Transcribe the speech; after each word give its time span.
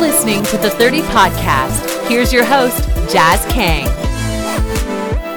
listening 0.00 0.44
to 0.44 0.56
the 0.58 0.70
30 0.70 1.00
Podcast. 1.02 2.08
Here's 2.08 2.32
your 2.32 2.44
host, 2.44 2.88
Jas 3.12 3.44
Kang. 3.52 3.86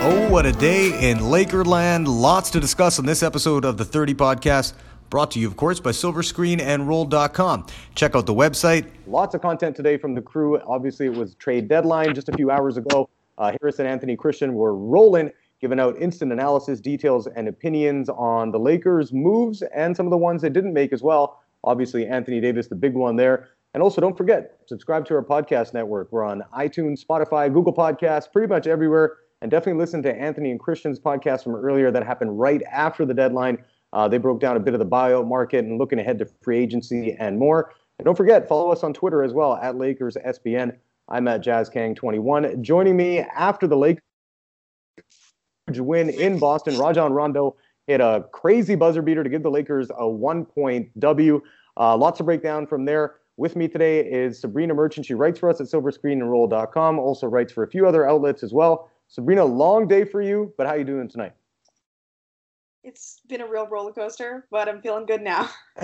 Oh, 0.04 0.30
what 0.30 0.46
a 0.46 0.52
day 0.52 1.10
in 1.10 1.18
Lakerland. 1.18 2.07
Lots 2.07 2.52
to 2.52 2.60
discuss 2.60 3.00
on 3.00 3.05
this 3.05 3.24
episode 3.24 3.66
of 3.66 3.78
the 3.78 3.86
30 3.86 4.14
Podcast. 4.14 4.74
Brought 5.10 5.32
to 5.32 5.39
you, 5.39 5.47
of 5.47 5.57
course, 5.57 5.79
by 5.79 5.89
Silverscreen 5.89 6.61
and 6.61 6.88
Roll.com. 6.88 7.66
Check 7.96 8.16
out 8.16 8.25
the 8.25 8.34
website. 8.34 8.86
Lots 9.07 9.36
of 9.36 9.42
content 9.42 9.75
today 9.75 9.97
from 9.97 10.14
the 10.16 10.21
crew. 10.21 10.60
Obviously, 10.62 11.07
it 11.07 11.14
was 11.14 11.36
trade 11.36 11.68
deadline 11.68 12.14
just 12.14 12.30
a 12.30 12.34
few 12.34 12.52
hours 12.52 12.78
ago. 12.78 13.09
Uh, 13.38 13.54
Harris 13.59 13.80
and 13.80 13.88
Anthony 13.88 14.16
Christian 14.16 14.54
were 14.54 14.75
rolling, 14.75 15.32
giving 15.59 15.80
out 15.80 16.00
instant 16.00 16.32
analysis, 16.32 16.80
details, 16.80 17.28
and 17.28 17.48
opinions 17.48 18.07
on 18.09 18.52
the 18.52 18.59
Lakers' 18.59 19.12
moves 19.12 19.64
and 19.64 19.98
some 19.98 20.06
of 20.06 20.12
the 20.12 20.18
ones 20.18 20.42
they 20.43 20.50
didn't 20.50 20.73
make 20.73 20.93
as 20.93 21.01
well. 21.01 21.42
Obviously, 21.64 22.07
Anthony 22.07 22.39
Davis, 22.39 22.68
the 22.68 22.75
big 22.75 22.93
one 22.93 23.15
there. 23.15 23.50
And 23.74 23.82
also, 23.82 24.02
don't 24.02 24.18
forget, 24.18 24.57
subscribe 24.68 25.06
to 25.06 25.16
our 25.16 25.24
podcast 25.24 25.74
network. 25.74 26.12
We're 26.12 26.25
on 26.25 26.43
iTunes, 26.57 27.06
Spotify, 27.06 27.52
Google 27.52 27.74
Podcasts, 27.74 28.32
pretty 28.32 28.48
much 28.48 28.68
everywhere. 28.68 29.18
And 29.42 29.50
definitely 29.50 29.79
listen 29.79 30.04
to 30.04 30.14
Anthony 30.14 30.52
and 30.52 30.60
Christian's 30.60 31.00
podcast 31.00 31.43
from 31.43 31.56
earlier 31.56 31.89
that 31.89 32.06
happened 32.06 32.38
right 32.39 32.62
after 32.72 33.06
the 33.06 33.14
deadline. 33.14 33.64
Uh, 33.94 34.08
they 34.08 34.17
broke 34.17 34.39
down 34.39 34.58
a 34.58 34.59
bit 34.59 34.73
of 34.73 34.80
the 34.80 34.86
buyout 34.86 35.28
market 35.28 35.66
and 35.66 35.78
looking 35.80 36.00
ahead 36.00 36.20
to 36.20 36.28
free 36.42 36.59
agency 36.59 37.16
and 37.20 37.39
more. 37.39 37.73
And 37.98 38.06
don't 38.06 38.16
forget, 38.16 38.48
follow 38.48 38.72
us 38.72 38.84
on 38.84 38.94
Twitter 38.94 39.23
as 39.23 39.34
well 39.34 39.56
at 39.56 39.78
Lakers 39.78 40.16
SBN. 40.16 40.76
I'm 41.09 41.28
at 41.28 41.44
JasKang21. 41.44 42.62
Joining 42.62 42.95
me 42.95 43.20
after 43.20 43.67
the 43.67 43.78
Lakers 43.78 44.02
win 45.70 46.09
in 46.09 46.40
Boston, 46.40 46.78
Rajon 46.78 47.14
Rondo 47.14 47.56
hit 47.88 48.02
a 48.02 48.26
crazy 48.31 48.76
buzzer 48.76 49.02
beater 49.02 49.23
to 49.23 49.30
give 49.30 49.44
the 49.44 49.52
Lakers 49.52 49.90
a 49.98 50.08
one 50.08 50.45
point 50.45 50.98
W. 51.00 51.42
Uh, 51.78 51.95
lots 51.98 52.20
of 52.20 52.26
breakdown 52.26 52.67
from 52.67 52.86
there. 52.86 53.16
With 53.38 53.56
me 53.56 53.68
today 53.68 54.00
is 54.02 54.42
Sabreena 54.42 54.76
Merchant. 54.76 55.06
She 55.06 55.14
writes 55.14 55.40
for 55.40 55.50
us 55.50 55.62
at 55.62 55.68
silverscreenandroll.com, 55.68 57.00
also 57.00 57.28
writes 57.28 57.52
for 57.54 57.64
a 57.64 57.68
few 57.68 57.88
other 57.88 58.08
outlets 58.08 58.44
as 58.44 58.54
well. 58.54 58.90
Sabrina, 59.08 59.44
long 59.44 59.88
day 59.88 60.04
for 60.04 60.22
you, 60.22 60.54
but 60.58 60.68
how 60.68 60.73
are 60.73 60.78
you 60.78 60.84
doing 60.84 61.08
tonight? 61.08 61.34
It's 62.84 63.22
been 63.28 63.42
a 63.42 63.48
real 63.48 63.68
roller 63.68 63.94
coaster, 63.94 64.48
but 64.52 64.68
I'm 64.68 64.82
feeling 64.82 65.06
good 65.06 65.22
now. 65.22 65.50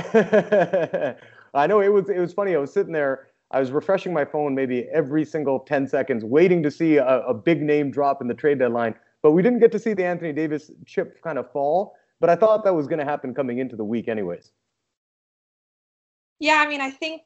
I 1.53 1.67
know 1.67 1.79
it 1.79 1.91
was 1.91 2.09
it 2.09 2.19
was 2.19 2.33
funny. 2.33 2.55
I 2.55 2.59
was 2.59 2.73
sitting 2.73 2.91
there, 2.91 3.27
I 3.51 3.59
was 3.59 3.71
refreshing 3.71 4.13
my 4.13 4.25
phone 4.25 4.53
maybe 4.53 4.87
every 4.93 5.23
single 5.23 5.59
10 5.59 5.87
seconds, 5.87 6.25
waiting 6.25 6.61
to 6.63 6.71
see 6.71 6.97
a, 6.97 7.21
a 7.21 7.33
big 7.33 7.61
name 7.61 7.91
drop 7.91 8.21
in 8.21 8.27
the 8.27 8.33
trade 8.33 8.59
deadline. 8.59 8.95
But 9.21 9.31
we 9.31 9.41
didn't 9.41 9.59
get 9.59 9.71
to 9.71 9.79
see 9.79 9.93
the 9.93 10.05
Anthony 10.05 10.33
Davis 10.33 10.71
chip 10.85 11.21
kind 11.21 11.37
of 11.37 11.51
fall. 11.51 11.95
But 12.19 12.29
I 12.29 12.35
thought 12.35 12.63
that 12.63 12.73
was 12.73 12.87
going 12.87 12.99
to 12.99 13.05
happen 13.05 13.33
coming 13.33 13.59
into 13.59 13.75
the 13.75 13.83
week, 13.83 14.07
anyways. 14.07 14.51
Yeah, 16.39 16.63
I 16.65 16.67
mean, 16.67 16.81
I 16.81 16.91
think 16.91 17.21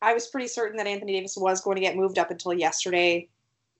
I 0.00 0.12
was 0.14 0.28
pretty 0.28 0.48
certain 0.48 0.76
that 0.76 0.86
Anthony 0.86 1.12
Davis 1.14 1.36
was 1.36 1.60
going 1.60 1.76
to 1.76 1.80
get 1.80 1.96
moved 1.96 2.18
up 2.18 2.30
until 2.30 2.52
yesterday, 2.52 3.28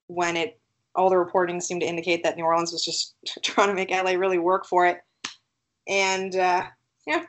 when 0.08 0.36
it 0.36 0.58
all 0.94 1.08
the 1.08 1.16
reporting 1.16 1.60
seemed 1.60 1.80
to 1.80 1.86
indicate 1.86 2.22
that 2.22 2.36
New 2.36 2.44
Orleans 2.44 2.72
was 2.72 2.84
just 2.84 3.14
trying 3.42 3.68
to 3.68 3.74
make 3.74 3.90
LA 3.90 4.12
really 4.12 4.38
work 4.38 4.66
for 4.66 4.86
it. 4.86 4.98
And 5.88 6.34
uh, 6.36 6.64
yeah, 7.06 7.24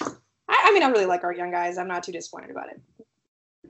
I, 0.00 0.08
I 0.48 0.72
mean, 0.72 0.82
I 0.82 0.88
really 0.88 1.06
like 1.06 1.24
our 1.24 1.34
young 1.34 1.50
guys. 1.50 1.78
I'm 1.78 1.88
not 1.88 2.02
too 2.02 2.12
disappointed 2.12 2.50
about 2.50 2.70
it. 2.70 2.80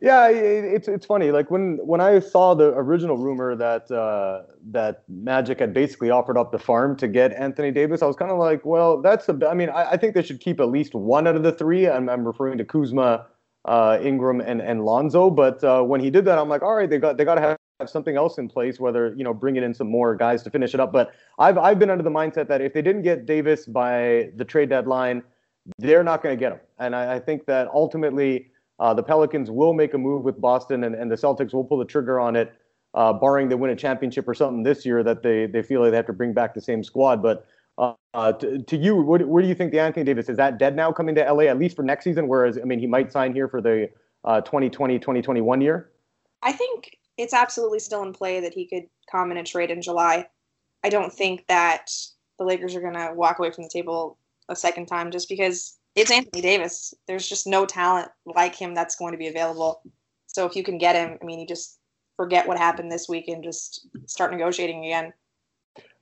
Yeah, 0.01 0.29
it's 0.29 0.87
it's 0.87 1.07
funny. 1.07 1.33
Like 1.33 1.51
when 1.51 1.79
when 1.85 2.01
I 2.01 2.21
saw 2.21 2.55
the 2.55 2.69
original 2.75 3.17
rumor 3.17 3.57
that 3.57 3.91
uh, 3.91 4.43
that 4.71 5.03
Magic 5.09 5.59
had 5.59 5.75
basically 5.75 6.11
offered 6.11 6.39
up 6.39 6.53
the 6.53 6.59
farm 6.59 6.97
to 6.99 7.09
get 7.09 7.33
Anthony 7.33 7.73
Davis, 7.73 8.01
I 8.01 8.07
was 8.07 8.15
kind 8.15 8.31
of 8.31 8.39
like, 8.39 8.65
well, 8.65 9.03
that's 9.03 9.29
a. 9.29 9.39
I 9.49 9.55
mean, 9.55 9.71
I, 9.71 9.93
I, 9.93 9.97
think 9.97 10.15
they 10.15 10.23
should 10.23 10.41
keep 10.41 10.61
at 10.61 10.69
least 10.69 10.95
one 10.95 11.27
out 11.27 11.35
of 11.35 11.43
the 11.43 11.51
three. 11.51 11.89
I'm, 11.89 12.09
I'm 12.09 12.25
referring 12.25 12.59
to 12.59 12.65
Kuzma, 12.65 13.27
uh, 13.65 13.99
Ingram, 14.01 14.41
and 14.41 14.63
and 14.63 14.85
Lonzo. 14.85 15.31
But 15.31 15.65
uh, 15.65 15.83
when 15.83 16.01
he 16.01 16.11
did 16.11 16.25
that, 16.27 16.39
I'm 16.39 16.49
like, 16.49 16.63
all 16.63 16.77
right, 16.77 16.89
they 16.89 16.99
got 16.99 17.17
they 17.17 17.25
got 17.25 17.35
to 17.35 17.41
have 17.41 17.59
have 17.81 17.89
something 17.89 18.17
else 18.17 18.39
in 18.39 18.49
place, 18.49 18.81
whether 18.81 19.15
you 19.17 19.25
know 19.25 19.35
bringing 19.35 19.63
in 19.63 19.73
some 19.73 19.89
more 19.89 20.15
guys 20.15 20.43
to 20.43 20.51
finish 20.51 20.75
it 20.75 20.81
up. 20.81 20.93
But 20.93 21.13
I've 21.39 21.59
I've 21.59 21.79
been 21.79 21.91
under 21.91 22.05
the 22.05 22.11
mindset 22.11 22.49
that 22.49 22.61
if 22.61 22.73
they 22.73 22.83
didn't 22.83 23.03
get 23.03 23.27
Davis 23.27 23.67
by 23.67 24.31
the 24.37 24.45
trade 24.45 24.69
deadline, 24.69 25.23
they're 25.79 26.05
not 26.05 26.23
going 26.23 26.37
to 26.37 26.41
get 26.41 26.53
him. 26.53 26.61
And 26.79 26.95
I, 26.95 27.17
I 27.17 27.21
think 27.21 27.47
that 27.47 27.69
ultimately 27.73 28.51
uh, 28.81 28.95
the 28.95 29.03
Pelicans 29.03 29.51
will 29.51 29.73
make 29.73 29.95
a 29.95 29.99
move 29.99 30.25
with 30.25 30.41
Boston, 30.41 30.85
and, 30.85 30.95
and 30.95 31.11
the 31.11 31.17
Celtics 31.17 31.53
will 31.53 31.65
pull 31.65 31.79
the 31.79 31.85
trigger 31.85 32.21
on 32.21 32.37
it, 32.37 32.53
uh, 32.95 33.13
barring 33.13 33.49
they 33.49 33.55
win 33.55 33.71
a 33.71 33.77
championship 33.77 34.27
or 34.29 34.35
something 34.35 34.63
this 34.63 34.87
year 34.87 35.03
that 35.03 35.23
they, 35.23 35.47
they 35.47 35.63
feel 35.63 35.81
like 35.83 35.91
they 35.91 35.97
have 35.97 36.07
to 36.07 36.13
bring 36.13 36.33
back 36.33 36.55
the 36.55 36.61
same 36.61 36.83
squad. 36.83 37.23
But 37.23 37.47
uh, 37.77 37.95
uh 38.15 38.33
to, 38.33 38.59
to, 38.63 38.77
you, 38.77 38.97
what, 38.97 39.27
where 39.27 39.43
do 39.43 39.49
you 39.49 39.55
think 39.55 39.73
the 39.73 39.81
Anthony 39.81 40.05
Davis 40.05 40.29
is 40.29 40.37
that 40.37 40.59
dead 40.59 40.77
now 40.77 40.93
coming 40.93 41.15
to 41.17 41.33
LA 41.33 41.45
at 41.45 41.59
least 41.59 41.77
for 41.77 41.83
next 41.83 42.05
season? 42.05 42.29
Whereas 42.29 42.59
I 42.59 42.65
mean, 42.65 42.79
he 42.79 42.87
might 42.87 43.13
sign 43.13 43.35
here 43.35 43.49
for 43.49 43.61
the 43.61 43.91
2020 44.25 44.97
uh, 44.97 44.99
2021 44.99 45.61
year. 45.61 45.91
I 46.43 46.53
think 46.53 46.97
it's 47.17 47.35
absolutely 47.35 47.81
still 47.81 48.03
in 48.03 48.13
play 48.13 48.41
that 48.41 48.55
he 48.55 48.67
could 48.67 48.85
come 49.11 49.31
in 49.31 49.37
a 49.37 49.45
trade 49.45 49.71
in 49.71 49.83
July. 49.83 50.27
I 50.85 50.89
don't 50.89 51.13
think 51.13 51.47
that 51.49 51.91
the 52.39 52.45
Lakers 52.45 52.77
are 52.77 52.81
going 52.81 52.95
to 52.95 53.13
walk 53.15 53.39
away 53.41 53.51
from 53.51 53.65
the 53.65 53.71
table 53.71 54.17
a 54.49 54.55
second 54.57 54.87
time 54.87 55.11
just 55.11 55.29
because 55.29 55.79
it's 56.01 56.11
Anthony 56.11 56.43
Davis. 56.43 56.95
There's 57.07 57.29
just 57.29 57.47
no 57.47 57.67
talent 57.67 58.09
like 58.25 58.55
him 58.55 58.75
that's 58.75 58.97
going 58.97 59.13
to 59.13 59.19
be 59.19 59.29
available. 59.29 59.83
So 60.27 60.47
if 60.47 60.55
you 60.55 60.63
can 60.63 60.79
get 60.79 60.97
him, 60.97 61.19
I 61.21 61.25
mean, 61.25 61.41
you 61.41 61.47
just 61.47 61.79
forget 62.17 62.47
what 62.47 62.59
happened 62.59 62.91
this 62.91 63.09
week 63.09 63.29
and 63.29 63.43
just 63.43 63.87
start 64.07 64.33
negotiating 64.33 64.85
again. 64.85 65.13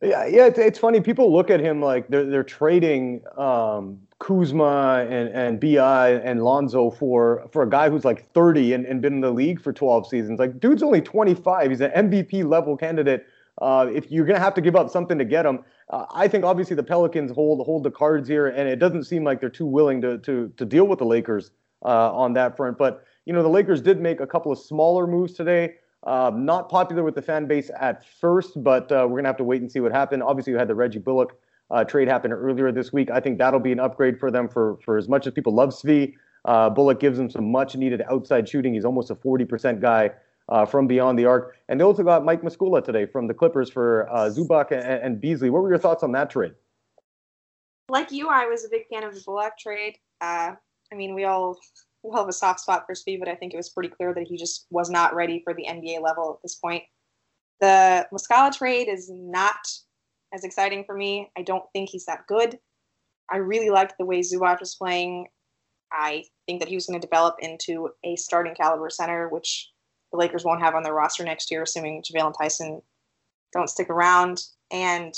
Yeah, 0.02 0.26
yeah, 0.26 0.46
it's, 0.46 0.58
it's 0.58 0.78
funny. 0.78 1.00
People 1.00 1.32
look 1.32 1.50
at 1.50 1.60
him 1.60 1.80
like 1.80 2.08
they're 2.08 2.26
they're 2.26 2.44
trading 2.44 3.22
um, 3.38 3.98
Kuzma 4.18 5.06
and, 5.08 5.28
and 5.30 5.60
Bi 5.60 6.10
and 6.10 6.42
Lonzo 6.42 6.90
for 6.90 7.48
for 7.50 7.62
a 7.62 7.68
guy 7.68 7.88
who's 7.88 8.04
like 8.04 8.30
30 8.32 8.74
and, 8.74 8.86
and 8.86 9.00
been 9.00 9.14
in 9.14 9.20
the 9.20 9.30
league 9.30 9.60
for 9.60 9.72
12 9.72 10.06
seasons. 10.06 10.38
Like, 10.38 10.60
dude's 10.60 10.82
only 10.82 11.00
25. 11.00 11.70
He's 11.70 11.80
an 11.80 11.90
MVP 11.92 12.46
level 12.46 12.76
candidate. 12.76 13.26
Uh, 13.60 13.88
if 13.92 14.10
you're 14.10 14.26
gonna 14.26 14.38
have 14.38 14.54
to 14.54 14.60
give 14.60 14.76
up 14.76 14.90
something 14.90 15.16
to 15.16 15.24
get 15.24 15.46
him, 15.46 15.64
uh, 15.90 16.06
I 16.12 16.26
think 16.28 16.44
obviously 16.44 16.74
the 16.76 16.82
Pelicans 16.82 17.30
hold 17.30 17.64
hold 17.64 17.84
the 17.84 17.90
cards 17.90 18.28
here, 18.28 18.48
and 18.48 18.68
it 18.68 18.76
doesn't 18.76 19.04
seem 19.04 19.24
like 19.24 19.40
they're 19.40 19.48
too 19.48 19.66
willing 19.66 20.00
to 20.02 20.18
to 20.18 20.52
to 20.56 20.64
deal 20.64 20.86
with 20.86 20.98
the 20.98 21.04
Lakers 21.04 21.52
uh, 21.84 22.12
on 22.12 22.32
that 22.34 22.56
front. 22.56 22.76
But 22.76 23.04
you 23.24 23.32
know, 23.32 23.42
the 23.42 23.48
Lakers 23.48 23.80
did 23.80 24.00
make 24.00 24.20
a 24.20 24.26
couple 24.26 24.50
of 24.50 24.58
smaller 24.58 25.06
moves 25.06 25.34
today. 25.34 25.74
Uh, 26.02 26.30
not 26.34 26.68
popular 26.68 27.02
with 27.02 27.14
the 27.14 27.22
fan 27.22 27.46
base 27.46 27.70
at 27.80 28.04
first, 28.20 28.62
but 28.62 28.90
uh, 28.92 29.06
we're 29.08 29.18
gonna 29.18 29.28
have 29.28 29.36
to 29.36 29.44
wait 29.44 29.60
and 29.60 29.70
see 29.70 29.80
what 29.80 29.92
happened. 29.92 30.22
Obviously, 30.22 30.52
you 30.52 30.58
had 30.58 30.68
the 30.68 30.74
Reggie 30.74 30.98
Bullock 30.98 31.38
uh, 31.70 31.84
trade 31.84 32.08
happen 32.08 32.32
earlier 32.32 32.72
this 32.72 32.92
week. 32.92 33.10
I 33.10 33.20
think 33.20 33.38
that'll 33.38 33.60
be 33.60 33.72
an 33.72 33.80
upgrade 33.80 34.18
for 34.18 34.30
them 34.30 34.48
for 34.48 34.78
for 34.84 34.98
as 34.98 35.08
much 35.08 35.26
as 35.26 35.32
people 35.32 35.54
love 35.54 35.70
Svi. 35.70 36.14
Uh, 36.44 36.70
Bullock 36.70 37.00
gives 37.00 37.18
them 37.18 37.28
some 37.30 37.50
much 37.50 37.74
needed 37.76 38.02
outside 38.08 38.48
shooting. 38.48 38.74
He's 38.74 38.84
almost 38.84 39.10
a 39.10 39.16
40% 39.16 39.80
guy 39.80 40.10
uh, 40.48 40.64
from 40.64 40.86
beyond 40.86 41.18
the 41.18 41.24
arc. 41.24 41.56
And 41.68 41.80
they 41.80 41.84
also 41.84 42.02
got 42.02 42.24
Mike 42.24 42.42
Muscala 42.42 42.84
today 42.84 43.06
from 43.06 43.26
the 43.26 43.34
Clippers 43.34 43.70
for 43.70 44.08
uh, 44.10 44.30
Zubac 44.30 44.70
and, 44.70 44.84
and, 44.84 45.20
Beasley. 45.20 45.50
What 45.50 45.62
were 45.62 45.68
your 45.68 45.78
thoughts 45.78 46.02
on 46.02 46.12
that 46.12 46.30
trade? 46.30 46.52
Like 47.88 48.10
you, 48.10 48.28
I 48.28 48.46
was 48.46 48.64
a 48.64 48.68
big 48.68 48.86
fan 48.92 49.04
of 49.04 49.14
the 49.14 49.22
Bullock 49.24 49.58
trade. 49.58 49.96
Uh, 50.20 50.52
I 50.92 50.94
mean, 50.94 51.14
we 51.14 51.24
all 51.24 51.58
we 52.02 52.10
all 52.10 52.18
have 52.18 52.28
a 52.28 52.32
soft 52.32 52.60
spot 52.60 52.84
for 52.86 52.94
Svi, 52.94 53.18
but 53.18 53.28
I 53.28 53.34
think 53.34 53.52
it 53.52 53.56
was 53.56 53.70
pretty 53.70 53.88
clear 53.88 54.14
that 54.14 54.26
he 54.26 54.36
just 54.36 54.66
was 54.70 54.90
not 54.90 55.14
ready 55.14 55.40
for 55.44 55.54
the 55.54 55.66
NBA 55.68 56.00
level 56.00 56.34
at 56.34 56.42
this 56.42 56.56
point. 56.56 56.82
The 57.60 58.06
Muscala 58.12 58.56
trade 58.56 58.88
is 58.88 59.10
not 59.10 59.56
as 60.32 60.44
exciting 60.44 60.84
for 60.84 60.96
me. 60.96 61.30
I 61.36 61.42
don't 61.42 61.64
think 61.72 61.88
he's 61.88 62.06
that 62.06 62.26
good. 62.28 62.58
I 63.30 63.38
really 63.38 63.70
liked 63.70 63.94
the 63.98 64.04
way 64.04 64.20
Zubac 64.20 64.60
was 64.60 64.74
playing. 64.74 65.26
I 65.92 66.24
think 66.46 66.60
that 66.60 66.68
he 66.68 66.74
was 66.74 66.86
going 66.86 67.00
to 67.00 67.06
develop 67.06 67.36
into 67.40 67.90
a 68.04 68.16
starting 68.16 68.54
caliber 68.54 68.90
center, 68.90 69.28
which 69.28 69.70
the 70.12 70.18
Lakers 70.18 70.44
won't 70.44 70.62
have 70.62 70.74
on 70.74 70.82
their 70.82 70.94
roster 70.94 71.24
next 71.24 71.50
year, 71.50 71.62
assuming 71.62 72.02
JaVale 72.02 72.26
and 72.26 72.34
Tyson 72.40 72.82
don't 73.52 73.70
stick 73.70 73.90
around. 73.90 74.44
And 74.70 75.14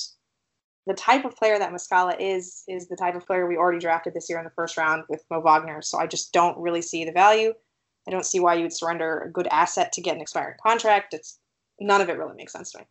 the 0.86 0.94
type 0.94 1.24
of 1.24 1.36
player 1.36 1.58
that 1.58 1.72
Muscala 1.72 2.16
is 2.18 2.64
is 2.66 2.88
the 2.88 2.96
type 2.96 3.14
of 3.14 3.26
player 3.26 3.46
we 3.46 3.56
already 3.56 3.78
drafted 3.78 4.14
this 4.14 4.28
year 4.28 4.38
in 4.38 4.44
the 4.44 4.50
first 4.50 4.76
round 4.76 5.04
with 5.08 5.24
Mo 5.30 5.40
Wagner. 5.40 5.82
So 5.82 5.98
I 5.98 6.06
just 6.06 6.32
don't 6.32 6.58
really 6.58 6.82
see 6.82 7.04
the 7.04 7.12
value. 7.12 7.52
I 8.06 8.10
don't 8.10 8.24
see 8.24 8.40
why 8.40 8.54
you 8.54 8.62
would 8.62 8.72
surrender 8.72 9.20
a 9.20 9.30
good 9.30 9.46
asset 9.48 9.92
to 9.92 10.00
get 10.00 10.14
an 10.14 10.22
expiring 10.22 10.56
contract. 10.62 11.12
It's 11.12 11.38
none 11.78 12.00
of 12.00 12.08
it 12.08 12.16
really 12.16 12.34
makes 12.34 12.52
sense 12.52 12.72
to 12.72 12.78
me. 12.78 12.84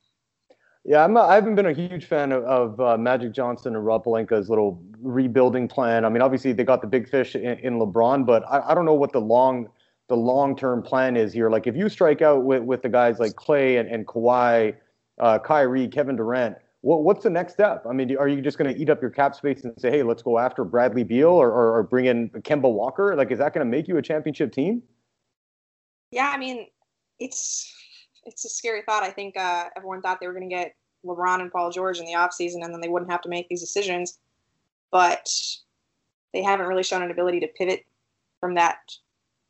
Yeah, 0.85 1.03
I'm. 1.03 1.17
A, 1.17 1.21
I 1.21 1.35
haven't 1.35 1.55
been 1.55 1.65
a 1.65 1.73
huge 1.73 2.05
fan 2.05 2.31
of, 2.31 2.43
of 2.45 2.79
uh, 2.79 2.97
Magic 2.97 3.33
Johnson 3.33 3.75
and 3.75 3.85
Rob 3.85 4.05
Pelinka's 4.05 4.49
little 4.49 4.81
rebuilding 5.01 5.67
plan. 5.67 6.05
I 6.05 6.09
mean, 6.09 6.21
obviously 6.21 6.53
they 6.53 6.63
got 6.63 6.81
the 6.81 6.87
big 6.87 7.09
fish 7.09 7.35
in, 7.35 7.59
in 7.59 7.79
LeBron, 7.79 8.25
but 8.25 8.43
I, 8.49 8.71
I 8.71 8.75
don't 8.75 8.85
know 8.85 8.93
what 8.93 9.11
the 9.11 9.19
long 9.19 9.69
the 10.07 10.15
long 10.15 10.55
term 10.55 10.81
plan 10.81 11.17
is 11.17 11.33
here. 11.33 11.49
Like 11.49 11.67
if 11.67 11.75
you 11.75 11.89
strike 11.89 12.21
out 12.21 12.43
with, 12.43 12.63
with 12.63 12.81
the 12.81 12.89
guys 12.89 13.19
like 13.19 13.33
Klay 13.33 13.79
and, 13.79 13.89
and 13.89 14.07
Kawhi, 14.07 14.75
uh, 15.19 15.39
Kyrie, 15.39 15.87
Kevin 15.87 16.15
Durant, 16.15 16.55
what, 16.81 17.03
what's 17.03 17.23
the 17.23 17.29
next 17.29 17.53
step? 17.53 17.85
I 17.89 17.93
mean, 17.93 18.15
are 18.17 18.27
you 18.27 18.41
just 18.41 18.57
going 18.57 18.73
to 18.73 18.79
eat 18.79 18.89
up 18.89 19.01
your 19.01 19.11
cap 19.11 19.35
space 19.35 19.63
and 19.63 19.73
say, 19.79 19.89
hey, 19.89 20.03
let's 20.03 20.21
go 20.21 20.37
after 20.37 20.63
Bradley 20.63 21.03
Beal 21.03 21.29
or, 21.29 21.51
or, 21.51 21.77
or 21.77 21.83
bring 21.83 22.05
in 22.05 22.29
Kemba 22.29 22.71
Walker? 22.71 23.15
Like, 23.15 23.31
is 23.31 23.39
that 23.39 23.53
going 23.53 23.65
to 23.65 23.69
make 23.69 23.87
you 23.87 23.97
a 23.97 24.01
championship 24.01 24.53
team? 24.53 24.81
Yeah, 26.11 26.31
I 26.33 26.37
mean, 26.37 26.67
it's 27.19 27.73
it's 28.25 28.45
a 28.45 28.49
scary 28.49 28.81
thought. 28.85 29.03
I 29.03 29.09
think 29.09 29.37
uh, 29.37 29.65
everyone 29.75 30.01
thought 30.01 30.19
they 30.19 30.27
were 30.27 30.33
going 30.33 30.49
to 30.49 30.55
get 30.55 30.75
LeBron 31.05 31.41
and 31.41 31.51
Paul 31.51 31.71
George 31.71 31.99
in 31.99 32.05
the 32.05 32.13
offseason 32.13 32.63
and 32.63 32.73
then 32.73 32.81
they 32.81 32.89
wouldn't 32.89 33.11
have 33.11 33.21
to 33.21 33.29
make 33.29 33.47
these 33.49 33.61
decisions. 33.61 34.19
But 34.91 35.29
they 36.33 36.43
haven't 36.43 36.67
really 36.67 36.83
shown 36.83 37.01
an 37.01 37.11
ability 37.11 37.39
to 37.41 37.47
pivot 37.47 37.85
from 38.39 38.55
that 38.55 38.77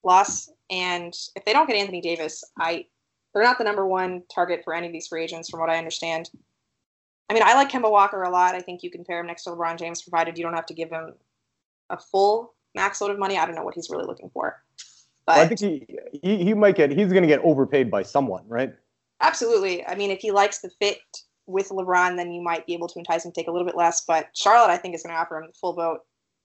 loss. 0.04 0.50
And 0.70 1.14
if 1.36 1.46
they 1.46 1.54
don't 1.54 1.68
get 1.68 1.76
Anthony 1.76 2.02
Davis, 2.02 2.44
I 2.60 2.86
they're 3.34 3.44
not 3.44 3.58
the 3.58 3.64
number 3.64 3.86
one 3.86 4.24
target 4.34 4.62
for 4.64 4.74
any 4.74 4.88
of 4.88 4.94
these 4.94 5.08
free 5.08 5.24
agents, 5.24 5.50
from 5.50 5.60
what 5.60 5.70
I 5.70 5.78
understand. 5.78 6.30
I 7.30 7.34
mean, 7.34 7.44
I 7.44 7.54
like 7.54 7.70
Kemba 7.70 7.92
Walker 7.92 8.24
a 8.24 8.30
lot. 8.30 8.56
I 8.56 8.62
think 8.62 8.84
you 8.84 8.90
can 8.90 9.04
pair 9.04 9.20
him 9.20 9.28
next 9.28 9.44
to 9.44 9.52
LeBron 9.52 9.78
James, 9.78 10.02
provided 10.02 10.38
you 10.38 10.44
don't 10.44 10.54
have 10.54 10.66
to 10.68 10.74
give 10.74 10.90
him 10.90 11.14
a 11.90 11.98
full 11.98 12.54
max 12.74 13.02
load 13.02 13.12
of 13.12 13.20
money. 13.20 13.38
I 13.38 13.46
don't 13.46 13.56
know 13.56 13.64
what 13.64 13.76
he's 13.76 13.90
really 13.90 14.06
looking 14.06 14.30
for. 14.30 14.64
But 15.26 15.36
well, 15.36 15.46
I 15.46 15.48
think 15.48 15.60
he, 15.60 16.20
he 16.22 16.44
he 16.46 16.54
might 16.54 16.76
get 16.76 16.90
he's 16.90 17.10
going 17.10 17.24
to 17.24 17.28
get 17.28 17.42
overpaid 17.44 17.92
by 17.92 18.02
someone, 18.02 18.44
right? 18.48 18.74
Absolutely. 19.20 19.86
I 19.86 19.96
mean, 19.96 20.10
if 20.10 20.20
he 20.20 20.32
likes 20.32 20.60
the 20.60 20.70
fit 20.80 21.00
with 21.48 21.70
LeBron, 21.70 22.16
then 22.16 22.32
you 22.32 22.42
might 22.42 22.66
be 22.66 22.74
able 22.74 22.88
to 22.88 23.00
entice 23.00 23.26
him 23.26 23.32
to 23.32 23.36
take 23.36 23.48
a 23.48 23.52
little 23.52 23.66
bit 23.66 23.76
less. 23.76 24.06
But 24.06 24.30
Charlotte, 24.34 24.72
I 24.72 24.78
think, 24.78 24.96
is 24.96 25.04
going 25.04 25.14
to 25.14 25.20
offer 25.20 25.38
him 25.38 25.48
the 25.48 25.54
full 25.54 25.74
vote. 25.74 26.00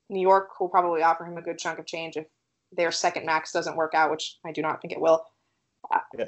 New 0.09 0.21
York 0.21 0.61
will 0.61 0.69
probably 0.69 1.03
offer 1.03 1.25
him 1.25 1.37
a 1.37 1.43
good 1.43 1.59
chunk 1.59 1.79
of 1.79 1.87
change 1.87 2.17
if 2.17 2.27
their 2.77 2.91
second 2.91 3.27
max 3.27 3.53
doesn't 3.53 3.77
work 3.77 3.95
out, 3.95 4.11
which 4.11 4.39
I 4.45 4.53
do 4.53 4.63
not 4.63 4.81
think 4.81 4.93
it 4.93 5.01
will. 5.01 5.25
Yeah, 6.17 6.25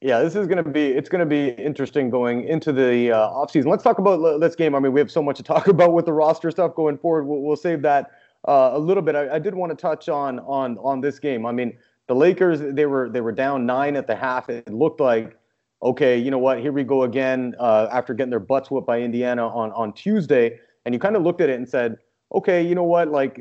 yeah 0.00 0.20
this 0.20 0.36
is 0.36 0.46
going 0.46 0.62
to 0.62 0.70
be 0.70 0.86
it's 0.86 1.08
going 1.08 1.20
to 1.20 1.26
be 1.26 1.48
interesting 1.62 2.10
going 2.10 2.44
into 2.44 2.72
the 2.72 3.12
uh, 3.12 3.30
offseason. 3.30 3.66
Let's 3.66 3.82
talk 3.82 3.98
about 3.98 4.40
this 4.40 4.54
game. 4.54 4.74
I 4.74 4.80
mean, 4.80 4.92
we 4.92 5.00
have 5.00 5.10
so 5.10 5.22
much 5.22 5.36
to 5.38 5.42
talk 5.42 5.68
about 5.74 5.92
with 5.92 6.06
the 6.06 6.12
roster 6.12 6.50
stuff 6.50 6.74
going 6.74 6.98
forward. 6.98 7.24
We'll, 7.26 7.40
we'll 7.40 7.56
save 7.56 7.82
that 7.82 8.10
uh, 8.46 8.70
a 8.72 8.78
little 8.78 9.02
bit. 9.02 9.14
I, 9.14 9.36
I 9.36 9.38
did 9.38 9.54
want 9.54 9.70
to 9.70 9.76
touch 9.76 10.08
on 10.08 10.38
on 10.40 10.78
on 10.78 11.00
this 11.00 11.18
game. 11.18 11.46
I 11.46 11.52
mean, 11.52 11.76
the 12.06 12.14
Lakers 12.14 12.60
they 12.60 12.86
were 12.86 13.08
they 13.08 13.20
were 13.20 13.32
down 13.32 13.66
nine 13.66 13.96
at 13.96 14.06
the 14.06 14.16
half. 14.16 14.48
It 14.48 14.72
looked 14.72 15.00
like 15.00 15.36
okay, 15.82 16.18
you 16.18 16.30
know 16.30 16.38
what? 16.38 16.60
Here 16.60 16.72
we 16.72 16.84
go 16.84 17.04
again 17.04 17.54
uh, 17.58 17.88
after 17.90 18.12
getting 18.12 18.30
their 18.30 18.40
butts 18.40 18.70
whooped 18.70 18.86
by 18.86 19.00
Indiana 19.00 19.48
on 19.48 19.72
on 19.72 19.92
Tuesday. 19.92 20.58
And 20.84 20.94
you 20.94 20.98
kind 20.98 21.16
of 21.16 21.22
looked 21.22 21.40
at 21.40 21.50
it 21.50 21.56
and 21.56 21.68
said, 21.68 21.98
okay, 22.34 22.62
you 22.62 22.74
know 22.74 22.84
what? 22.84 23.08
Like 23.08 23.40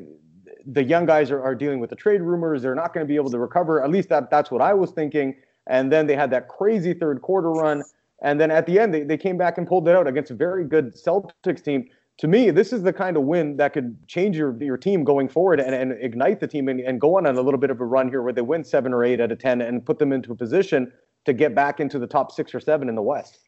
the 0.71 0.83
young 0.83 1.06
guys 1.06 1.31
are, 1.31 1.42
are 1.42 1.56
dealing 1.56 1.80
with 1.80 1.89
the 1.89 1.95
trade 1.95 2.21
rumors. 2.21 2.62
They're 2.62 2.75
not 2.75 2.94
going 2.94 3.06
to 3.06 3.07
be 3.07 3.16
able 3.16 3.31
to 3.31 3.39
recover. 3.39 3.83
At 3.83 3.89
least 3.89 4.10
that 4.10 4.30
that's 4.30 4.51
what 4.51 4.62
I 4.62 4.74
was 4.74 4.92
thinking. 4.92 5.36
And 5.68 5.92
then 5.92 6.07
they 6.07 6.16
had 6.16 6.31
that 6.31 6.48
crazy 6.48 6.94
third 6.94 7.21
quarter 7.21 7.51
run. 7.51 7.83
And 8.21 8.39
then 8.39 8.51
at 8.51 8.66
the 8.66 8.80
end, 8.80 8.94
they, 8.94 9.04
they 9.04 9.18
came 9.18 9.38
back 9.38 9.57
and 9.57 9.68
pulled 9.68 9.88
it 9.88 9.95
out 9.95 10.07
against 10.07 10.31
a 10.31 10.36
very 10.36 10.66
good 10.66 10.94
Celtics 10.94 11.63
team 11.63 11.88
to 12.19 12.27
me, 12.27 12.51
this 12.51 12.74
is 12.74 12.83
the 12.83 12.92
kind 12.92 13.16
of 13.16 13.24
win 13.24 13.56
that 13.57 13.71
could 13.71 13.95
change 14.07 14.36
your, 14.36 14.62
your 14.62 14.75
team 14.75 15.06
going 15.06 15.30
forward 15.30 15.62
and, 15.62 15.74
and 15.74 15.94
ignite 16.01 16.42
the 16.42 16.48
team 16.48 16.68
and, 16.68 16.81
and 16.81 17.00
go 17.00 17.15
on 17.15 17.25
a 17.25 17.31
little 17.31 17.57
bit 17.57 17.69
of 17.69 17.80
a 17.80 17.86
run 17.86 18.10
here 18.10 18.22
where 18.22 18.33
they 18.33 18.42
win 18.42 18.62
seven 18.62 18.94
or 18.94 19.06
eight 19.06 19.22
out 19.22 19.31
of 19.31 19.39
10 19.39 19.62
and 19.62 19.86
put 19.86 20.00
them 20.00 20.12
into 20.12 20.33
a 20.33 20.36
position 20.36 20.92
to 21.24 21.31
get 21.31 21.56
back 21.56 21.80
into 21.80 21.98
the 21.98 22.07
top 22.07 22.31
six 22.31 22.54
or 22.54 22.60
seven 22.60 22.89
in 22.89 22.95
the 22.95 23.01
West. 23.01 23.39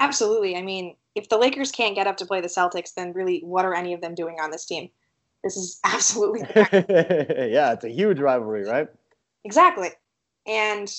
Absolutely. 0.00 0.54
I 0.54 0.60
mean, 0.60 0.96
if 1.14 1.30
the 1.30 1.38
Lakers 1.38 1.72
can't 1.72 1.94
get 1.94 2.06
up 2.06 2.18
to 2.18 2.26
play 2.26 2.42
the 2.42 2.48
Celtics, 2.48 2.92
then 2.92 3.14
really, 3.14 3.40
what 3.40 3.64
are 3.64 3.74
any 3.74 3.94
of 3.94 4.02
them 4.02 4.14
doing 4.14 4.36
on 4.38 4.50
this 4.50 4.66
team? 4.66 4.90
This 5.44 5.56
is 5.56 5.78
absolutely. 5.84 6.40
yeah, 6.56 7.72
it's 7.72 7.84
a 7.84 7.90
huge 7.90 8.18
rivalry, 8.18 8.64
right? 8.64 8.88
Exactly. 9.44 9.90
And 10.46 10.92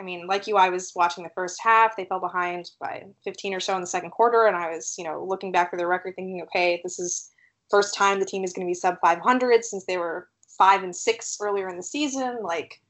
I 0.00 0.02
mean, 0.02 0.26
like 0.26 0.46
you, 0.46 0.56
I 0.56 0.70
was 0.70 0.92
watching 0.96 1.24
the 1.24 1.30
first 1.34 1.60
half. 1.62 1.96
They 1.96 2.06
fell 2.06 2.20
behind 2.20 2.70
by 2.80 3.04
15 3.24 3.54
or 3.54 3.60
so 3.60 3.74
in 3.74 3.80
the 3.80 3.86
second 3.86 4.10
quarter, 4.10 4.46
and 4.46 4.56
I 4.56 4.70
was, 4.70 4.94
you 4.96 5.04
know, 5.04 5.24
looking 5.24 5.52
back 5.52 5.70
through 5.70 5.78
their 5.78 5.88
record, 5.88 6.16
thinking, 6.16 6.42
okay, 6.42 6.80
this 6.82 6.98
is 6.98 7.30
first 7.70 7.94
time 7.94 8.18
the 8.18 8.26
team 8.26 8.44
is 8.44 8.52
going 8.52 8.66
to 8.66 8.70
be 8.70 8.74
sub 8.74 8.96
500 9.00 9.64
since 9.64 9.84
they 9.84 9.96
were 9.96 10.28
five 10.58 10.82
and 10.82 10.94
six 10.94 11.38
earlier 11.40 11.68
in 11.68 11.76
the 11.76 11.82
season. 11.82 12.38
Like 12.42 12.80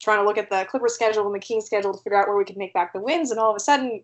trying 0.00 0.18
to 0.18 0.24
look 0.24 0.38
at 0.38 0.50
the 0.50 0.66
Clippers 0.70 0.94
schedule 0.94 1.26
and 1.26 1.34
the 1.34 1.40
Kings 1.40 1.66
schedule 1.66 1.92
to 1.92 2.02
figure 2.02 2.20
out 2.20 2.28
where 2.28 2.36
we 2.36 2.44
could 2.44 2.56
make 2.56 2.74
back 2.74 2.92
the 2.92 3.00
wins, 3.00 3.30
and 3.30 3.40
all 3.40 3.50
of 3.50 3.56
a 3.56 3.60
sudden, 3.60 4.02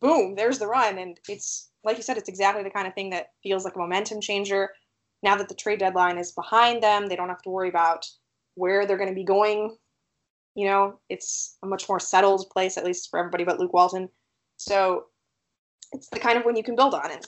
boom, 0.00 0.34
there's 0.34 0.58
the 0.58 0.66
run, 0.66 0.98
and 0.98 1.18
it's 1.28 1.70
like 1.84 1.96
you 1.96 2.02
said, 2.02 2.16
it's 2.16 2.28
exactly 2.28 2.64
the 2.64 2.70
kind 2.70 2.88
of 2.88 2.94
thing 2.94 3.10
that 3.10 3.30
feels 3.42 3.64
like 3.64 3.76
a 3.76 3.78
momentum 3.78 4.20
changer. 4.20 4.70
Now 5.22 5.36
that 5.36 5.48
the 5.48 5.54
trade 5.54 5.80
deadline 5.80 6.18
is 6.18 6.32
behind 6.32 6.82
them, 6.82 7.08
they 7.08 7.16
don't 7.16 7.28
have 7.28 7.42
to 7.42 7.50
worry 7.50 7.68
about 7.68 8.06
where 8.54 8.86
they're 8.86 8.96
going 8.96 9.08
to 9.08 9.14
be 9.14 9.24
going 9.24 9.76
you 10.58 10.66
know, 10.66 10.98
it's 11.08 11.56
a 11.62 11.66
much 11.66 11.88
more 11.88 12.00
settled 12.00 12.50
place, 12.50 12.76
at 12.76 12.84
least 12.84 13.10
for 13.10 13.20
everybody 13.20 13.44
but 13.44 13.60
Luke 13.60 13.72
Walton. 13.72 14.08
So 14.56 15.04
it's 15.92 16.08
the 16.08 16.18
kind 16.18 16.36
of 16.36 16.44
one 16.44 16.56
you 16.56 16.64
can 16.64 16.74
build 16.74 16.94
on. 16.94 17.12
And 17.12 17.24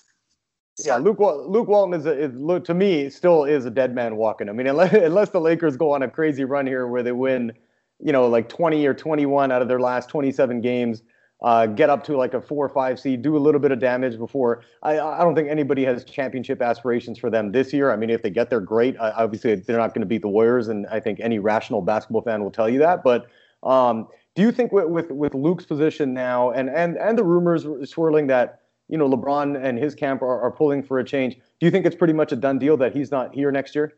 yeah, 0.85 0.97
Luke 0.97 1.21
Luke 1.21 1.69
Walton 1.69 1.95
is, 1.95 2.07
a, 2.07 2.25
is 2.25 2.63
to 2.65 2.75
me 2.75 3.09
still 3.09 3.45
is 3.45 3.67
a 3.67 3.71
dead 3.71 3.95
man 3.95 4.17
walking. 4.17 4.49
I 4.49 4.53
mean, 4.53 4.67
unless, 4.67 4.93
unless 4.95 5.29
the 5.29 5.41
Lakers 5.41 5.77
go 5.77 5.93
on 5.93 6.03
a 6.03 6.09
crazy 6.09 6.43
run 6.43 6.67
here 6.67 6.89
where 6.89 7.05
they 7.05 7.13
win, 7.13 7.53
you 8.01 8.11
know, 8.11 8.27
like 8.27 8.49
20 8.49 8.85
or 8.85 8.95
21 8.95 9.53
out 9.53 9.63
of 9.63 9.69
their 9.69 9.79
last 9.79 10.09
27 10.09 10.61
games, 10.61 11.05
uh, 11.43 11.67
get 11.67 11.89
up 11.89 12.05
to 12.05 12.17
like 12.17 12.35
a 12.35 12.41
four 12.41 12.65
or 12.65 12.69
five 12.69 13.01
seed, 13.01 13.23
do 13.23 13.37
a 13.37 13.39
little 13.39 13.61
bit 13.61 13.73
of 13.73 13.79
damage 13.79 14.19
before. 14.19 14.63
I, 14.83 14.99
I 15.01 15.21
don't 15.21 15.35
think 15.35 15.49
anybody 15.49 15.85
has 15.85 16.05
championship 16.05 16.61
aspirations 16.61 17.19
for 17.19 17.31
them 17.31 17.53
this 17.53 17.73
year. 17.73 17.91
I 17.91 17.97
mean, 17.97 18.11
if 18.11 18.23
they 18.23 18.31
get 18.31 18.51
there, 18.51 18.61
great. 18.61 18.97
Obviously, 18.99 19.55
they're 19.55 19.79
not 19.79 19.95
going 19.95 20.03
to 20.03 20.07
beat 20.07 20.23
the 20.23 20.29
Warriors, 20.29 20.69
and 20.69 20.87
I 20.89 21.01
think 21.01 21.21
any 21.21 21.39
rational 21.39 21.81
basketball 21.81 22.23
fan 22.23 22.43
will 22.43 22.51
tell 22.51 22.69
you 22.69 22.79
that. 22.81 23.03
But 23.03 23.27
um, 23.63 24.09
do 24.35 24.43
you 24.43 24.53
think 24.53 24.73
with, 24.73 24.87
with, 24.87 25.11
with 25.11 25.35
Luke's 25.35 25.65
position 25.65 26.13
now, 26.15 26.51
and 26.51 26.69
and 26.69 26.97
and 26.97 27.17
the 27.19 27.25
rumors 27.25 27.67
swirling 27.91 28.27
that 28.29 28.61
you 28.89 28.99
know 28.99 29.09
LeBron 29.09 29.63
and 29.63 29.79
his 29.79 29.95
camp 29.95 30.23
are, 30.23 30.41
are 30.41 30.51
pulling 30.51 30.83
for 30.83 30.99
a 30.99 31.05
change, 31.05 31.37
do 31.37 31.67
you 31.67 31.71
think 31.71 31.87
it's 31.87 31.97
pretty 31.97 32.15
much 32.15 32.33
a 32.33 32.37
done 32.37 32.59
deal 32.59 32.77
that 32.77 32.95
he's 32.95 33.11
not 33.11 33.35
here 33.35 33.51
next 33.51 33.75
year? 33.75 33.95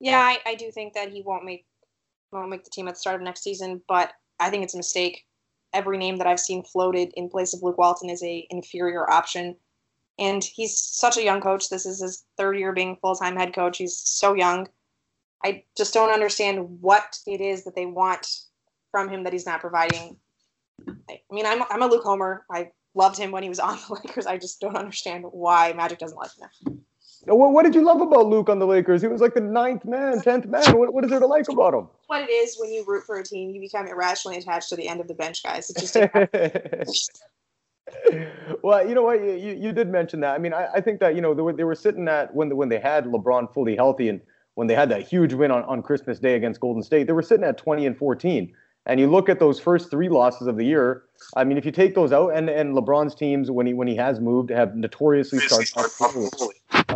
Yeah, 0.00 0.20
I, 0.20 0.38
I 0.44 0.54
do 0.54 0.70
think 0.70 0.92
that 0.94 1.08
he 1.08 1.22
won't 1.22 1.44
make 1.44 1.64
won't 2.30 2.50
make 2.50 2.64
the 2.64 2.70
team 2.70 2.88
at 2.88 2.94
the 2.94 3.00
start 3.00 3.16
of 3.16 3.22
next 3.22 3.42
season, 3.42 3.80
but 3.88 4.12
I 4.38 4.50
think 4.50 4.64
it's 4.64 4.74
a 4.74 4.78
mistake 4.78 5.25
every 5.76 5.98
name 5.98 6.16
that 6.16 6.26
I've 6.26 6.40
seen 6.40 6.64
floated 6.64 7.12
in 7.14 7.28
place 7.28 7.52
of 7.52 7.62
Luke 7.62 7.76
Walton 7.76 8.08
is 8.08 8.22
a 8.22 8.46
inferior 8.50 9.08
option. 9.08 9.56
And 10.18 10.42
he's 10.42 10.78
such 10.78 11.18
a 11.18 11.22
young 11.22 11.42
coach. 11.42 11.68
This 11.68 11.84
is 11.84 12.00
his 12.00 12.24
third 12.38 12.58
year 12.58 12.72
being 12.72 12.96
full 12.96 13.14
time 13.14 13.36
head 13.36 13.54
coach. 13.54 13.76
He's 13.76 13.96
so 13.96 14.34
young. 14.34 14.68
I 15.44 15.64
just 15.76 15.92
don't 15.92 16.10
understand 16.10 16.80
what 16.80 17.18
it 17.26 17.42
is 17.42 17.64
that 17.64 17.76
they 17.76 17.84
want 17.84 18.26
from 18.90 19.10
him 19.10 19.24
that 19.24 19.34
he's 19.34 19.44
not 19.44 19.60
providing. 19.60 20.16
I 20.88 21.20
mean, 21.30 21.44
I'm, 21.44 21.62
I'm 21.68 21.82
a 21.82 21.86
Luke 21.86 22.04
Homer. 22.04 22.46
I 22.50 22.70
loved 22.94 23.18
him 23.18 23.30
when 23.30 23.42
he 23.42 23.50
was 23.50 23.60
on 23.68 23.78
the 23.86 23.94
Lakers. 23.94 24.26
I 24.26 24.38
just 24.38 24.60
don't 24.60 24.76
understand 24.76 25.24
why 25.30 25.74
Magic 25.74 25.98
doesn't 25.98 26.16
like 26.16 26.30
him. 26.38 26.80
What, 27.26 27.52
what 27.52 27.64
did 27.64 27.74
you 27.74 27.82
love 27.84 28.00
about 28.00 28.26
Luke 28.26 28.48
on 28.48 28.60
the 28.60 28.66
Lakers? 28.66 29.02
He 29.02 29.08
was 29.08 29.20
like 29.20 29.34
the 29.34 29.40
ninth 29.40 29.84
man, 29.84 30.20
tenth 30.22 30.46
man. 30.46 30.78
What, 30.78 30.94
what 30.94 31.04
is 31.04 31.10
there 31.10 31.18
to 31.18 31.26
like 31.26 31.48
about 31.48 31.74
him? 31.74 31.88
What 32.06 32.22
it 32.22 32.30
is 32.30 32.56
when 32.58 32.72
you 32.72 32.84
root 32.86 33.04
for 33.04 33.18
a 33.18 33.24
team, 33.24 33.50
you 33.50 33.60
become 33.60 33.88
irrationally 33.88 34.38
attached 34.38 34.68
to 34.68 34.76
the 34.76 34.88
end 34.88 35.00
of 35.00 35.08
the 35.08 35.14
bench 35.14 35.42
guys. 35.42 35.70
It 35.70 35.78
just 35.78 37.10
well, 38.62 38.86
you 38.88 38.94
know 38.94 39.02
what? 39.02 39.20
You, 39.20 39.56
you 39.58 39.72
did 39.72 39.88
mention 39.88 40.20
that. 40.20 40.34
I 40.34 40.38
mean, 40.38 40.52
I, 40.52 40.68
I 40.74 40.80
think 40.80 41.00
that 41.00 41.16
you 41.16 41.20
know 41.20 41.34
they 41.34 41.42
were, 41.42 41.52
they 41.52 41.64
were 41.64 41.74
sitting 41.74 42.06
at 42.08 42.34
when 42.34 42.48
the, 42.48 42.56
when 42.56 42.68
they 42.68 42.78
had 42.78 43.06
LeBron 43.06 43.52
fully 43.52 43.74
healthy 43.74 44.08
and 44.08 44.20
when 44.54 44.66
they 44.68 44.74
had 44.74 44.88
that 44.90 45.06
huge 45.06 45.34
win 45.34 45.50
on, 45.50 45.64
on 45.64 45.82
Christmas 45.82 46.18
Day 46.18 46.34
against 46.34 46.60
Golden 46.60 46.82
State, 46.82 47.06
they 47.06 47.12
were 47.12 47.22
sitting 47.22 47.44
at 47.44 47.58
20 47.58 47.86
and 47.86 47.96
14. 47.96 48.52
And 48.86 49.00
you 49.00 49.08
look 49.08 49.28
at 49.28 49.38
those 49.38 49.58
first 49.58 49.90
three 49.90 50.08
losses 50.08 50.46
of 50.46 50.56
the 50.56 50.64
year. 50.64 51.02
I 51.34 51.44
mean, 51.44 51.58
if 51.58 51.64
you 51.64 51.72
take 51.72 51.94
those 51.94 52.12
out, 52.12 52.28
and 52.28 52.48
and 52.48 52.74
LeBron's 52.74 53.14
teams 53.14 53.50
when 53.50 53.66
he 53.66 53.74
when 53.74 53.88
he 53.88 53.96
has 53.96 54.20
moved 54.20 54.50
have 54.50 54.76
notoriously 54.76 55.40
started 55.40 55.68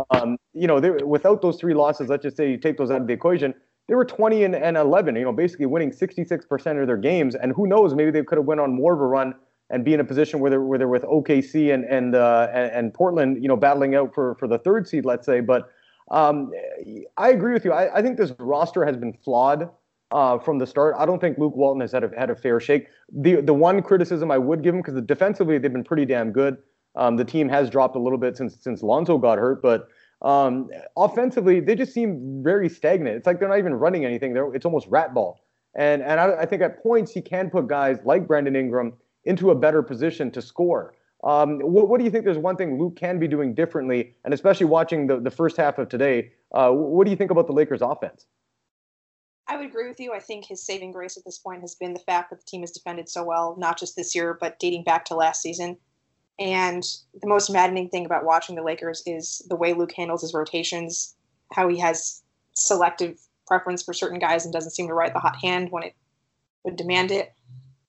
um, 0.09 0.37
you 0.53 0.67
know, 0.67 0.79
they, 0.79 0.89
without 0.89 1.41
those 1.41 1.57
three 1.57 1.73
losses, 1.73 2.09
let's 2.09 2.23
just 2.23 2.37
say 2.37 2.49
you 2.49 2.57
take 2.57 2.77
those 2.77 2.91
out 2.91 3.01
of 3.01 3.07
the 3.07 3.13
equation, 3.13 3.53
they 3.87 3.95
were 3.95 4.05
20 4.05 4.43
and, 4.43 4.55
and 4.55 4.77
11. 4.77 5.15
You 5.15 5.23
know, 5.23 5.33
basically 5.33 5.65
winning 5.65 5.91
66% 5.91 6.81
of 6.81 6.87
their 6.87 6.97
games, 6.97 7.35
and 7.35 7.53
who 7.53 7.67
knows, 7.67 7.93
maybe 7.93 8.11
they 8.11 8.23
could 8.23 8.37
have 8.37 8.45
went 8.45 8.61
on 8.61 8.73
more 8.73 8.93
of 8.93 9.01
a 9.01 9.05
run 9.05 9.35
and 9.69 9.85
be 9.85 9.93
in 9.93 9.99
a 9.99 10.03
position 10.03 10.39
where 10.39 10.49
they're 10.49 10.61
where 10.61 10.77
they're 10.77 10.87
with 10.87 11.03
OKC 11.03 11.73
and 11.73 11.85
and 11.85 12.15
uh, 12.15 12.47
and, 12.53 12.71
and 12.71 12.93
Portland, 12.93 13.41
you 13.41 13.47
know, 13.47 13.57
battling 13.57 13.95
out 13.95 14.13
for 14.13 14.35
for 14.35 14.47
the 14.47 14.59
third 14.59 14.87
seed, 14.87 15.05
let's 15.05 15.25
say. 15.25 15.39
But 15.39 15.69
um, 16.09 16.51
I 17.17 17.29
agree 17.29 17.53
with 17.53 17.65
you. 17.65 17.71
I, 17.71 17.97
I 17.97 18.01
think 18.01 18.17
this 18.17 18.33
roster 18.37 18.85
has 18.85 18.97
been 18.97 19.13
flawed 19.13 19.69
uh, 20.11 20.37
from 20.37 20.57
the 20.57 20.67
start. 20.67 20.95
I 20.97 21.05
don't 21.05 21.19
think 21.19 21.37
Luke 21.37 21.55
Walton 21.55 21.81
has 21.81 21.91
had 21.91 22.03
a, 22.03 22.11
had 22.17 22.29
a 22.29 22.35
fair 22.35 22.59
shake. 22.59 22.87
The 23.11 23.41
the 23.41 23.53
one 23.53 23.81
criticism 23.81 24.31
I 24.31 24.37
would 24.37 24.63
give 24.63 24.75
him 24.75 24.81
because 24.81 25.01
defensively 25.03 25.57
they've 25.57 25.71
been 25.71 25.83
pretty 25.83 26.05
damn 26.05 26.31
good. 26.31 26.57
Um, 26.95 27.15
the 27.15 27.25
team 27.25 27.47
has 27.49 27.69
dropped 27.69 27.95
a 27.95 27.99
little 27.99 28.17
bit 28.17 28.37
since 28.37 28.57
since 28.59 28.83
Lonzo 28.83 29.17
got 29.17 29.37
hurt, 29.37 29.61
but 29.61 29.87
um, 30.21 30.69
offensively 30.97 31.59
they 31.59 31.75
just 31.75 31.93
seem 31.93 32.41
very 32.43 32.69
stagnant. 32.69 33.15
It's 33.15 33.27
like 33.27 33.39
they're 33.39 33.49
not 33.49 33.59
even 33.59 33.73
running 33.73 34.05
anything. 34.05 34.33
They're, 34.33 34.53
it's 34.53 34.65
almost 34.65 34.87
rat 34.87 35.13
ball. 35.13 35.41
And 35.75 36.01
and 36.01 36.19
I, 36.19 36.41
I 36.41 36.45
think 36.45 36.61
at 36.61 36.83
points 36.83 37.11
he 37.11 37.21
can 37.21 37.49
put 37.49 37.67
guys 37.67 37.99
like 38.03 38.27
Brandon 38.27 38.55
Ingram 38.55 38.93
into 39.25 39.51
a 39.51 39.55
better 39.55 39.81
position 39.81 40.31
to 40.31 40.41
score. 40.41 40.95
Um, 41.23 41.59
what, 41.59 41.87
what, 41.87 41.99
do 41.99 42.03
you 42.03 42.09
think? 42.09 42.25
There's 42.25 42.39
one 42.39 42.55
thing 42.55 42.79
Luke 42.79 42.95
can 42.95 43.19
be 43.19 43.27
doing 43.27 43.53
differently, 43.53 44.15
and 44.25 44.33
especially 44.33 44.65
watching 44.65 45.05
the, 45.05 45.19
the 45.19 45.29
first 45.29 45.55
half 45.55 45.77
of 45.77 45.87
today. 45.87 46.31
Uh, 46.51 46.71
what 46.71 47.05
do 47.05 47.11
you 47.11 47.17
think 47.17 47.29
about 47.29 47.45
the 47.45 47.53
Lakers' 47.53 47.81
offense? 47.83 48.25
I 49.51 49.57
would 49.57 49.65
agree 49.65 49.89
with 49.89 49.99
you. 49.99 50.13
I 50.13 50.19
think 50.19 50.45
his 50.45 50.65
saving 50.65 50.93
grace 50.93 51.17
at 51.17 51.25
this 51.25 51.37
point 51.37 51.59
has 51.59 51.75
been 51.75 51.93
the 51.93 51.99
fact 51.99 52.29
that 52.29 52.37
the 52.39 52.45
team 52.45 52.61
has 52.61 52.71
defended 52.71 53.09
so 53.09 53.21
well, 53.21 53.57
not 53.57 53.77
just 53.77 53.97
this 53.97 54.15
year, 54.15 54.37
but 54.39 54.57
dating 54.59 54.85
back 54.85 55.03
to 55.05 55.13
last 55.13 55.41
season. 55.41 55.75
And 56.39 56.81
the 57.19 57.27
most 57.27 57.49
maddening 57.49 57.89
thing 57.89 58.05
about 58.05 58.23
watching 58.23 58.55
the 58.55 58.63
Lakers 58.63 59.03
is 59.05 59.45
the 59.49 59.57
way 59.57 59.73
Luke 59.73 59.91
handles 59.91 60.21
his 60.21 60.33
rotations, 60.33 61.17
how 61.51 61.67
he 61.67 61.77
has 61.79 62.23
selective 62.53 63.19
preference 63.45 63.83
for 63.83 63.91
certain 63.91 64.19
guys 64.19 64.45
and 64.45 64.53
doesn't 64.53 64.71
seem 64.71 64.87
to 64.87 64.93
write 64.93 65.11
the 65.11 65.19
hot 65.19 65.35
hand 65.43 65.69
when 65.69 65.83
it 65.83 65.95
would 66.63 66.77
demand 66.77 67.11
it. 67.11 67.33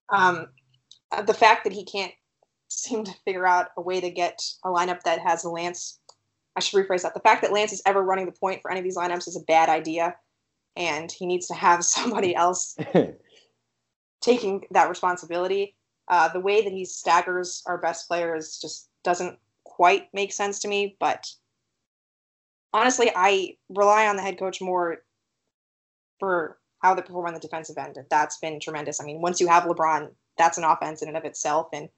Um, 0.08 0.48
the 1.24 1.32
fact 1.32 1.62
that 1.62 1.72
he 1.72 1.84
can't 1.84 2.12
seem 2.66 3.04
to 3.04 3.14
figure 3.24 3.46
out 3.46 3.68
a 3.76 3.80
way 3.80 4.00
to 4.00 4.10
get 4.10 4.42
a 4.64 4.68
lineup 4.68 5.02
that 5.02 5.20
has 5.20 5.44
Lance. 5.44 6.00
I 6.56 6.60
should 6.60 6.84
rephrase 6.84 7.02
that. 7.02 7.14
The 7.14 7.20
fact 7.20 7.40
that 7.42 7.52
Lance 7.52 7.72
is 7.72 7.82
ever 7.86 8.02
running 8.02 8.26
the 8.26 8.32
point 8.32 8.62
for 8.62 8.72
any 8.72 8.80
of 8.80 8.84
these 8.84 8.96
lineups 8.96 9.28
is 9.28 9.36
a 9.36 9.44
bad 9.44 9.68
idea 9.68 10.16
and 10.76 11.10
he 11.10 11.26
needs 11.26 11.46
to 11.48 11.54
have 11.54 11.84
somebody 11.96 12.34
else 12.36 12.76
taking 14.20 14.64
that 14.70 14.88
responsibility. 14.88 15.76
Uh, 16.08 16.28
the 16.28 16.40
way 16.40 16.62
that 16.62 16.72
he 16.72 16.84
staggers 16.84 17.62
our 17.66 17.78
best 17.78 18.08
players 18.08 18.58
just 18.60 18.88
doesn't 19.04 19.38
quite 19.64 20.08
make 20.12 20.32
sense 20.32 20.58
to 20.60 20.68
me. 20.68 20.96
But 20.98 21.26
honestly, 22.72 23.10
I 23.14 23.56
rely 23.68 24.06
on 24.06 24.16
the 24.16 24.22
head 24.22 24.38
coach 24.38 24.60
more 24.60 24.98
for 26.18 26.58
how 26.80 26.94
they 26.94 27.02
perform 27.02 27.26
on 27.26 27.34
the 27.34 27.40
defensive 27.40 27.78
end. 27.78 27.96
That's 28.10 28.38
been 28.38 28.60
tremendous. 28.60 29.00
I 29.00 29.04
mean, 29.04 29.20
once 29.20 29.40
you 29.40 29.48
have 29.48 29.64
LeBron, 29.64 30.10
that's 30.36 30.58
an 30.58 30.64
offense 30.64 31.02
in 31.02 31.08
and 31.08 31.16
of 31.16 31.24
itself. 31.24 31.68
And 31.72 31.88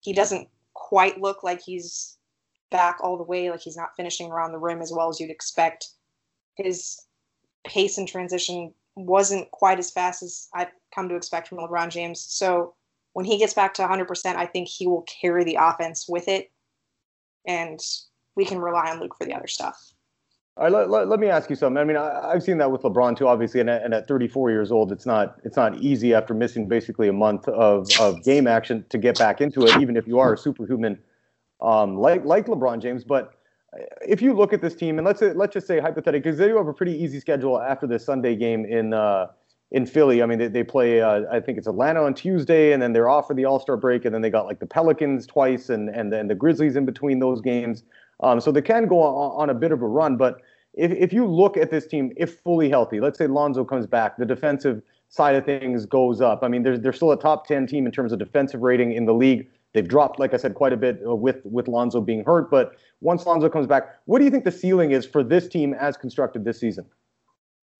he 0.00 0.12
doesn't 0.12 0.48
quite 0.74 1.20
look 1.20 1.42
like 1.42 1.60
he's 1.62 2.18
back 2.70 2.98
all 3.02 3.16
the 3.16 3.24
way, 3.24 3.50
like 3.50 3.60
he's 3.60 3.76
not 3.76 3.96
finishing 3.96 4.30
around 4.30 4.52
the 4.52 4.58
rim 4.58 4.82
as 4.82 4.92
well 4.94 5.08
as 5.08 5.18
you'd 5.18 5.30
expect. 5.30 5.88
His 6.56 7.00
pace 7.64 7.98
and 7.98 8.08
transition 8.08 8.72
wasn't 8.96 9.50
quite 9.50 9.78
as 9.78 9.90
fast 9.90 10.22
as 10.22 10.48
I've 10.54 10.70
come 10.94 11.08
to 11.08 11.16
expect 11.16 11.48
from 11.48 11.58
LeBron 11.58 11.90
James. 11.90 12.20
So 12.20 12.74
when 13.12 13.24
he 13.24 13.38
gets 13.38 13.54
back 13.54 13.74
to 13.74 13.82
100%, 13.82 14.36
I 14.36 14.46
think 14.46 14.68
he 14.68 14.86
will 14.86 15.02
carry 15.02 15.44
the 15.44 15.58
offense 15.60 16.06
with 16.08 16.28
it. 16.28 16.50
And 17.46 17.80
we 18.36 18.44
can 18.44 18.58
rely 18.58 18.90
on 18.90 19.00
Luke 19.00 19.14
for 19.16 19.24
the 19.24 19.34
other 19.34 19.46
stuff. 19.46 19.92
All 20.56 20.64
right, 20.64 20.72
let, 20.72 20.90
let, 20.90 21.08
let 21.08 21.20
me 21.20 21.28
ask 21.28 21.48
you 21.50 21.56
something. 21.56 21.78
I 21.78 21.84
mean, 21.84 21.96
I, 21.96 22.32
have 22.32 22.42
seen 22.42 22.58
that 22.58 22.72
with 22.72 22.82
LeBron 22.82 23.16
too, 23.16 23.28
obviously, 23.28 23.60
and 23.60 23.70
and 23.70 23.94
at 23.94 24.08
34 24.08 24.50
years 24.50 24.72
old, 24.72 24.90
it's 24.90 25.06
not 25.06 25.38
it's 25.44 25.56
not 25.56 25.78
easy 25.80 26.14
after 26.14 26.34
missing 26.34 26.66
basically 26.66 27.06
a 27.06 27.12
month 27.12 27.46
of, 27.46 27.88
of 28.00 28.24
game 28.24 28.48
action 28.48 28.84
to 28.88 28.98
get 28.98 29.16
back 29.16 29.40
into 29.40 29.62
it, 29.62 29.80
even 29.80 29.96
if 29.96 30.08
you 30.08 30.18
are 30.18 30.34
a 30.34 30.38
superhuman 30.38 30.98
um, 31.60 31.96
like 31.96 32.24
like 32.24 32.46
LeBron 32.46 32.82
James. 32.82 33.04
But 33.04 33.37
if 34.02 34.22
you 34.22 34.32
look 34.32 34.52
at 34.52 34.60
this 34.60 34.74
team, 34.74 34.98
and 34.98 35.06
let's 35.06 35.20
say, 35.20 35.32
let's 35.32 35.52
just 35.52 35.66
say 35.66 35.78
hypothetically, 35.78 36.20
because 36.20 36.38
they 36.38 36.48
do 36.48 36.56
have 36.56 36.68
a 36.68 36.72
pretty 36.72 36.92
easy 36.92 37.20
schedule 37.20 37.60
after 37.60 37.86
the 37.86 37.98
Sunday 37.98 38.34
game 38.34 38.64
in 38.64 38.94
uh, 38.94 39.26
in 39.70 39.84
Philly. 39.84 40.22
I 40.22 40.26
mean, 40.26 40.38
they, 40.38 40.48
they 40.48 40.64
play 40.64 41.00
uh, 41.00 41.22
I 41.30 41.40
think 41.40 41.58
it's 41.58 41.66
Atlanta 41.66 42.02
on 42.02 42.14
Tuesday, 42.14 42.72
and 42.72 42.82
then 42.82 42.92
they're 42.92 43.08
off 43.08 43.26
for 43.26 43.34
the 43.34 43.44
All 43.44 43.60
Star 43.60 43.76
break, 43.76 44.04
and 44.04 44.14
then 44.14 44.22
they 44.22 44.30
got 44.30 44.46
like 44.46 44.60
the 44.60 44.66
Pelicans 44.66 45.26
twice, 45.26 45.68
and 45.68 45.88
and 45.90 46.12
then 46.12 46.28
the 46.28 46.34
Grizzlies 46.34 46.76
in 46.76 46.86
between 46.86 47.18
those 47.18 47.40
games. 47.40 47.82
Um, 48.20 48.40
so 48.40 48.50
they 48.50 48.62
can 48.62 48.88
go 48.88 49.00
on, 49.00 49.42
on 49.42 49.50
a 49.50 49.54
bit 49.54 49.70
of 49.70 49.80
a 49.80 49.86
run, 49.86 50.16
but 50.16 50.40
if, 50.74 50.92
if 50.92 51.12
you 51.12 51.26
look 51.26 51.56
at 51.56 51.70
this 51.70 51.86
team, 51.86 52.12
if 52.16 52.40
fully 52.40 52.68
healthy, 52.68 53.00
let's 53.00 53.18
say 53.18 53.26
Lonzo 53.26 53.64
comes 53.64 53.86
back, 53.86 54.16
the 54.16 54.26
defensive 54.26 54.82
side 55.08 55.34
of 55.34 55.44
things 55.44 55.86
goes 55.86 56.20
up. 56.20 56.42
I 56.42 56.48
mean, 56.48 56.62
they're, 56.62 56.78
they're 56.78 56.92
still 56.92 57.12
a 57.12 57.20
top 57.20 57.46
10 57.46 57.66
team 57.66 57.86
in 57.86 57.92
terms 57.92 58.12
of 58.12 58.18
defensive 58.18 58.60
rating 58.60 58.92
in 58.92 59.06
the 59.06 59.14
league. 59.14 59.48
They've 59.74 59.86
dropped, 59.86 60.18
like 60.18 60.34
I 60.34 60.38
said, 60.38 60.54
quite 60.54 60.72
a 60.72 60.76
bit 60.76 61.00
uh, 61.06 61.14
with, 61.14 61.44
with 61.44 61.68
Lonzo 61.68 62.00
being 62.00 62.24
hurt. 62.24 62.50
But 62.50 62.76
once 63.00 63.26
Lonzo 63.26 63.48
comes 63.48 63.66
back, 63.66 64.00
what 64.06 64.18
do 64.18 64.24
you 64.24 64.30
think 64.30 64.44
the 64.44 64.52
ceiling 64.52 64.92
is 64.92 65.04
for 65.04 65.22
this 65.22 65.48
team 65.48 65.74
as 65.74 65.96
constructed 65.96 66.44
this 66.44 66.58
season? 66.58 66.86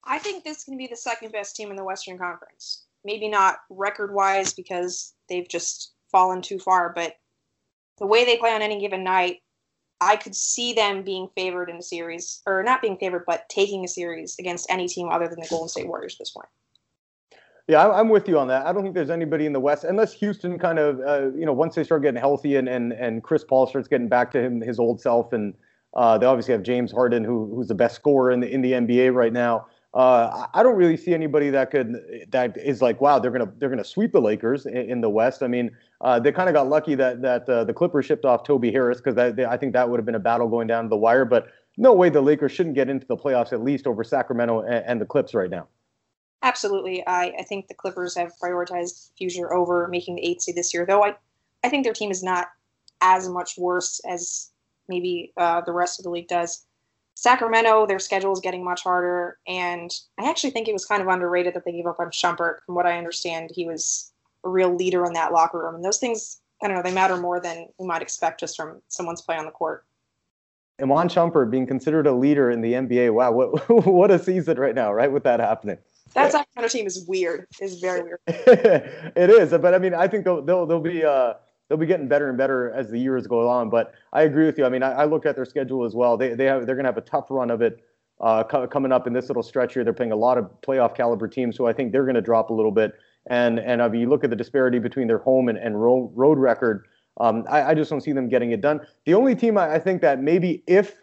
I 0.04 0.18
think 0.18 0.44
this 0.44 0.64
can 0.64 0.76
be 0.76 0.86
the 0.86 0.96
second 0.96 1.32
best 1.32 1.56
team 1.56 1.70
in 1.70 1.76
the 1.76 1.84
Western 1.84 2.18
Conference. 2.18 2.84
Maybe 3.04 3.28
not 3.28 3.58
record 3.70 4.12
wise 4.14 4.52
because 4.52 5.14
they've 5.28 5.48
just 5.48 5.92
fallen 6.10 6.42
too 6.42 6.58
far, 6.58 6.92
but 6.94 7.14
the 7.98 8.06
way 8.06 8.24
they 8.24 8.36
play 8.36 8.52
on 8.52 8.62
any 8.62 8.80
given 8.80 9.04
night, 9.04 9.38
I 10.00 10.16
could 10.16 10.34
see 10.34 10.72
them 10.72 11.02
being 11.02 11.28
favored 11.34 11.68
in 11.68 11.76
a 11.76 11.82
series, 11.82 12.40
or 12.46 12.62
not 12.62 12.80
being 12.80 12.96
favored, 12.98 13.24
but 13.26 13.48
taking 13.48 13.84
a 13.84 13.88
series 13.88 14.36
against 14.38 14.70
any 14.70 14.88
team 14.88 15.08
other 15.08 15.28
than 15.28 15.40
the 15.40 15.48
Golden 15.48 15.68
State 15.68 15.88
Warriors 15.88 16.14
at 16.14 16.20
this 16.20 16.30
point. 16.30 16.48
Yeah, 17.68 17.86
I'm 17.90 18.08
with 18.08 18.26
you 18.28 18.38
on 18.38 18.48
that. 18.48 18.66
I 18.66 18.72
don't 18.72 18.82
think 18.82 18.94
there's 18.94 19.10
anybody 19.10 19.44
in 19.44 19.52
the 19.52 19.60
West, 19.60 19.84
unless 19.84 20.14
Houston 20.14 20.58
kind 20.58 20.78
of, 20.78 21.00
uh, 21.00 21.36
you 21.36 21.44
know, 21.44 21.52
once 21.52 21.74
they 21.74 21.84
start 21.84 22.00
getting 22.00 22.18
healthy 22.18 22.56
and, 22.56 22.66
and 22.66 22.94
and 22.94 23.22
Chris 23.22 23.44
Paul 23.44 23.66
starts 23.66 23.86
getting 23.86 24.08
back 24.08 24.30
to 24.32 24.40
him 24.40 24.62
his 24.62 24.78
old 24.78 25.02
self, 25.02 25.34
and 25.34 25.52
uh, 25.92 26.16
they 26.16 26.24
obviously 26.24 26.52
have 26.52 26.62
James 26.62 26.90
Harden, 26.90 27.24
who 27.24 27.54
who's 27.54 27.68
the 27.68 27.74
best 27.74 27.94
scorer 27.94 28.30
in 28.30 28.40
the 28.40 28.50
in 28.50 28.62
the 28.62 28.72
NBA 28.72 29.12
right 29.12 29.34
now. 29.34 29.66
Uh, 29.92 30.46
I 30.54 30.62
don't 30.62 30.76
really 30.76 30.96
see 30.96 31.12
anybody 31.12 31.50
that 31.50 31.70
could 31.70 31.96
that 32.30 32.56
is 32.56 32.80
like, 32.80 33.02
wow, 33.02 33.18
they're 33.18 33.30
gonna 33.30 33.52
they're 33.58 33.68
gonna 33.68 33.84
sweep 33.84 34.12
the 34.12 34.20
Lakers 34.20 34.64
in, 34.64 34.74
in 34.74 35.00
the 35.02 35.10
West. 35.10 35.42
I 35.42 35.46
mean, 35.46 35.70
uh, 36.00 36.18
they 36.18 36.32
kind 36.32 36.48
of 36.48 36.54
got 36.54 36.70
lucky 36.70 36.94
that 36.94 37.20
that 37.20 37.46
uh, 37.50 37.64
the 37.64 37.74
Clippers 37.74 38.06
shipped 38.06 38.24
off 38.24 38.44
Toby 38.44 38.72
Harris 38.72 38.98
because 38.98 39.18
I 39.18 39.56
think 39.58 39.74
that 39.74 39.90
would 39.90 39.98
have 39.98 40.06
been 40.06 40.14
a 40.14 40.20
battle 40.20 40.48
going 40.48 40.68
down 40.68 40.84
to 40.84 40.88
the 40.88 40.96
wire. 40.96 41.26
But 41.26 41.48
no 41.76 41.92
way 41.92 42.08
the 42.08 42.22
Lakers 42.22 42.52
shouldn't 42.52 42.76
get 42.76 42.88
into 42.88 43.06
the 43.06 43.16
playoffs 43.16 43.52
at 43.52 43.62
least 43.62 43.86
over 43.86 44.02
Sacramento 44.02 44.60
and, 44.60 44.84
and 44.86 45.00
the 45.02 45.06
Clips 45.06 45.34
right 45.34 45.50
now. 45.50 45.68
Absolutely, 46.42 47.04
I, 47.06 47.32
I 47.38 47.42
think 47.42 47.66
the 47.66 47.74
Clippers 47.74 48.16
have 48.16 48.32
prioritized 48.42 49.10
future 49.16 49.52
over 49.52 49.88
making 49.88 50.16
the 50.16 50.24
eight 50.24 50.40
seed 50.40 50.54
this 50.54 50.72
year. 50.72 50.86
Though 50.86 51.04
I 51.04 51.16
I 51.64 51.68
think 51.68 51.84
their 51.84 51.92
team 51.92 52.10
is 52.10 52.22
not 52.22 52.48
as 53.00 53.28
much 53.28 53.58
worse 53.58 54.00
as 54.08 54.50
maybe 54.88 55.32
uh, 55.36 55.60
the 55.62 55.72
rest 55.72 55.98
of 55.98 56.04
the 56.04 56.10
league 56.10 56.28
does. 56.28 56.64
Sacramento, 57.14 57.86
their 57.86 57.98
schedule 57.98 58.32
is 58.32 58.40
getting 58.40 58.64
much 58.64 58.84
harder, 58.84 59.38
and 59.48 59.90
I 60.20 60.30
actually 60.30 60.50
think 60.50 60.68
it 60.68 60.72
was 60.72 60.86
kind 60.86 61.02
of 61.02 61.08
underrated 61.08 61.54
that 61.54 61.64
they 61.64 61.72
gave 61.72 61.86
up 61.86 61.98
on 61.98 62.10
Shumpert. 62.10 62.58
From 62.64 62.76
what 62.76 62.86
I 62.86 62.96
understand, 62.96 63.50
he 63.52 63.66
was 63.66 64.12
a 64.44 64.48
real 64.48 64.72
leader 64.72 65.04
in 65.04 65.14
that 65.14 65.32
locker 65.32 65.58
room, 65.58 65.74
and 65.74 65.84
those 65.84 65.98
things, 65.98 66.40
I 66.62 66.68
don't 66.68 66.76
know, 66.76 66.82
they 66.82 66.94
matter 66.94 67.16
more 67.16 67.40
than 67.40 67.66
we 67.78 67.86
might 67.86 68.02
expect 68.02 68.38
just 68.38 68.56
from 68.56 68.80
someone's 68.86 69.20
play 69.20 69.36
on 69.36 69.46
the 69.46 69.50
court. 69.50 69.84
Iman 70.80 71.08
Shumpert 71.08 71.50
being 71.50 71.66
considered 71.66 72.06
a 72.06 72.12
leader 72.12 72.52
in 72.52 72.60
the 72.60 72.74
NBA. 72.74 73.12
Wow, 73.12 73.32
what 73.32 73.68
what 73.86 74.12
a 74.12 74.18
season 74.18 74.58
right 74.58 74.76
now, 74.76 74.92
right? 74.92 75.10
With 75.10 75.24
that 75.24 75.40
happening. 75.40 75.78
That 76.14 76.32
Sacramento 76.32 76.68
team 76.68 76.86
is 76.86 77.04
weird. 77.06 77.46
Is 77.60 77.80
very 77.80 78.02
weird. 78.02 78.20
it 78.26 79.30
is, 79.30 79.50
but 79.50 79.74
I 79.74 79.78
mean, 79.78 79.94
I 79.94 80.08
think 80.08 80.24
they'll 80.24 80.42
they'll, 80.42 80.66
they'll 80.66 80.80
be. 80.80 81.04
Uh, 81.04 81.34
they'll 81.68 81.78
be 81.78 81.86
getting 81.86 82.08
better 82.08 82.28
and 82.28 82.38
better 82.38 82.70
as 82.72 82.90
the 82.90 82.98
years 82.98 83.26
go 83.26 83.46
on. 83.48 83.70
But 83.70 83.92
I 84.12 84.22
agree 84.22 84.46
with 84.46 84.58
you. 84.58 84.64
I 84.64 84.68
mean, 84.68 84.82
I, 84.82 84.92
I 84.92 85.04
look 85.04 85.26
at 85.26 85.36
their 85.36 85.44
schedule 85.44 85.84
as 85.84 85.94
well. 85.94 86.16
They 86.16 86.34
they 86.34 86.46
have 86.46 86.66
they're 86.66 86.74
going 86.74 86.84
to 86.84 86.90
have 86.90 86.98
a 86.98 87.02
tough 87.02 87.26
run 87.30 87.50
of 87.50 87.62
it 87.62 87.84
uh, 88.20 88.44
co- 88.44 88.66
coming 88.66 88.92
up 88.92 89.06
in 89.06 89.12
this 89.12 89.28
little 89.28 89.42
stretch 89.42 89.74
here. 89.74 89.84
They're 89.84 89.92
playing 89.92 90.12
a 90.12 90.16
lot 90.16 90.38
of 90.38 90.50
playoff 90.62 90.96
caliber 90.96 91.28
teams, 91.28 91.56
so 91.56 91.66
I 91.66 91.72
think 91.72 91.92
they're 91.92 92.04
going 92.04 92.14
to 92.14 92.22
drop 92.22 92.50
a 92.50 92.54
little 92.54 92.72
bit. 92.72 92.94
And 93.26 93.58
and 93.58 93.82
I 93.82 93.88
mean, 93.88 94.00
you 94.00 94.08
look 94.08 94.24
at 94.24 94.30
the 94.30 94.36
disparity 94.36 94.78
between 94.78 95.06
their 95.06 95.18
home 95.18 95.48
and, 95.48 95.58
and 95.58 95.80
road, 95.80 96.10
road 96.14 96.38
record. 96.38 96.86
Um, 97.20 97.44
I, 97.50 97.70
I, 97.70 97.74
just 97.74 97.90
don't 97.90 98.00
see 98.00 98.12
them 98.12 98.28
getting 98.28 98.52
it 98.52 98.60
done. 98.60 98.80
The 99.04 99.14
only 99.14 99.34
team 99.34 99.58
I, 99.58 99.74
I 99.74 99.78
think 99.80 100.02
that 100.02 100.22
maybe 100.22 100.62
if 100.68 100.94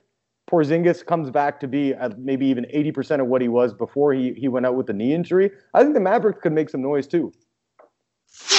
Porzingis 0.49 1.05
comes 1.05 1.31
back 1.31 1.59
to 1.59 1.67
be 1.67 1.93
at 1.93 2.19
maybe 2.19 2.45
even 2.45 2.65
80% 2.65 3.19
of 3.19 3.27
what 3.27 3.41
he 3.41 3.47
was 3.47 3.73
before 3.73 4.13
he, 4.13 4.33
he 4.33 4.47
went 4.47 4.65
out 4.65 4.75
with 4.75 4.87
the 4.87 4.93
knee 4.93 5.13
injury, 5.13 5.51
I 5.73 5.81
think 5.81 5.95
the 5.95 5.99
Mavericks 5.99 6.41
could 6.41 6.53
make 6.53 6.69
some 6.69 6.81
noise 6.81 7.07
too. 7.07 7.33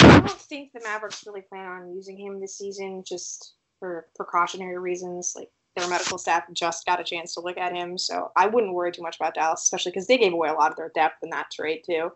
I 0.00 0.20
don't 0.20 0.30
think 0.30 0.72
the 0.72 0.80
Mavericks 0.82 1.24
really 1.26 1.42
plan 1.42 1.66
on 1.66 1.94
using 1.94 2.18
him 2.18 2.40
this 2.40 2.58
season 2.58 3.04
just 3.06 3.54
for 3.78 4.06
precautionary 4.16 4.78
reasons. 4.78 5.34
Like 5.36 5.50
their 5.76 5.88
medical 5.88 6.18
staff 6.18 6.44
just 6.52 6.86
got 6.86 7.00
a 7.00 7.04
chance 7.04 7.34
to 7.34 7.40
look 7.40 7.58
at 7.58 7.74
him, 7.74 7.98
so 7.98 8.32
I 8.36 8.46
wouldn't 8.46 8.72
worry 8.72 8.90
too 8.90 9.02
much 9.02 9.16
about 9.16 9.34
Dallas, 9.34 9.62
especially 9.62 9.92
because 9.92 10.06
they 10.06 10.18
gave 10.18 10.32
away 10.32 10.48
a 10.48 10.54
lot 10.54 10.70
of 10.70 10.76
their 10.76 10.90
depth 10.94 11.22
in 11.22 11.30
that 11.30 11.50
trade 11.52 11.82
too. 11.84 12.10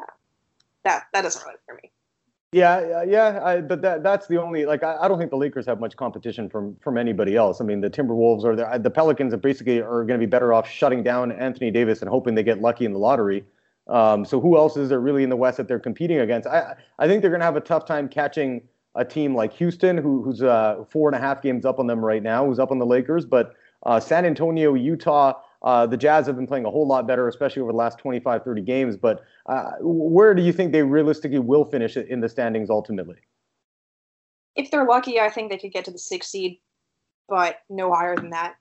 Uh, 0.00 0.12
that 0.84 1.04
that 1.12 1.22
doesn't 1.22 1.44
really 1.44 1.58
for 1.66 1.74
me. 1.74 1.92
Yeah, 2.52 3.02
yeah, 3.02 3.40
I, 3.42 3.60
but 3.60 3.82
that 3.82 4.02
that's 4.02 4.28
the 4.28 4.40
only 4.40 4.66
like 4.66 4.82
I, 4.82 4.96
I, 5.00 5.08
don't 5.08 5.18
think 5.18 5.30
the 5.30 5.36
Lakers 5.36 5.66
have 5.66 5.80
much 5.80 5.96
competition 5.96 6.48
from 6.48 6.76
from 6.76 6.96
anybody 6.96 7.34
else. 7.34 7.60
I 7.60 7.64
mean, 7.64 7.80
the 7.80 7.90
Timberwolves 7.90 8.44
or 8.44 8.54
the 8.54 8.78
the 8.78 8.90
Pelicans 8.90 9.34
are 9.34 9.38
basically 9.38 9.80
are 9.80 10.04
going 10.04 10.18
to 10.18 10.24
be 10.24 10.30
better 10.30 10.52
off 10.52 10.68
shutting 10.68 11.02
down 11.02 11.32
Anthony 11.32 11.72
Davis 11.72 12.02
and 12.02 12.08
hoping 12.08 12.36
they 12.36 12.44
get 12.44 12.60
lucky 12.60 12.84
in 12.84 12.92
the 12.92 13.00
lottery. 13.00 13.44
Um, 13.88 14.24
so 14.24 14.40
who 14.40 14.56
else 14.56 14.76
is 14.76 14.88
there 14.88 15.00
really 15.00 15.22
in 15.22 15.28
the 15.28 15.36
West 15.36 15.56
that 15.56 15.66
they're 15.66 15.80
competing 15.80 16.20
against? 16.20 16.46
I 16.46 16.76
I 17.00 17.08
think 17.08 17.20
they're 17.20 17.30
going 17.30 17.40
to 17.40 17.46
have 17.46 17.56
a 17.56 17.60
tough 17.60 17.84
time 17.84 18.08
catching 18.08 18.62
a 18.94 19.04
team 19.04 19.34
like 19.34 19.52
Houston, 19.54 19.98
who, 19.98 20.22
who's 20.22 20.42
uh, 20.42 20.84
four 20.88 21.08
and 21.08 21.16
a 21.16 21.20
half 21.20 21.42
games 21.42 21.64
up 21.64 21.78
on 21.78 21.86
them 21.86 22.02
right 22.02 22.22
now, 22.22 22.46
who's 22.46 22.58
up 22.58 22.70
on 22.70 22.78
the 22.78 22.86
Lakers. 22.86 23.26
But 23.26 23.54
uh, 23.84 24.00
San 24.00 24.24
Antonio, 24.24 24.74
Utah, 24.74 25.34
uh, 25.62 25.86
the 25.86 25.96
Jazz 25.96 26.26
have 26.26 26.36
been 26.36 26.46
playing 26.46 26.64
a 26.64 26.70
whole 26.70 26.86
lot 26.86 27.06
better, 27.06 27.28
especially 27.28 27.62
over 27.62 27.72
the 27.72 27.78
last 27.78 27.98
25, 27.98 28.42
30 28.44 28.62
games. 28.62 28.96
But 28.96 29.24
uh, 29.46 29.72
where 29.80 30.34
do 30.34 30.42
you 30.42 30.52
think 30.52 30.72
they 30.72 30.82
realistically 30.82 31.38
will 31.38 31.64
finish 31.64 31.96
in 31.96 32.20
the 32.20 32.28
standings 32.28 32.70
ultimately? 32.70 33.16
If 34.54 34.70
they're 34.70 34.86
lucky, 34.86 35.20
I 35.20 35.28
think 35.28 35.50
they 35.50 35.58
could 35.58 35.72
get 35.72 35.84
to 35.86 35.90
the 35.90 35.98
sixth 35.98 36.30
seed, 36.30 36.58
but 37.28 37.58
no 37.68 37.92
higher 37.92 38.16
than 38.16 38.30
that. 38.30 38.56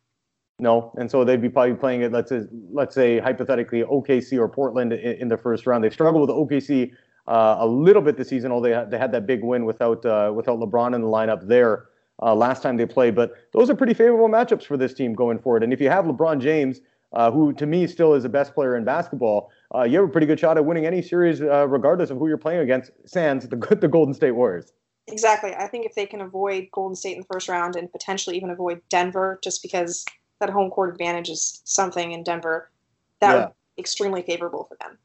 No, 0.59 0.93
and 0.97 1.11
so 1.11 1.25
they'd 1.25 1.41
be 1.41 1.49
probably 1.49 1.75
playing 1.75 2.01
it. 2.01 2.11
Let's 2.11 2.29
say, 2.29 2.43
let's 2.71 2.95
say 2.95 3.19
hypothetically 3.19 3.83
OKC 3.83 4.37
or 4.37 4.47
Portland 4.47 4.93
in, 4.93 5.15
in 5.17 5.27
the 5.27 5.37
first 5.37 5.67
round. 5.67 5.83
They've 5.83 5.93
struggled 5.93 6.29
with 6.29 6.29
OKC 6.29 6.91
uh, 7.27 7.57
a 7.59 7.67
little 7.67 8.01
bit 8.01 8.15
this 8.15 8.29
season, 8.29 8.51
although 8.51 8.69
they 8.69 8.75
had, 8.75 8.91
they 8.91 8.97
had 8.97 9.11
that 9.11 9.27
big 9.27 9.43
win 9.43 9.65
without 9.65 10.05
uh, 10.05 10.31
without 10.33 10.59
LeBron 10.59 10.95
in 10.95 11.01
the 11.01 11.07
lineup 11.07 11.45
there 11.47 11.87
uh, 12.21 12.35
last 12.35 12.63
time 12.63 12.77
they 12.77 12.85
played. 12.85 13.15
But 13.15 13.33
those 13.53 13.69
are 13.69 13.75
pretty 13.75 13.93
favorable 13.93 14.29
matchups 14.29 14.65
for 14.65 14.77
this 14.77 14.93
team 14.93 15.13
going 15.13 15.39
forward. 15.39 15.63
And 15.63 15.73
if 15.73 15.81
you 15.81 15.89
have 15.89 16.05
LeBron 16.05 16.39
James, 16.39 16.81
uh, 17.13 17.31
who 17.31 17.53
to 17.53 17.65
me 17.65 17.87
still 17.87 18.13
is 18.13 18.23
the 18.23 18.29
best 18.29 18.53
player 18.53 18.75
in 18.75 18.83
basketball, 18.83 19.51
uh, 19.73 19.83
you 19.83 19.99
have 19.99 20.09
a 20.09 20.11
pretty 20.11 20.27
good 20.27 20.39
shot 20.39 20.57
at 20.57 20.65
winning 20.65 20.85
any 20.85 21.01
series, 21.01 21.41
uh, 21.41 21.67
regardless 21.67 22.09
of 22.09 22.17
who 22.17 22.27
you're 22.27 22.37
playing 22.37 22.59
against. 22.59 22.91
Sans 23.05 23.47
the 23.47 23.55
the 23.55 23.87
Golden 23.87 24.13
State 24.13 24.31
Warriors. 24.31 24.73
Exactly. 25.07 25.53
I 25.53 25.67
think 25.67 25.85
if 25.85 25.93
they 25.93 26.07
can 26.07 26.21
avoid 26.21 26.67
Golden 26.71 26.95
State 26.95 27.13
in 27.13 27.19
the 27.19 27.27
first 27.31 27.47
round 27.47 27.75
and 27.75 27.91
potentially 27.91 28.35
even 28.37 28.49
avoid 28.49 28.81
Denver, 28.89 29.39
just 29.43 29.61
because 29.61 30.03
that 30.39 30.49
home 30.49 30.71
court 30.71 30.89
advantage 30.89 31.29
is 31.29 31.61
something 31.63 32.11
in 32.11 32.23
Denver 32.23 32.71
that 33.19 33.31
yeah. 33.31 33.39
would 33.45 33.53
be 33.77 33.81
extremely 33.81 34.21
favorable 34.21 34.65
for 34.65 34.77
them. 34.81 34.97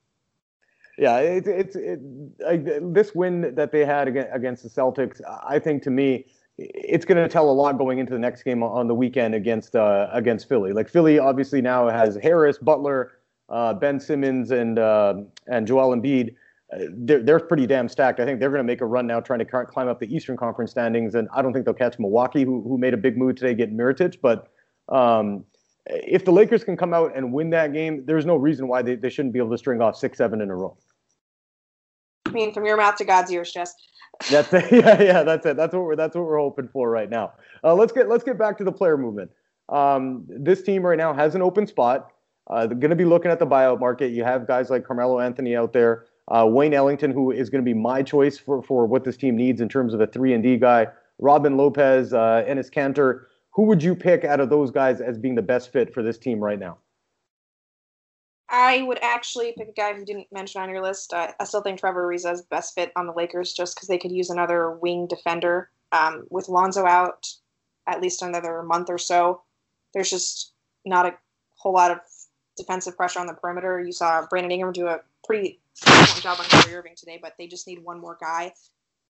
Yeah, 0.98 1.18
it's 1.18 1.48
it's 1.48 1.76
it, 1.76 2.00
it, 2.40 2.94
this 2.94 3.14
win 3.14 3.54
that 3.54 3.72
they 3.72 3.84
had 3.84 4.08
against 4.08 4.62
the 4.62 4.68
Celtics. 4.68 5.20
I 5.46 5.58
think 5.58 5.82
to 5.84 5.90
me, 5.90 6.26
it's 6.60 7.06
going 7.06 7.16
to 7.16 7.28
tell 7.28 7.50
a 7.50 7.52
lot 7.52 7.78
going 7.78 7.98
into 7.98 8.12
the 8.12 8.18
next 8.18 8.42
game 8.42 8.62
on 8.62 8.86
the 8.86 8.94
weekend 8.94 9.34
against 9.34 9.74
uh, 9.74 10.08
against 10.12 10.48
Philly. 10.48 10.72
Like 10.72 10.88
Philly, 10.88 11.18
obviously 11.18 11.62
now 11.62 11.88
has 11.88 12.16
Harris, 12.22 12.58
Butler, 12.58 13.12
uh, 13.48 13.72
Ben 13.74 13.98
Simmons 13.98 14.50
and 14.50 14.78
uh, 14.78 15.14
and 15.46 15.66
Joel 15.66 15.96
Embiid, 15.96 16.34
uh, 16.72 16.78
they're, 16.90 17.22
they're 17.22 17.40
pretty 17.40 17.66
damn 17.66 17.88
stacked. 17.88 18.20
I 18.20 18.24
think 18.24 18.40
they're 18.40 18.50
going 18.50 18.60
to 18.60 18.64
make 18.64 18.80
a 18.80 18.86
run 18.86 19.06
now 19.06 19.20
trying 19.20 19.40
to 19.40 19.44
climb 19.44 19.88
up 19.88 19.98
the 19.98 20.14
Eastern 20.14 20.36
Conference 20.36 20.70
standings, 20.70 21.14
and 21.14 21.28
I 21.34 21.42
don't 21.42 21.52
think 21.52 21.64
they'll 21.64 21.74
catch 21.74 21.98
Milwaukee, 21.98 22.44
who, 22.44 22.62
who 22.62 22.78
made 22.78 22.94
a 22.94 22.98
big 22.98 23.16
move 23.16 23.36
today, 23.36 23.54
getting 23.54 23.76
Mirotic. 23.76 24.18
But 24.20 24.48
um, 24.88 25.44
if 25.86 26.24
the 26.24 26.32
Lakers 26.32 26.62
can 26.62 26.76
come 26.76 26.94
out 26.94 27.16
and 27.16 27.32
win 27.32 27.50
that 27.50 27.72
game, 27.72 28.04
there's 28.06 28.26
no 28.26 28.36
reason 28.36 28.68
why 28.68 28.82
they, 28.82 28.94
they 28.94 29.10
shouldn't 29.10 29.32
be 29.32 29.38
able 29.38 29.50
to 29.50 29.58
string 29.58 29.80
off 29.80 29.96
six, 29.96 30.18
seven 30.18 30.40
in 30.40 30.50
a 30.50 30.54
row. 30.54 30.76
I 32.30 32.32
mean, 32.32 32.52
from 32.52 32.64
your 32.64 32.76
mouth 32.76 32.96
to 32.96 33.04
God's 33.04 33.30
ears, 33.30 33.52
Jess. 33.52 33.74
That's 34.30 34.52
it. 34.52 34.70
Yeah, 34.72 35.02
yeah, 35.02 35.22
that's 35.22 35.46
it. 35.46 35.56
That's 35.56 35.74
what 35.74 35.84
we're 35.84 35.96
that's 35.96 36.14
what 36.14 36.24
we're 36.24 36.38
hoping 36.38 36.68
for 36.68 36.90
right 36.90 37.10
now. 37.10 37.32
Uh, 37.64 37.74
let's 37.74 37.92
get 37.92 38.08
let's 38.08 38.24
get 38.24 38.38
back 38.38 38.56
to 38.58 38.64
the 38.64 38.72
player 38.72 38.96
movement. 38.96 39.30
Um, 39.68 40.24
this 40.28 40.62
team 40.62 40.84
right 40.84 40.98
now 40.98 41.12
has 41.12 41.34
an 41.34 41.42
open 41.42 41.66
spot. 41.66 42.12
Uh, 42.48 42.66
they're 42.66 42.76
going 42.76 42.90
to 42.90 42.96
be 42.96 43.04
looking 43.04 43.30
at 43.30 43.38
the 43.38 43.46
buyout 43.46 43.78
market. 43.78 44.10
You 44.10 44.24
have 44.24 44.46
guys 44.46 44.70
like 44.70 44.84
Carmelo 44.84 45.20
Anthony 45.20 45.54
out 45.54 45.72
there, 45.72 46.06
uh, 46.28 46.44
Wayne 46.48 46.74
Ellington, 46.74 47.12
who 47.12 47.30
is 47.30 47.48
going 47.48 47.64
to 47.64 47.68
be 47.68 47.74
my 47.74 48.02
choice 48.02 48.38
for, 48.38 48.60
for 48.62 48.86
what 48.86 49.04
this 49.04 49.16
team 49.16 49.36
needs 49.36 49.60
in 49.60 49.68
terms 49.68 49.94
of 49.94 50.00
a 50.00 50.06
three 50.06 50.34
and 50.34 50.42
D 50.42 50.56
guy. 50.56 50.88
Robin 51.20 51.56
Lopez, 51.56 52.12
uh, 52.12 52.44
Enes 52.48 52.70
Kanter. 52.70 53.26
Who 53.52 53.64
would 53.64 53.82
you 53.82 53.94
pick 53.94 54.24
out 54.24 54.40
of 54.40 54.48
those 54.48 54.70
guys 54.70 55.00
as 55.00 55.18
being 55.18 55.34
the 55.34 55.42
best 55.42 55.72
fit 55.72 55.92
for 55.92 56.02
this 56.02 56.18
team 56.18 56.40
right 56.40 56.58
now? 56.58 56.78
I 58.50 58.82
would 58.82 58.98
actually 59.00 59.54
pick 59.56 59.68
a 59.68 59.72
guy 59.72 59.94
who 59.94 60.04
didn't 60.04 60.26
mention 60.32 60.60
on 60.60 60.70
your 60.70 60.82
list. 60.82 61.12
Uh, 61.12 61.32
I 61.38 61.44
still 61.44 61.62
think 61.62 61.78
Trevor 61.78 62.06
Ariza 62.06 62.32
is 62.32 62.42
best 62.42 62.74
fit 62.74 62.90
on 62.96 63.06
the 63.06 63.12
Lakers 63.12 63.52
just 63.52 63.76
because 63.76 63.88
they 63.88 63.98
could 63.98 64.10
use 64.10 64.28
another 64.28 64.72
wing 64.72 65.06
defender. 65.06 65.70
Um, 65.92 66.26
with 66.30 66.48
Lonzo 66.48 66.84
out 66.86 67.26
at 67.86 68.00
least 68.00 68.22
another 68.22 68.62
month 68.62 68.90
or 68.90 68.98
so, 68.98 69.42
there's 69.94 70.10
just 70.10 70.52
not 70.84 71.06
a 71.06 71.14
whole 71.56 71.72
lot 71.72 71.90
of 71.90 71.98
defensive 72.56 72.96
pressure 72.96 73.20
on 73.20 73.26
the 73.26 73.34
perimeter. 73.34 73.80
You 73.80 73.92
saw 73.92 74.26
Brandon 74.26 74.52
Ingram 74.52 74.72
do 74.72 74.88
a 74.88 75.00
pretty 75.24 75.60
job 76.20 76.38
on 76.38 76.44
Kyrie 76.46 76.74
Irving 76.74 76.94
today, 76.96 77.18
but 77.20 77.34
they 77.38 77.46
just 77.46 77.66
need 77.66 77.82
one 77.82 78.00
more 78.00 78.18
guy. 78.20 78.52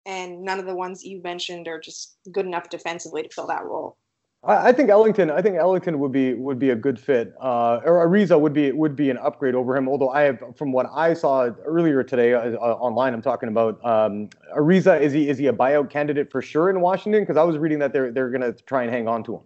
And 0.07 0.43
none 0.43 0.59
of 0.59 0.67
the 0.67 0.75
ones 0.75 1.05
you 1.05 1.21
mentioned 1.23 1.69
are 1.69 1.81
just 1.81 2.17
good 2.31 2.47
enough 2.47 2.71
defensively 2.71 3.23
to 3.23 3.29
fill 3.29 3.47
that 3.49 3.65
role. 3.65 3.97
I, 4.43 4.73
think 4.73 4.89
Ellington. 4.89 5.31
I 5.31 5.43
think 5.43 5.57
Ellington 5.57 5.99
would 5.99 6.13
be 6.13 6.33
would 6.33 6.59
be 6.59 6.71
a 6.71 6.77
good 6.77 6.99
fit. 6.99 7.35
Uh, 7.41 7.81
or 7.85 8.07
Ariza 8.07 8.41
would 8.41 8.55
be 8.55 8.73
would 8.73 8.97
be 8.97 9.11
an 9.11 9.19
upgrade 9.19 9.55
over 9.55 9.77
him. 9.77 9.87
Although 9.87 10.09
I 10.09 10.23
have, 10.23 10.57
from 10.57 10.73
what 10.73 10.87
I 10.95 11.13
saw 11.13 11.51
earlier 11.67 12.03
today 12.03 12.33
uh, 12.33 12.53
uh, 12.53 12.57
online, 12.57 13.13
I'm 13.13 13.21
talking 13.21 13.51
about 13.51 13.85
um, 13.85 14.31
Ariza. 14.57 14.99
Is 14.99 15.13
he 15.13 15.29
is 15.29 15.37
he 15.37 15.49
a 15.49 15.53
buyout 15.53 15.91
candidate 15.91 16.31
for 16.31 16.41
sure 16.41 16.71
in 16.71 16.81
Washington? 16.81 17.23
Because 17.23 17.37
I 17.37 17.43
was 17.43 17.59
reading 17.59 17.81
that 17.81 17.93
they're 17.93 18.11
they're 18.11 18.31
going 18.31 18.41
to 18.41 18.53
try 18.65 18.83
and 18.83 18.91
hang 18.91 19.09
on 19.09 19.23
to 19.25 19.35
him. 19.35 19.43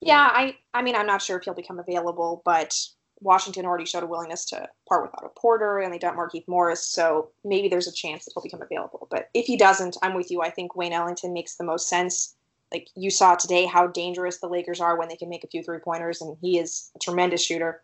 Yeah, 0.00 0.30
I 0.32 0.56
I 0.72 0.80
mean 0.80 0.96
I'm 0.96 1.06
not 1.06 1.20
sure 1.20 1.36
if 1.36 1.44
he'll 1.44 1.54
become 1.54 1.78
available, 1.78 2.40
but 2.46 2.74
Washington 3.20 3.66
already 3.66 3.84
showed 3.84 4.02
a 4.02 4.06
willingness 4.06 4.46
to 4.46 4.68
part 4.88 5.02
with 5.02 5.12
Otto 5.14 5.32
Porter, 5.36 5.80
and 5.80 5.92
they 5.92 5.98
don't 5.98 6.16
Markieff 6.16 6.46
Morris, 6.48 6.86
so 6.86 7.30
maybe 7.44 7.68
there's 7.68 7.88
a 7.88 7.92
chance 7.92 8.24
that 8.24 8.32
he'll 8.34 8.42
become 8.42 8.62
available. 8.62 9.08
But 9.10 9.28
if 9.34 9.44
he 9.46 9.58
doesn't, 9.58 9.96
I'm 10.02 10.14
with 10.14 10.30
you. 10.30 10.40
I 10.40 10.50
think 10.50 10.74
Wayne 10.74 10.92
Ellington 10.92 11.32
makes 11.32 11.56
the 11.56 11.64
most 11.64 11.88
sense 11.88 12.35
like 12.72 12.88
you 12.96 13.10
saw 13.10 13.34
today 13.34 13.64
how 13.66 13.86
dangerous 13.86 14.38
the 14.38 14.48
Lakers 14.48 14.80
are 14.80 14.98
when 14.98 15.08
they 15.08 15.16
can 15.16 15.28
make 15.28 15.44
a 15.44 15.48
few 15.48 15.62
three 15.62 15.78
pointers, 15.78 16.20
and 16.20 16.36
he 16.40 16.58
is 16.58 16.90
a 16.96 16.98
tremendous 16.98 17.44
shooter. 17.44 17.82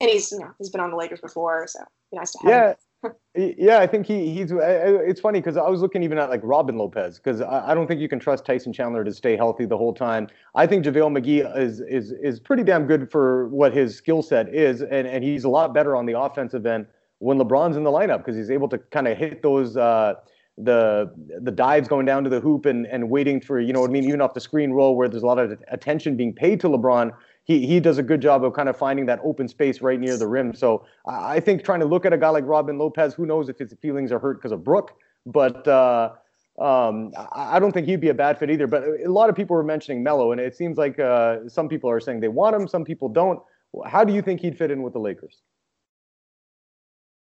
And 0.00 0.10
he's 0.10 0.30
you 0.32 0.40
know 0.40 0.52
he's 0.58 0.70
been 0.70 0.80
on 0.80 0.90
the 0.90 0.96
Lakers 0.96 1.20
before, 1.20 1.66
so 1.66 1.80
nice 2.12 2.32
to 2.32 2.38
have. 2.42 2.48
Yeah. 2.48 2.74
yeah, 3.34 3.78
I 3.78 3.86
think 3.86 4.06
he 4.06 4.32
he's. 4.32 4.52
It's 4.52 5.20
funny 5.20 5.40
because 5.40 5.56
I 5.56 5.68
was 5.68 5.80
looking 5.80 6.02
even 6.02 6.18
at 6.18 6.30
like 6.30 6.40
Robin 6.42 6.76
Lopez 6.76 7.18
because 7.18 7.40
I, 7.40 7.70
I, 7.70 7.74
don't 7.74 7.86
think 7.86 8.00
you 8.00 8.08
can 8.08 8.18
trust 8.18 8.44
Tyson 8.44 8.72
Chandler 8.72 9.04
to 9.04 9.12
stay 9.12 9.36
healthy 9.36 9.66
the 9.66 9.76
whole 9.76 9.92
time. 9.92 10.28
I 10.54 10.66
think 10.66 10.84
JaVale 10.84 11.18
McGee 11.18 11.58
is 11.58 11.80
is 11.80 12.12
is 12.12 12.40
pretty 12.40 12.62
damn 12.62 12.86
good 12.86 13.10
for 13.10 13.48
what 13.48 13.74
his 13.74 13.94
skill 13.94 14.22
set 14.22 14.52
is, 14.54 14.80
and 14.80 15.06
and 15.06 15.22
he's 15.22 15.44
a 15.44 15.48
lot 15.48 15.74
better 15.74 15.94
on 15.94 16.06
the 16.06 16.18
offensive 16.18 16.64
end 16.66 16.86
when 17.18 17.38
LeBron's 17.38 17.76
in 17.76 17.84
the 17.84 17.90
lineup 17.90 18.18
because 18.18 18.36
he's 18.36 18.50
able 18.50 18.68
to 18.68 18.78
kind 18.78 19.06
of 19.06 19.16
hit 19.16 19.42
those. 19.42 19.76
Uh, 19.76 20.14
the 20.58 21.12
the 21.42 21.50
dives 21.50 21.86
going 21.86 22.06
down 22.06 22.24
to 22.24 22.30
the 22.30 22.40
hoop 22.40 22.64
and, 22.64 22.86
and 22.86 23.10
waiting 23.10 23.40
for 23.40 23.60
you 23.60 23.72
know 23.72 23.82
what 23.82 23.90
I 23.90 23.92
mean 23.92 24.04
even 24.04 24.22
off 24.22 24.32
the 24.32 24.40
screen 24.40 24.70
roll 24.70 24.96
where 24.96 25.06
there's 25.06 25.22
a 25.22 25.26
lot 25.26 25.38
of 25.38 25.58
attention 25.68 26.16
being 26.16 26.32
paid 26.32 26.60
to 26.60 26.68
LeBron 26.68 27.12
he 27.44 27.66
he 27.66 27.78
does 27.78 27.98
a 27.98 28.02
good 28.02 28.22
job 28.22 28.42
of 28.42 28.54
kind 28.54 28.68
of 28.68 28.76
finding 28.76 29.06
that 29.06 29.20
open 29.22 29.48
space 29.48 29.80
right 29.80 30.00
near 30.00 30.16
the 30.16 30.26
rim. 30.26 30.54
So 30.54 30.84
I 31.06 31.40
think 31.40 31.62
trying 31.62 31.80
to 31.80 31.86
look 31.86 32.06
at 32.06 32.12
a 32.12 32.18
guy 32.18 32.30
like 32.30 32.44
Robin 32.46 32.78
Lopez 32.78 33.14
who 33.14 33.26
knows 33.26 33.48
if 33.48 33.58
his 33.58 33.72
feelings 33.80 34.10
are 34.12 34.18
hurt 34.18 34.38
because 34.38 34.52
of 34.52 34.64
Brook 34.64 34.96
but 35.26 35.66
uh, 35.68 36.12
um, 36.58 37.12
I 37.32 37.58
don't 37.58 37.72
think 37.72 37.86
he'd 37.86 38.00
be 38.00 38.08
a 38.08 38.14
bad 38.14 38.38
fit 38.38 38.48
either. 38.48 38.66
But 38.66 38.84
a 39.04 39.10
lot 39.10 39.28
of 39.28 39.36
people 39.36 39.56
were 39.56 39.64
mentioning 39.64 40.02
Melo 40.02 40.32
and 40.32 40.40
it 40.40 40.56
seems 40.56 40.78
like 40.78 40.98
uh, 40.98 41.48
some 41.48 41.68
people 41.68 41.90
are 41.90 42.00
saying 42.00 42.20
they 42.20 42.28
want 42.28 42.56
him 42.56 42.66
some 42.66 42.84
people 42.84 43.08
don't. 43.08 43.40
How 43.84 44.04
do 44.04 44.14
you 44.14 44.22
think 44.22 44.40
he'd 44.40 44.56
fit 44.56 44.70
in 44.70 44.82
with 44.82 44.94
the 44.94 45.00
Lakers? 45.00 45.42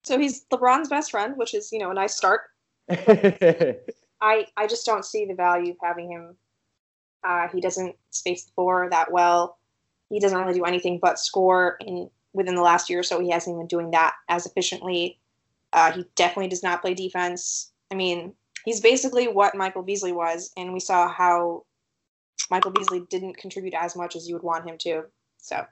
So 0.05 0.19
he's 0.19 0.45
LeBron's 0.53 0.89
best 0.89 1.11
friend 1.11 1.35
which 1.37 1.55
is 1.55 1.73
you 1.73 1.81
know 1.81 1.91
a 1.91 1.95
nice 1.95 2.15
start 2.15 2.43
I 4.21 4.47
I 4.57 4.67
just 4.69 4.87
don't 4.87 5.05
see 5.05 5.27
the 5.27 5.35
value 5.35 5.73
of 5.73 5.79
having 5.83 6.11
him. 6.11 6.37
Uh, 7.25 7.49
he 7.49 7.61
doesn't 7.61 7.97
space 8.11 8.45
the 8.45 8.53
floor 8.53 8.89
that 8.91 9.11
well. 9.11 9.59
He 10.11 10.21
doesn't 10.21 10.39
really 10.39 10.59
do 10.59 10.65
anything 10.65 10.99
but 11.01 11.19
score. 11.19 11.77
In 11.81 12.09
within 12.33 12.55
the 12.55 12.63
last 12.63 12.89
year 12.89 13.01
or 13.01 13.03
so, 13.03 13.21
he 13.21 13.31
hasn't 13.31 13.57
been 13.59 13.67
doing 13.67 13.91
that 13.91 14.15
as 14.29 14.47
efficiently. 14.47 15.19
Uh, 15.73 15.91
he 15.93 16.05
definitely 16.15 16.49
does 16.49 16.63
not 16.63 16.83
play 16.83 16.95
defense. 16.95 17.73
I 17.91 17.95
mean, 17.95 18.35
he's 18.65 18.81
basically 18.81 19.27
what 19.27 19.55
Michael 19.55 19.83
Beasley 19.83 20.13
was, 20.13 20.53
and 20.57 20.73
we 20.73 20.81
saw 20.81 21.09
how 21.09 21.65
Michael 22.51 22.71
Beasley 22.71 23.01
didn't 23.11 23.37
contribute 23.37 23.75
as 23.75 23.97
much 23.97 24.15
as 24.15 24.29
you 24.29 24.35
would 24.35 24.43
want 24.43 24.69
him 24.69 24.77
to. 24.79 25.05
So 25.39 25.65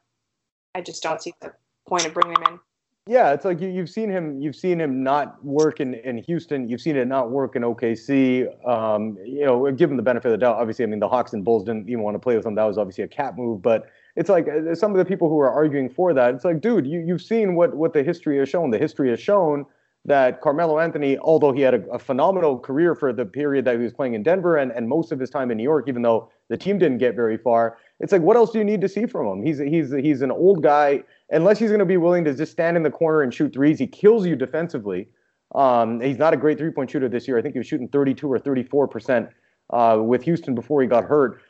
I 0.75 0.81
just 0.81 1.03
don't 1.03 1.23
see 1.23 1.35
the 1.41 1.53
point 1.87 2.07
of 2.07 2.15
bringing 2.15 2.37
him 2.37 2.47
in. 2.49 2.61
Yeah, 3.07 3.35
it's 3.35 3.45
like 3.45 3.61
you, 3.61 3.69
you've 3.69 3.91
seen 3.91 4.09
him. 4.09 4.41
You've 4.41 4.57
seen 4.57 4.81
him 4.81 5.03
not 5.03 5.45
work 5.45 5.79
in, 5.79 5.93
in 5.93 6.17
Houston. 6.19 6.69
You've 6.71 6.81
seen 6.81 6.97
it 6.97 7.07
not 7.07 7.31
work 7.31 7.55
in 7.55 7.61
OKC. 7.61 8.47
Um, 8.67 9.19
you 9.23 9.45
know, 9.45 9.71
give 9.73 9.91
him 9.91 9.99
the 9.99 10.03
benefit 10.03 10.29
of 10.29 10.33
the 10.33 10.39
doubt. 10.39 10.57
Obviously, 10.57 10.85
I 10.85 10.89
mean, 10.89 11.01
the 11.01 11.09
Hawks 11.09 11.35
and 11.35 11.45
Bulls 11.45 11.65
didn't 11.65 11.87
even 11.91 12.03
want 12.03 12.15
to 12.15 12.19
play 12.19 12.35
with 12.35 12.47
him. 12.47 12.55
That 12.55 12.65
was 12.65 12.79
obviously 12.79 13.05
a 13.05 13.09
cap 13.09 13.37
move. 13.37 13.61
But 13.61 13.91
it's 14.17 14.31
like 14.31 14.49
uh, 14.49 14.75
some 14.75 14.91
of 14.91 14.97
the 14.97 15.05
people 15.05 15.29
who 15.29 15.39
are 15.39 15.53
arguing 15.53 15.91
for 15.91 16.15
that. 16.15 16.35
It's 16.35 16.47
like, 16.47 16.63
dude, 16.63 16.87
you 16.87 17.05
you've 17.07 17.21
seen 17.21 17.57
what 17.57 17.77
what 17.77 17.93
the 17.93 18.03
history 18.03 18.39
has 18.39 18.49
shown. 18.49 18.71
The 18.71 18.79
history 18.79 19.11
has 19.11 19.21
shown 19.21 19.67
that 20.07 20.43
Carmelo 20.43 20.79
Anthony, 20.79 21.19
although 21.19 21.53
he 21.53 21.63
had 21.63 21.75
a, 21.75 21.91
a, 21.91 21.99
phenomenal 21.99 22.59
career 22.59 22.95
for 22.95 23.13
the 23.13 23.25
period 23.25 23.65
that 23.65 23.77
he 23.77 23.83
was 23.83 23.93
playing 23.93 24.13
in 24.13 24.23
Denver 24.23 24.57
and, 24.57 24.71
and 24.73 24.87
most 24.87 25.13
of 25.13 25.19
his 25.19 25.31
time 25.31 25.51
in 25.51 25.57
New 25.57 25.63
York, 25.63 25.87
even 25.89 26.03
though 26.03 26.31
the 26.51 26.59
team 26.59 26.79
didn't 26.79 26.99
get 26.99 27.15
very 27.15 27.39
far, 27.39 27.79
it's 28.01 28.13
like, 28.13 28.21
what 28.21 28.37
else 28.37 28.51
do 28.51 28.59
you 28.59 28.65
need 28.65 28.83
to 28.83 28.89
see 28.89 29.07
from 29.07 29.27
him? 29.27 29.45
He's 29.45 29.59
he's 29.59 29.93
he's 29.93 30.21
an 30.21 30.31
old 30.31 30.63
guy. 30.63 31.03
Unless 31.31 31.59
he's 31.59 31.71
going 31.71 31.79
to 31.79 31.87
be 31.87 31.97
willing 31.97 32.25
to 32.25 32.35
just 32.35 32.53
stand 32.53 32.77
in 32.77 32.83
the 32.83 32.91
corner 32.91 33.23
and 33.23 33.33
shoot 33.33 33.55
threes, 33.55 33.79
he 33.79 33.87
kills 33.87 34.27
you 34.27 34.37
defensively. 34.37 35.09
Um, 35.55 36.01
he's 36.01 36.19
not 36.19 36.35
a 36.35 36.37
great 36.37 36.59
three 36.59 36.71
point 36.71 36.91
shooter 36.91 37.09
this 37.09 37.27
year. 37.27 37.39
I 37.39 37.43
think 37.43 37.55
he 37.55 37.59
was 37.59 37.67
shooting 37.67 37.89
32 37.89 38.31
or 38.31 38.39
34 38.39 38.89
percent 38.89 39.29
uh, 39.71 39.99
with 40.03 40.23
Houston 40.25 40.55
before 40.55 40.83
he 40.83 40.87
got 40.87 41.05
hurt. 41.05 41.41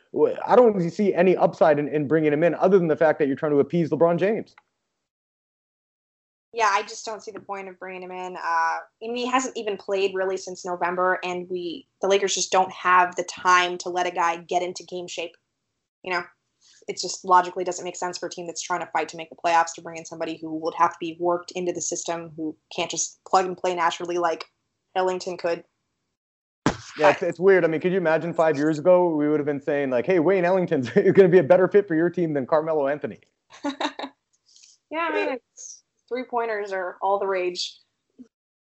I 0.47 0.55
don't 0.55 0.89
see 0.89 1.13
any 1.13 1.35
upside 1.35 1.77
in, 1.77 1.89
in 1.89 2.07
bringing 2.07 2.31
him 2.31 2.41
in, 2.41 2.55
other 2.55 2.77
than 2.77 2.87
the 2.87 2.95
fact 2.95 3.19
that 3.19 3.27
you're 3.27 3.35
trying 3.35 3.51
to 3.51 3.59
appease 3.59 3.89
LeBron 3.89 4.17
James 4.17 4.55
yeah, 6.55 6.69
I 6.71 6.83
just 6.83 7.05
don't 7.05 7.21
see 7.21 7.31
the 7.31 7.41
point 7.41 7.67
of 7.67 7.77
bringing 7.77 8.01
him 8.01 8.11
in. 8.11 8.37
Uh, 8.37 8.39
I 8.39 8.79
mean, 9.01 9.17
he 9.17 9.25
hasn't 9.25 9.57
even 9.57 9.75
played 9.75 10.15
really 10.15 10.37
since 10.37 10.65
November, 10.65 11.19
and 11.21 11.49
we 11.49 11.85
the 12.01 12.07
Lakers 12.07 12.33
just 12.33 12.49
don't 12.49 12.71
have 12.71 13.17
the 13.17 13.25
time 13.25 13.77
to 13.79 13.89
let 13.89 14.07
a 14.07 14.11
guy 14.11 14.37
get 14.37 14.63
into 14.63 14.85
game 14.85 15.05
shape. 15.05 15.33
You 16.01 16.13
know, 16.13 16.23
it 16.87 16.97
just 16.97 17.25
logically 17.25 17.65
doesn't 17.65 17.83
make 17.83 17.97
sense 17.97 18.17
for 18.17 18.27
a 18.27 18.29
team 18.29 18.47
that's 18.47 18.61
trying 18.61 18.79
to 18.79 18.89
fight 18.93 19.09
to 19.09 19.17
make 19.17 19.29
the 19.29 19.35
playoffs 19.35 19.73
to 19.75 19.81
bring 19.81 19.97
in 19.97 20.05
somebody 20.05 20.37
who 20.41 20.55
would 20.59 20.73
have 20.77 20.91
to 20.91 20.97
be 21.01 21.17
worked 21.19 21.51
into 21.51 21.73
the 21.73 21.81
system, 21.81 22.31
who 22.37 22.55
can't 22.73 22.89
just 22.89 23.19
plug 23.27 23.45
and 23.45 23.57
play 23.57 23.75
naturally 23.75 24.17
like 24.17 24.45
Ellington 24.95 25.35
could. 25.35 25.65
Yeah, 26.97 27.09
it's, 27.09 27.21
it's 27.21 27.39
weird. 27.39 27.65
I 27.65 27.67
mean, 27.67 27.81
could 27.81 27.91
you 27.91 27.97
imagine 27.97 28.33
five 28.33 28.55
years 28.55 28.79
ago 28.79 29.13
we 29.13 29.27
would 29.27 29.41
have 29.41 29.45
been 29.45 29.59
saying 29.59 29.89
like, 29.89 30.05
"Hey, 30.05 30.19
Wayne 30.19 30.45
Ellington's 30.45 30.89
going 30.95 31.13
to 31.15 31.27
be 31.27 31.39
a 31.39 31.43
better 31.43 31.67
fit 31.67 31.85
for 31.85 31.95
your 31.95 32.09
team 32.09 32.33
than 32.33 32.45
Carmelo 32.45 32.87
Anthony." 32.87 33.19
yeah, 33.65 35.09
I 35.09 35.13
mean, 35.13 35.29
it's 35.33 35.74
three 36.07 36.23
pointers 36.23 36.71
are 36.71 36.97
all 37.01 37.19
the 37.19 37.27
rage. 37.27 37.77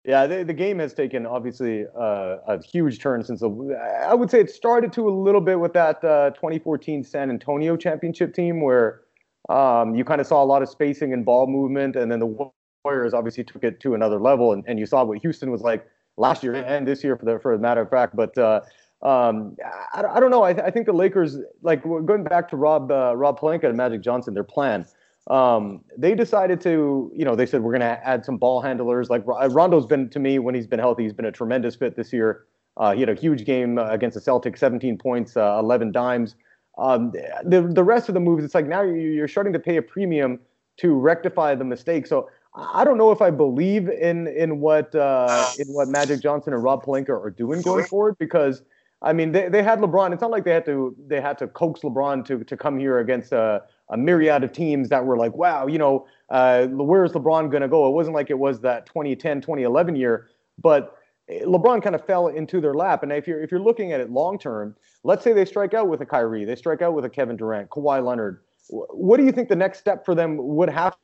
Yeah, 0.05 0.27
the, 0.27 0.45
the 0.45 0.55
game 0.55 0.79
has 0.79 0.95
taken 0.95 1.27
obviously 1.27 1.85
uh, 1.99 2.37
a 2.47 2.63
huge 2.63 3.01
turn 3.01 3.23
since 3.23 3.41
the. 3.41 3.79
I 4.07 4.15
would 4.15 4.31
say 4.31 4.41
it 4.41 4.51
started 4.51 4.93
to 4.95 5.09
a 5.09 5.11
little 5.11 5.41
bit 5.41 5.61
with 5.61 5.73
that 5.75 6.03
uh, 6.03 6.31
2014 6.31 7.05
San 7.05 7.31
Antonio 7.31 7.77
championship 7.77 8.33
team 8.33 8.63
where 8.63 9.03
um, 9.49 9.95
you 9.95 10.05
kind 10.05 10.21
of 10.21 10.27
saw 10.27 10.43
a 10.43 10.47
lot 10.47 10.63
of 10.63 10.69
spacing 10.69 11.13
and 11.13 11.25
ball 11.25 11.47
movement, 11.47 11.97
and 11.97 12.11
then 12.11 12.21
the 12.21 12.51
Warriors 12.85 13.13
obviously 13.13 13.45
took 13.45 13.65
it 13.65 13.81
to 13.81 13.95
another 13.95 14.19
level, 14.19 14.53
and, 14.53 14.65
and 14.67 14.79
you 14.79 14.87
saw 14.87 15.05
what 15.05 15.19
Houston 15.19 15.51
was 15.51 15.61
like 15.61 15.87
last 16.17 16.43
year 16.43 16.55
and 16.55 16.87
this 16.87 17.05
year 17.05 17.17
for 17.17 17.25
the 17.25 17.39
for 17.39 17.53
a 17.53 17.59
matter 17.59 17.83
of 17.83 17.91
fact. 17.91 18.17
But 18.17 18.39
uh, 18.39 18.61
um, 19.03 19.57
I, 19.93 20.05
I 20.05 20.21
don't 20.21 20.31
know. 20.31 20.43
I, 20.43 20.53
th- 20.53 20.65
I 20.65 20.71
think 20.71 20.87
the 20.87 20.93
Lakers, 20.93 21.37
like 21.63 21.83
going 21.83 22.25
back 22.25 22.49
to 22.51 22.57
Rob 22.57 22.91
uh, 22.91 23.15
Rob 23.15 23.39
Pelinka 23.39 23.65
and 23.65 23.77
Magic 23.77 24.01
Johnson, 24.01 24.33
their 24.33 24.45
plan 24.45 24.87
um, 25.29 25.85
they 25.97 26.15
decided 26.15 26.61
to, 26.63 27.13
you 27.15 27.25
know, 27.25 27.37
they 27.37 27.47
said 27.47 27.63
we're 27.63 27.73
going 27.73 27.81
to 27.81 28.07
add 28.07 28.25
some 28.25 28.39
ball 28.39 28.63
handlers. 28.63 29.11
Like 29.11 29.25
uh, 29.29 29.49
Rondo's 29.51 29.87
been 29.87 30.09
to 30.11 30.19
me 30.19 30.39
when 30.39 30.55
he's 30.55 30.67
been 30.67 30.79
healthy, 30.79 31.03
he's 31.03 31.13
been 31.13 31.27
a 31.27 31.33
tremendous 31.33 31.77
fit 31.77 31.97
this 31.97 32.13
year. 32.13 32.47
Uh, 32.79 32.95
he 32.95 33.01
had 33.01 33.09
a 33.09 33.15
huge 33.15 33.45
game 33.45 33.79
uh, 33.79 33.89
against 33.89 34.15
the 34.15 34.21
Celtics, 34.21 34.59
17 34.59 34.97
points, 34.99 35.37
uh, 35.37 35.59
11 35.59 35.93
dimes. 35.93 36.37
Um, 36.79 37.11
the 37.45 37.69
the 37.69 37.83
rest 37.83 38.09
of 38.09 38.15
the 38.15 38.21
moves, 38.21 38.45
it's 38.45 38.55
like 38.55 38.67
now 38.67 38.83
you're 38.83 39.27
starting 39.27 39.53
to 39.53 39.59
pay 39.59 39.79
a 39.79 39.83
premium 39.83 40.39
to 40.77 40.95
rectify 40.95 41.57
the 41.57 41.65
mistake. 41.65 42.07
So 42.07 42.31
I 42.55 42.85
don't 42.85 42.97
know 42.97 43.11
if 43.11 43.21
I 43.21 43.31
believe 43.31 43.89
in 43.89 44.29
in 44.29 44.61
what 44.61 44.95
uh, 44.95 45.51
in 45.59 45.67
what 45.69 45.89
Magic 45.89 46.21
Johnson 46.21 46.53
and 46.55 46.63
Rob 46.63 46.85
Pelinka 46.85 47.11
are 47.11 47.31
doing 47.31 47.63
going 47.63 47.85
forward 47.85 48.17
because 48.19 48.63
I 49.03 49.13
mean 49.13 49.33
they, 49.33 49.49
they 49.49 49.63
had 49.63 49.81
LeBron. 49.81 50.13
It's 50.13 50.23
not 50.23 50.31
like 50.31 50.45
they 50.45 50.53
had 50.53 50.65
to 50.67 50.95
they 51.09 51.21
had 51.21 51.37
to 51.39 51.49
coax 51.49 51.81
LeBron 51.81 52.25
to 52.27 52.45
to 52.45 52.57
come 52.57 52.79
here 52.79 53.01
against 53.01 53.33
a, 53.33 53.63
a 53.91 53.97
myriad 53.97 54.45
of 54.45 54.53
teams 54.53 54.89
that 54.89 55.05
were 55.05 55.17
like 55.17 55.35
wow 55.35 55.67
you 55.67 55.79
know 55.79 56.07
uh, 56.31 56.67
where's 56.67 57.13
LeBron 57.13 57.51
gonna 57.51 57.69
go? 57.69 57.89
It 57.89 57.93
wasn't 57.93 58.15
like 58.15 58.31
it 58.31 58.39
was 58.39 58.61
that 58.61 58.87
2010 58.87 59.41
2011 59.41 59.97
year, 59.97 60.29
but 60.63 60.97
LeBron 61.31 61.83
kind 61.83 61.95
of 61.95 62.05
fell 62.07 62.29
into 62.29 62.61
their 62.61 62.75
lap. 62.75 63.03
And 63.03 63.13
if 63.13 63.27
you're 63.27 63.43
if 63.43 63.51
you're 63.51 63.61
looking 63.61 63.93
at 63.93 64.01
it 64.01 64.11
long 64.11 64.39
term, 64.39 64.77
let's 65.05 65.25
say 65.25 65.33
they 65.33 65.45
strike 65.45 65.75
out 65.75 65.89
with 65.89 66.01
a 66.01 66.07
Kyrie, 66.07 66.45
they 66.45 66.57
strike 66.57 66.83
out 66.83 66.95
with 66.95 67.05
a 67.05 67.11
Kevin 67.11 67.37
Durant, 67.37 67.71
Kawhi 67.71 68.05
Leonard. 68.05 68.41
What 68.69 69.17
do 69.17 69.25
you 69.25 69.33
think 69.33 69.49
the 69.49 69.57
next 69.57 69.79
step 69.79 70.05
for 70.05 70.15
them 70.15 70.37
would 70.39 70.69
have 70.69 70.97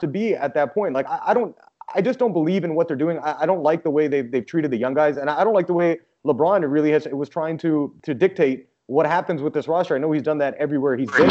to 0.00 0.08
be 0.08 0.34
at 0.34 0.54
that 0.54 0.74
point? 0.74 0.94
Like 0.94 1.08
I, 1.08 1.20
I 1.26 1.34
don't, 1.34 1.54
I 1.94 2.02
just 2.02 2.18
don't 2.18 2.32
believe 2.32 2.64
in 2.64 2.74
what 2.74 2.88
they're 2.88 2.96
doing. 2.96 3.20
I, 3.20 3.42
I, 3.42 3.46
don't 3.46 3.62
like 3.62 3.84
the 3.84 3.90
way 3.90 4.08
they've 4.08 4.28
they've 4.28 4.44
treated 4.44 4.72
the 4.72 4.76
young 4.76 4.94
guys, 4.94 5.16
and 5.16 5.30
I 5.30 5.44
don't 5.44 5.54
like 5.54 5.68
the 5.68 5.74
way 5.74 6.00
LeBron 6.26 6.68
really 6.68 6.90
has 6.90 7.06
was 7.12 7.28
trying 7.28 7.58
to 7.58 7.94
to 8.02 8.12
dictate 8.12 8.66
what 8.86 9.06
happens 9.06 9.42
with 9.42 9.52
this 9.52 9.68
roster. 9.68 9.94
I 9.94 9.98
know 9.98 10.12
he's 10.12 10.22
done 10.22 10.38
that 10.38 10.54
everywhere 10.54 10.96
he's 10.96 11.10
been 11.10 11.30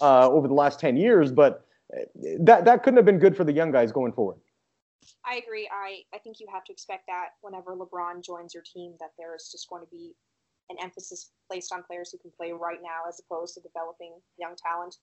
uh, 0.00 0.28
over 0.28 0.48
the 0.48 0.54
last 0.54 0.78
ten 0.78 0.96
years, 0.96 1.32
but 1.32 1.64
uh, 1.96 2.02
that 2.40 2.64
that 2.64 2.82
couldn't 2.82 2.96
have 2.96 3.06
been 3.06 3.18
good 3.18 3.36
for 3.36 3.44
the 3.44 3.52
young 3.52 3.72
guys 3.72 3.92
going 3.92 4.12
forward. 4.12 4.38
I 5.26 5.36
agree. 5.36 5.68
I, 5.72 6.02
I 6.14 6.18
think 6.18 6.40
you 6.40 6.46
have 6.52 6.64
to 6.64 6.72
expect 6.72 7.06
that 7.06 7.30
whenever 7.42 7.74
LeBron 7.76 8.24
joins 8.24 8.54
your 8.54 8.62
team, 8.62 8.94
that 9.00 9.10
there 9.18 9.34
is 9.34 9.48
just 9.50 9.68
going 9.68 9.82
to 9.82 9.90
be 9.90 10.14
an 10.70 10.76
emphasis 10.80 11.32
placed 11.48 11.72
on 11.72 11.82
players 11.82 12.10
who 12.12 12.18
can 12.18 12.30
play 12.36 12.52
right 12.52 12.78
now 12.82 13.08
as 13.08 13.20
opposed 13.20 13.54
to 13.54 13.60
developing 13.60 14.14
young 14.38 14.54
talent. 14.56 14.96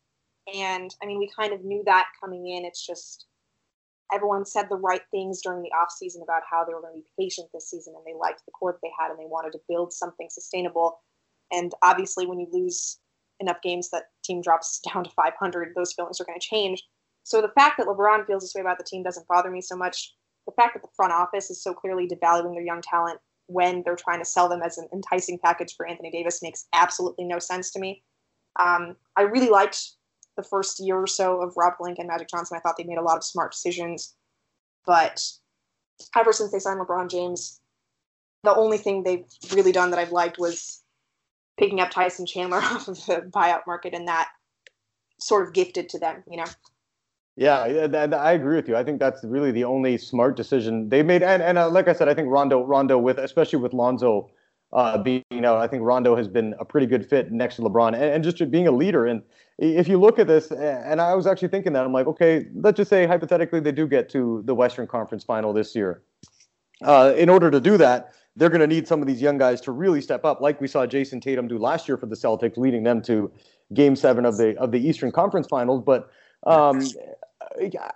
And 0.54 0.96
I 1.04 1.06
mean, 1.06 1.20
we 1.20 1.30
kind 1.38 1.54
of 1.54 1.64
knew 1.64 1.84
that 1.86 2.08
coming 2.22 2.48
in. 2.48 2.66
It's 2.66 2.86
just 2.86 3.26
everyone 4.14 4.46
said 4.46 4.68
the 4.70 4.78
right 4.78 5.02
things 5.12 5.42
during 5.42 5.62
the 5.62 5.72
offseason 5.76 6.24
about 6.24 6.44
how 6.50 6.64
they 6.64 6.74
were 6.74 6.82
going 6.82 6.96
to 6.96 7.02
be 7.02 7.24
patient 7.24 7.50
this 7.54 7.70
season 7.70 7.94
and 7.96 8.06
they 8.06 8.18
liked 8.18 8.42
the 8.46 8.52
core 8.52 8.72
that 8.72 8.80
they 8.82 8.92
had 8.98 9.12
and 9.12 9.20
they 9.20 9.28
wanted 9.28 9.52
to 9.52 9.60
build 9.68 9.92
something 9.92 10.28
sustainable. 10.32 11.00
And 11.52 11.74
obviously, 11.82 12.26
when 12.26 12.40
you 12.40 12.48
lose 12.52 13.00
enough 13.40 13.62
games 13.62 13.90
that 13.92 14.06
team 14.24 14.42
drops 14.42 14.80
down 14.94 15.04
to 15.04 15.10
500, 15.12 15.74
those 15.76 15.94
feelings 15.94 16.20
are 16.20 16.26
going 16.26 16.40
to 16.40 16.46
change. 16.46 16.84
So 17.24 17.42
the 17.42 17.50
fact 17.50 17.78
that 17.78 17.88
LeBron 17.88 18.26
feels 18.26 18.44
this 18.44 18.54
way 18.56 18.62
about 18.62 18.78
the 18.78 18.84
team 18.84 19.04
doesn't 19.04 19.28
bother 19.28 19.52
me 19.52 19.62
so 19.62 19.76
much. 19.76 20.14
The 20.46 20.54
fact 20.54 20.76
that 20.76 20.82
the 20.82 20.96
front 20.96 21.12
office 21.12 21.50
is 21.50 21.62
so 21.62 21.74
clearly 21.74 22.08
devaluing 22.08 22.54
their 22.54 22.64
young 22.64 22.82
talent 22.82 23.20
when 23.48 23.84
they're 23.84 23.98
trying 23.98 24.20
to 24.20 24.26
sell 24.26 24.48
them 24.48 24.62
as 24.62 24.78
an 24.78 24.88
enticing 24.94 25.38
package 25.40 25.74
for 25.76 25.88
Anthony 25.88 26.12
Davis 26.12 26.42
makes 26.42 26.68
absolutely 26.74 27.26
no 27.26 27.40
sense 27.40 27.72
to 27.72 27.80
me. 27.80 28.04
Um, 28.60 28.96
I 29.16 29.24
really 29.24 29.50
liked 29.50 29.92
the 30.36 30.44
first 30.44 30.80
year 30.80 30.98
or 30.98 31.08
so 31.08 31.42
of 31.42 31.54
Rob 31.58 31.74
Pelinka 31.80 32.00
and 32.00 32.08
Magic 32.08 32.30
Johnson. 32.30 32.58
I 32.58 32.62
thought 32.62 32.76
they 32.78 32.84
made 32.84 32.98
a 32.98 33.04
lot 33.04 33.18
of 33.18 33.24
smart 33.24 33.52
decisions. 33.52 34.16
But 34.86 35.22
ever 36.16 36.32
since 36.32 36.52
they 36.52 36.60
signed 36.60 36.80
LeBron 36.80 37.10
James, 37.10 37.60
the 38.44 38.56
only 38.56 38.78
thing 38.78 39.04
they've 39.04 39.26
really 39.54 39.72
done 39.72 39.90
that 39.92 40.00
I've 40.00 40.12
liked 40.12 40.38
was 40.40 40.82
picking 41.58 41.80
up 41.80 41.92
Tyson 41.92 42.26
Chandler 42.26 42.58
off 42.62 42.88
of 42.88 43.06
the 43.06 43.30
buyout 43.34 43.62
market, 43.68 43.94
and 43.94 44.08
that 44.08 44.30
sort 45.20 45.48
of 45.48 45.54
gifted 45.54 45.90
to 45.90 46.00
them, 46.00 46.24
you 46.30 46.38
know. 46.38 46.46
Yeah, 47.36 47.60
I 47.60 48.32
agree 48.32 48.56
with 48.56 48.68
you. 48.68 48.76
I 48.76 48.84
think 48.84 49.00
that's 49.00 49.24
really 49.24 49.52
the 49.52 49.64
only 49.64 49.98
smart 50.00 50.36
decision 50.36 50.90
they 50.90 51.04
made. 51.04 51.22
And 51.22 51.44
and 51.44 51.58
uh, 51.60 51.70
like 51.70 51.88
I 51.88 51.94
said, 51.94 52.10
I 52.10 52.16
think 52.16 52.30
Rondo 52.30 52.64
Rondo 52.64 52.98
with 52.98 53.20
especially 53.20 53.60
with 53.60 53.74
Lonzo 53.74 54.32
uh, 54.74 54.98
being 54.98 55.24
out, 55.44 55.58
I 55.58 55.68
think 55.68 55.84
Rondo 55.84 56.16
has 56.16 56.28
been 56.28 56.56
a 56.60 56.66
pretty 56.66 56.88
good 56.88 57.08
fit 57.08 57.32
next 57.32 57.56
to 57.58 57.62
LeBron 57.62 57.94
and, 57.94 58.04
and 58.04 58.24
just 58.24 58.50
being 58.52 58.68
a 58.68 58.72
leader. 58.72 59.06
And 59.06 59.22
if 59.60 59.88
you 59.88 60.00
look 60.00 60.20
at 60.20 60.28
this, 60.28 60.52
and 60.52 61.00
I 61.00 61.16
was 61.16 61.26
actually 61.26 61.48
thinking 61.50 61.74
that 61.74 61.86
I'm 61.86 61.94
like, 61.94 62.08
okay, 62.08 62.48
let's 62.56 62.78
just 62.78 62.90
say 62.90 63.06
hypothetically 63.06 63.60
they 63.60 63.72
do 63.72 63.88
get 63.88 64.10
to 64.10 64.42
the 64.46 64.54
Western 64.54 64.88
Conference 64.88 65.24
Final 65.24 65.54
this 65.54 65.76
year. 65.76 66.02
Uh, 66.84 67.14
in 67.16 67.30
order 67.30 67.50
to 67.50 67.60
do 67.60 67.78
that, 67.78 68.14
they're 68.38 68.50
going 68.50 68.62
to 68.62 68.68
need 68.68 68.88
some 68.88 69.02
of 69.02 69.08
these 69.08 69.22
young 69.22 69.38
guys 69.38 69.60
to 69.62 69.72
really 69.72 70.00
step 70.00 70.24
up, 70.24 70.40
like 70.42 70.62
we 70.62 70.68
saw 70.68 70.86
Jayson 70.86 71.20
Tatum 71.20 71.48
do 71.48 71.58
last 71.58 71.88
year 71.88 71.98
for 71.98 72.06
the 72.06 72.16
Celtics, 72.16 72.56
leading 72.56 72.84
them 72.84 73.02
to 73.02 73.32
Game 73.74 73.96
Seven 73.96 74.26
of 74.26 74.38
the 74.38 74.58
of 74.58 74.72
the 74.72 74.80
Eastern 74.80 75.12
Conference 75.12 75.48
Finals. 75.48 75.84
But 75.86 76.10
um, 76.46 76.82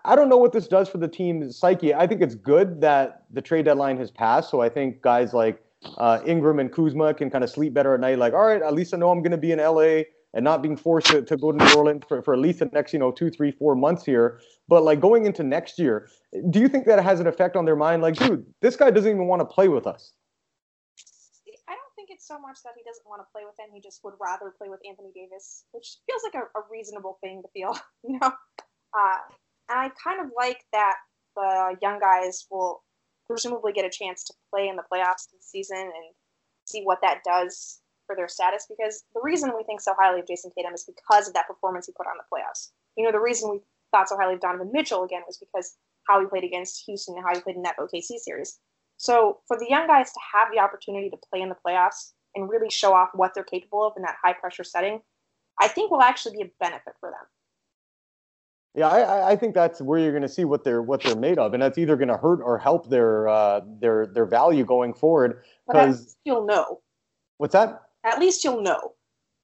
I 0.04 0.16
don't 0.16 0.30
know 0.30 0.38
what 0.38 0.52
this 0.52 0.68
does 0.68 0.90
for 0.90 0.98
the 0.98 1.08
team's 1.08 1.58
psyche. 1.58 1.94
I 1.94 2.08
think 2.08 2.22
it's 2.22 2.36
good 2.36 2.82
that 2.82 3.24
the 3.32 3.42
trade 3.42 3.66
deadline 3.66 3.98
has 3.98 4.10
passed. 4.12 4.50
So 4.50 4.62
I 4.62 4.70
think 4.70 5.02
guys 5.02 5.34
like 5.34 5.64
uh, 5.98 6.20
Ingram 6.26 6.60
and 6.60 6.72
Kuzma 6.72 7.14
can 7.14 7.30
kind 7.30 7.44
of 7.44 7.50
sleep 7.50 7.74
better 7.74 7.94
at 7.94 8.00
night. 8.00 8.18
Like, 8.18 8.34
all 8.34 8.46
right, 8.46 8.62
at 8.62 8.74
least 8.74 8.94
I 8.94 8.98
know 8.98 9.12
I'm 9.12 9.22
going 9.22 9.32
to 9.32 9.38
be 9.38 9.52
in 9.52 9.60
LA 9.60 10.04
and 10.34 10.44
not 10.44 10.62
being 10.62 10.78
forced 10.78 11.08
to, 11.08 11.22
to 11.22 11.38
go 11.38 11.52
to 11.52 11.58
New 11.58 11.74
Orleans 11.76 12.04
for, 12.08 12.22
for 12.22 12.34
at 12.34 12.40
least 12.40 12.60
the 12.60 12.70
next, 12.74 12.94
you 12.94 13.00
know, 13.00 13.12
two, 13.12 13.30
three, 13.30 13.52
four 13.52 13.76
months 13.76 14.06
here. 14.06 14.40
But 14.68 14.84
like 14.84 15.00
going 15.00 15.26
into 15.26 15.44
next 15.44 15.78
year, 15.78 16.10
do 16.50 16.60
you 16.60 16.68
think 16.68 16.86
that 16.86 17.04
has 17.04 17.20
an 17.20 17.28
effect 17.28 17.56
on 17.56 17.66
their 17.66 17.76
mind? 17.76 18.02
Like, 18.02 18.16
dude, 18.16 18.46
this 18.62 18.76
guy 18.76 18.92
doesn't 18.92 19.10
even 19.10 19.28
want 19.28 19.42
to 19.42 19.46
play 19.46 19.68
with 19.68 19.86
us. 19.86 20.14
So 22.22 22.38
much 22.38 22.62
that 22.64 22.78
he 22.78 22.84
doesn't 22.86 23.10
want 23.10 23.26
to 23.26 23.32
play 23.34 23.42
with 23.50 23.58
him. 23.58 23.74
He 23.74 23.82
just 23.82 24.04
would 24.06 24.14
rather 24.22 24.54
play 24.54 24.70
with 24.70 24.80
Anthony 24.88 25.10
Davis, 25.10 25.66
which 25.72 25.98
feels 26.06 26.22
like 26.22 26.38
a, 26.38 26.46
a 26.54 26.62
reasonable 26.70 27.18
thing 27.20 27.42
to 27.42 27.50
feel, 27.50 27.74
you 28.06 28.20
know? 28.22 28.30
Uh, 28.94 29.20
and 29.70 29.80
I 29.80 29.90
kind 29.98 30.22
of 30.22 30.30
like 30.38 30.62
that 30.72 31.02
the 31.36 31.76
young 31.82 31.98
guys 31.98 32.46
will 32.52 32.84
presumably 33.26 33.74
get 33.74 33.86
a 33.86 33.90
chance 33.90 34.24
to 34.26 34.34
play 34.54 34.68
in 34.68 34.76
the 34.76 34.86
playoffs 34.86 35.34
this 35.34 35.50
season 35.50 35.82
and 35.82 36.14
see 36.66 36.84
what 36.84 37.00
that 37.02 37.26
does 37.26 37.82
for 38.06 38.16
their 38.16 38.28
status. 38.28 38.68
Because 38.70 39.04
the 39.16 39.22
reason 39.24 39.52
we 39.58 39.64
think 39.64 39.82
so 39.82 39.96
highly 39.98 40.20
of 40.20 40.28
Jayson 40.28 40.52
Tatum 40.56 40.76
is 40.76 40.86
because 40.86 41.28
of 41.28 41.34
that 41.34 41.48
performance 41.48 41.88
he 41.88 41.94
put 41.98 42.06
on 42.06 42.22
the 42.22 42.30
playoffs. 42.30 42.70
You 42.98 43.04
know, 43.04 43.12
the 43.12 43.20
reason 43.20 43.50
we 43.50 43.62
thought 43.90 44.10
so 44.10 44.18
highly 44.18 44.36
of 44.36 44.42
Donovan 44.42 44.70
Mitchell 44.72 45.04
again 45.04 45.24
was 45.26 45.40
because 45.40 45.76
how 46.08 46.20
he 46.20 46.28
played 46.28 46.44
against 46.44 46.84
Houston 46.86 47.16
and 47.16 47.26
how 47.26 47.34
he 47.34 47.42
played 47.42 47.56
in 47.56 47.64
that 47.64 47.78
OKC 47.80 48.20
series. 48.20 48.60
So 49.02 49.40
for 49.48 49.58
the 49.58 49.66
young 49.68 49.88
guys 49.88 50.12
to 50.12 50.20
have 50.32 50.50
the 50.54 50.60
opportunity 50.60 51.10
to 51.10 51.18
play 51.32 51.42
in 51.42 51.50
the 51.50 51.56
playoffs 51.66 52.12
and 52.36 52.48
really 52.48 52.70
show 52.70 52.94
off 52.94 53.10
what 53.16 53.34
they're 53.34 53.44
capable 53.44 53.84
of 53.84 53.94
in 53.98 54.04
that 54.04 54.16
high 54.24 54.34
pressure 54.34 54.64
setting, 54.64 55.02
I 55.60 55.70
think 55.70 55.90
will 55.90 56.04
actually 56.04 56.38
be 56.38 56.44
a 56.44 56.52
benefit 56.60 56.94
for 57.00 57.10
them. 57.10 57.26
Yeah, 58.76 58.90
I, 58.90 59.32
I 59.32 59.36
think 59.36 59.56
that's 59.56 59.82
where 59.82 59.98
you're 59.98 60.12
going 60.12 60.22
to 60.22 60.30
see 60.30 60.46
what 60.46 60.64
they're 60.64 60.84
what 60.84 61.02
they're 61.02 61.16
made 61.16 61.40
of, 61.40 61.56
and 61.56 61.64
that's 61.64 61.80
either 61.80 61.96
going 61.96 62.10
to 62.10 62.18
hurt 62.18 62.42
or 62.44 62.60
help 62.60 62.92
their 62.92 63.28
uh, 63.28 63.62
their 63.80 64.06
their 64.06 64.26
value 64.26 64.64
going 64.64 64.94
forward. 64.94 65.42
Because 65.68 66.16
you'll 66.24 66.46
know. 66.46 66.80
What's 67.40 67.54
that? 67.54 67.82
At 68.06 68.20
least 68.20 68.44
you'll 68.44 68.62
know. 68.62 68.94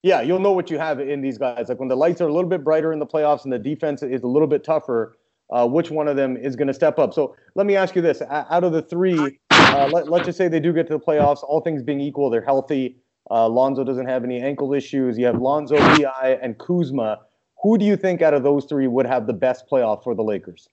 Yeah, 0.04 0.22
you'll 0.22 0.40
know 0.40 0.52
what 0.52 0.70
you 0.70 0.78
have 0.78 1.00
in 1.00 1.22
these 1.22 1.40
guys. 1.40 1.68
Like 1.68 1.80
when 1.80 1.90
the 1.90 1.98
lights 1.98 2.22
are 2.22 2.28
a 2.28 2.34
little 2.34 2.50
bit 2.50 2.64
brighter 2.64 2.94
in 2.94 3.00
the 3.00 3.08
playoffs 3.08 3.44
and 3.44 3.52
the 3.52 3.58
defense 3.58 4.04
is 4.04 4.22
a 4.22 4.28
little 4.28 4.48
bit 4.48 4.64
tougher, 4.64 5.18
uh, 5.50 5.68
which 5.68 5.90
one 5.90 6.08
of 6.08 6.16
them 6.16 6.38
is 6.38 6.56
going 6.56 6.68
to 6.68 6.76
step 6.76 7.00
up? 7.00 7.12
So 7.14 7.36
let 7.56 7.66
me 7.66 7.76
ask 7.76 7.96
you 7.96 8.04
this: 8.04 8.22
out 8.30 8.64
of 8.64 8.72
the 8.72 8.84
three, 8.84 9.40
uh, 9.72 9.88
let, 9.88 10.10
let's 10.10 10.26
just 10.26 10.38
say 10.38 10.48
they 10.48 10.60
do 10.60 10.74
get 10.74 10.88
to 10.88 10.94
the 10.94 11.00
playoffs, 11.00 11.44
all 11.44 11.62
things 11.62 11.84
being 11.84 12.00
equal, 12.00 12.30
they're 12.30 12.42
healthy. 12.42 12.98
Uh, 13.30 13.48
Lonzo 13.48 13.84
doesn't 13.84 14.08
have 14.08 14.24
any 14.24 14.42
ankle 14.42 14.74
issues. 14.74 15.18
You 15.18 15.26
have 15.26 15.40
Lonzo, 15.42 15.76
Bi, 15.76 16.40
and 16.42 16.58
Kuzma. 16.58 17.20
Who 17.62 17.78
do 17.78 17.86
you 17.86 17.98
think 17.98 18.22
out 18.22 18.34
of 18.34 18.44
those 18.44 18.66
three 18.66 18.88
would 18.88 19.06
have 19.06 19.28
the 19.28 19.34
best 19.34 19.66
playoff 19.70 20.04
for 20.04 20.16
the 20.16 20.24
Lakers? 20.24 20.70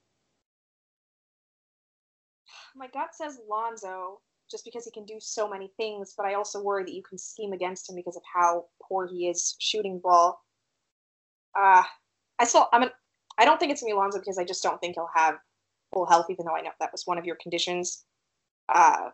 My 2.77 2.89
gut 2.89 3.15
says 3.15 3.41
Lonzo, 3.49 4.21
just 4.51 4.65
because 4.65 4.85
he 4.85 4.91
can 4.91 5.05
do 5.05 5.17
so 5.19 5.49
many 5.49 5.73
things, 5.77 6.15
but 6.17 6.27
I 6.27 6.35
also 6.35 6.63
worry 6.63 6.85
that 6.85 6.95
you 6.95 7.03
can 7.03 7.19
scheme 7.19 7.53
against 7.53 7.89
him 7.89 7.97
because 7.97 8.17
of 8.17 8.23
how 8.33 8.67
poor 8.83 9.07
he 9.07 9.29
is 9.29 9.57
shooting 9.59 10.01
ball. 10.03 10.45
Uh, 11.59 11.83
I 12.39 12.45
still, 12.45 12.69
I'm, 12.73 12.83
an, 12.83 12.91
I 13.39 13.45
don't 13.45 13.59
think 13.59 13.73
it's 13.73 13.81
gonna 13.81 13.93
be 13.93 13.97
Lonzo 13.97 14.19
because 14.19 14.39
I 14.39 14.45
just 14.45 14.63
don't 14.63 14.81
think 14.81 14.97
he'll 14.97 15.09
have 15.15 15.37
full 15.93 16.07
health, 16.07 16.27
even 16.31 16.47
though 16.47 16.55
I 16.55 16.63
know 16.63 16.71
that 16.81 16.93
was 16.93 17.07
one 17.07 17.19
of 17.19 17.25
your 17.25 17.37
conditions. 17.37 18.05
Uh, 18.68 19.11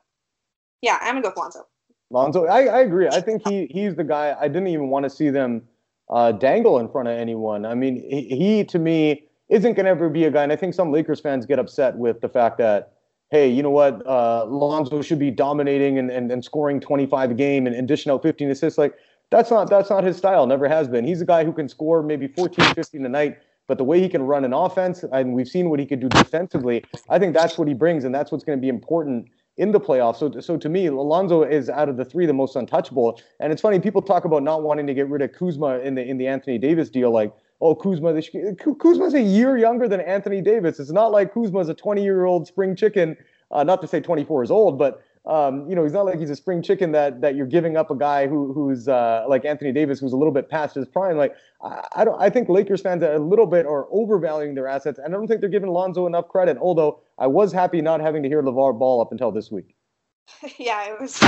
yeah, 0.82 0.98
I'm 1.00 1.14
gonna 1.14 1.22
go 1.22 1.28
with 1.28 1.36
Lonzo. 1.36 1.66
Lonzo, 2.10 2.46
I, 2.46 2.64
I 2.64 2.80
agree. 2.80 3.08
I 3.08 3.20
think 3.20 3.46
he 3.46 3.66
he's 3.70 3.94
the 3.94 4.04
guy. 4.04 4.36
I 4.38 4.48
didn't 4.48 4.68
even 4.68 4.88
want 4.88 5.04
to 5.04 5.10
see 5.10 5.30
them 5.30 5.62
uh, 6.10 6.32
dangle 6.32 6.78
in 6.78 6.88
front 6.88 7.08
of 7.08 7.16
anyone. 7.16 7.64
I 7.64 7.74
mean, 7.74 7.96
he, 8.08 8.22
he 8.36 8.64
to 8.64 8.78
me 8.78 9.24
isn't 9.48 9.74
going 9.74 9.84
to 9.84 9.90
ever 9.90 10.08
be 10.08 10.24
a 10.24 10.30
guy, 10.30 10.42
and 10.42 10.52
I 10.52 10.56
think 10.56 10.74
some 10.74 10.92
Lakers 10.92 11.20
fans 11.20 11.46
get 11.46 11.58
upset 11.58 11.96
with 11.96 12.20
the 12.20 12.28
fact 12.28 12.58
that, 12.58 12.92
hey, 13.30 13.48
you 13.48 13.62
know 13.62 13.70
what, 13.70 14.04
uh, 14.06 14.44
Lonzo 14.46 15.02
should 15.02 15.18
be 15.18 15.30
dominating 15.30 15.98
and, 15.98 16.10
and, 16.10 16.30
and 16.30 16.44
scoring 16.44 16.80
25 16.80 17.32
a 17.32 17.34
game 17.34 17.66
and, 17.66 17.74
and 17.74 17.86
dishing 17.86 18.12
out 18.12 18.22
15 18.22 18.50
assists. 18.50 18.78
Like 18.78 18.94
that's 19.30 19.50
not 19.50 19.70
that's 19.70 19.90
not 19.90 20.02
his 20.02 20.16
style. 20.16 20.46
Never 20.46 20.68
has 20.68 20.88
been. 20.88 21.04
He's 21.04 21.20
a 21.20 21.26
guy 21.26 21.44
who 21.44 21.52
can 21.52 21.68
score 21.68 22.02
maybe 22.02 22.26
14, 22.26 22.74
15 22.74 23.06
a 23.06 23.08
night. 23.08 23.38
But 23.68 23.78
the 23.78 23.84
way 23.84 24.00
he 24.00 24.08
can 24.08 24.22
run 24.22 24.44
an 24.44 24.52
offense, 24.52 25.04
and 25.12 25.32
we've 25.32 25.46
seen 25.46 25.70
what 25.70 25.78
he 25.78 25.86
could 25.86 26.00
do 26.00 26.08
defensively, 26.08 26.84
I 27.08 27.20
think 27.20 27.36
that's 27.36 27.56
what 27.56 27.68
he 27.68 27.74
brings, 27.74 28.02
and 28.02 28.12
that's 28.12 28.32
what's 28.32 28.42
going 28.42 28.58
to 28.58 28.60
be 28.60 28.68
important 28.68 29.28
in 29.61 29.73
the 29.73 29.79
playoffs. 29.79 30.16
So, 30.16 30.40
so 30.40 30.57
to 30.57 30.68
me, 30.70 30.87
Alonzo 30.87 31.42
is 31.42 31.68
out 31.68 31.90
of 31.90 31.99
the 31.99 32.05
three 32.05 32.25
the 32.25 32.33
most 32.33 32.57
untouchable. 32.57 33.20
And 33.40 33.53
it's 33.53 33.61
funny, 33.61 33.79
people 33.79 34.01
talk 34.01 34.25
about 34.25 34.42
not 34.42 34.62
wanting 34.62 34.87
to 34.87 34.94
get 34.94 35.07
rid 35.09 35.20
of 35.20 35.33
Kuzma 35.33 35.81
in 35.81 35.94
the 35.94 36.03
in 36.03 36.16
the 36.16 36.27
Anthony 36.27 36.57
Davis 36.57 36.88
deal, 36.88 37.11
like, 37.11 37.31
oh, 37.61 37.75
Kuzma, 37.75 38.14
this, 38.14 38.31
Kuzma's 38.79 39.12
a 39.12 39.20
year 39.20 39.59
younger 39.59 39.87
than 39.87 40.01
Anthony 40.01 40.40
Davis. 40.40 40.81
It's 40.81 40.90
not 40.90 41.12
like 41.12 41.35
Kuzma's 41.35 41.68
a 41.68 41.75
20 41.75 42.03
year 42.03 42.25
old 42.25 42.46
spring 42.46 42.75
chicken. 42.75 43.18
Uh, 43.51 43.62
not 43.62 43.83
to 43.83 43.88
say 43.88 44.01
24 44.01 44.44
is 44.44 44.51
old, 44.51 44.79
but 44.79 45.03
um, 45.26 45.68
you 45.68 45.76
know, 45.76 45.83
he's 45.83 45.92
not 45.92 46.06
like 46.06 46.18
he's 46.18 46.30
a 46.30 46.37
spring 46.37 46.62
chicken 46.62 46.92
that 46.92 47.20
that 47.20 47.37
you're 47.37 47.46
giving 47.46 47.76
up 47.76 47.90
a 47.90 47.94
guy 47.94 48.26
who 48.26 48.52
who's 48.52 48.88
uh, 48.88 49.24
like 49.28 49.44
Anthony 49.44 49.70
Davis, 49.70 50.00
who's 50.00 50.12
a 50.12 50.16
little 50.16 50.33
bit 50.33 50.48
past 50.48 50.74
his 50.74 50.87
prime. 50.87 51.18
Like 51.18 51.35
I, 51.62 51.87
I 51.96 52.04
don't, 52.04 52.20
I 52.20 52.30
think 52.30 52.48
Lakers 52.48 52.80
fans 52.80 53.02
are 53.02 53.12
a 53.12 53.18
little 53.18 53.46
bit 53.46 53.66
are 53.66 53.87
overvaluing 53.90 54.54
their 54.54 54.66
assets, 54.66 54.98
and 54.98 55.14
I 55.14 55.18
don't 55.18 55.26
think 55.28 55.40
they're 55.40 55.50
giving 55.50 55.68
Lonzo 55.68 56.06
enough 56.06 56.28
credit. 56.28 56.56
Although 56.59 57.00
I 57.18 57.26
was 57.26 57.52
happy 57.52 57.83
not 57.83 58.00
having 58.00 58.22
to 58.22 58.28
hear 58.28 58.42
LeVar 58.42 58.78
Ball 58.78 59.02
up 59.02 59.12
until 59.12 59.30
this 59.30 59.50
week. 59.50 59.74
yeah, 60.59 60.87
it 60.87 60.98
was 60.98 61.20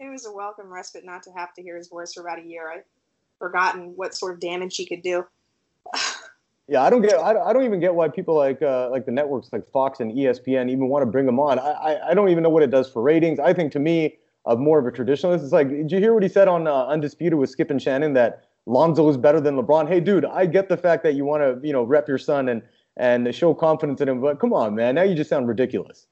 it 0.00 0.08
was 0.08 0.24
a 0.24 0.32
welcome 0.32 0.72
respite 0.72 1.04
not 1.04 1.22
to 1.24 1.30
have 1.32 1.52
to 1.54 1.62
hear 1.62 1.76
his 1.76 1.88
voice 1.88 2.14
for 2.14 2.22
about 2.22 2.38
a 2.38 2.46
year. 2.46 2.72
I'd 2.72 2.84
forgotten 3.38 3.92
what 3.94 4.14
sort 4.14 4.34
of 4.34 4.40
damage 4.40 4.76
he 4.76 4.86
could 4.86 5.02
do. 5.02 5.26
Yeah, 6.68 6.82
I 6.82 6.90
don't 6.90 7.00
get. 7.00 7.18
I 7.18 7.32
don't, 7.32 7.46
I 7.46 7.52
don't 7.54 7.64
even 7.64 7.80
get 7.80 7.94
why 7.94 8.08
people 8.08 8.36
like 8.36 8.60
uh, 8.60 8.90
like 8.90 9.06
the 9.06 9.12
networks 9.12 9.48
like 9.52 9.66
Fox 9.70 10.00
and 10.00 10.12
ESPN 10.12 10.70
even 10.70 10.88
want 10.88 11.02
to 11.02 11.06
bring 11.06 11.26
him 11.26 11.40
on. 11.40 11.58
I, 11.58 11.98
I, 12.10 12.14
don't 12.14 12.28
even 12.28 12.42
know 12.42 12.50
what 12.50 12.62
it 12.62 12.70
does 12.70 12.90
for 12.90 13.00
ratings. 13.00 13.38
I 13.40 13.54
think 13.54 13.72
to 13.72 13.78
me, 13.78 14.18
of 14.44 14.58
more 14.58 14.78
of 14.78 14.86
a 14.86 14.90
traditionalist, 14.90 15.42
it's 15.42 15.52
like, 15.52 15.70
did 15.70 15.90
you 15.90 15.98
hear 15.98 16.12
what 16.12 16.22
he 16.22 16.28
said 16.28 16.46
on 16.46 16.66
uh, 16.66 16.84
Undisputed 16.86 17.38
with 17.38 17.48
Skip 17.48 17.70
and 17.70 17.80
Shannon 17.80 18.12
that 18.14 18.44
Lonzo 18.66 19.08
is 19.08 19.16
better 19.16 19.40
than 19.40 19.56
LeBron? 19.56 19.88
Hey, 19.88 20.00
dude, 20.00 20.26
I 20.26 20.44
get 20.44 20.68
the 20.68 20.76
fact 20.76 21.02
that 21.04 21.14
you 21.14 21.24
want 21.24 21.42
to 21.42 21.66
you 21.66 21.72
know 21.72 21.84
rep 21.84 22.06
your 22.06 22.18
son 22.18 22.50
and 22.50 22.62
and 22.98 23.34
show 23.34 23.54
confidence 23.54 24.02
in 24.02 24.08
him, 24.08 24.20
but 24.20 24.38
come 24.38 24.52
on, 24.52 24.74
man, 24.74 24.96
now 24.96 25.04
you 25.04 25.14
just 25.14 25.30
sound 25.30 25.48
ridiculous. 25.48 26.06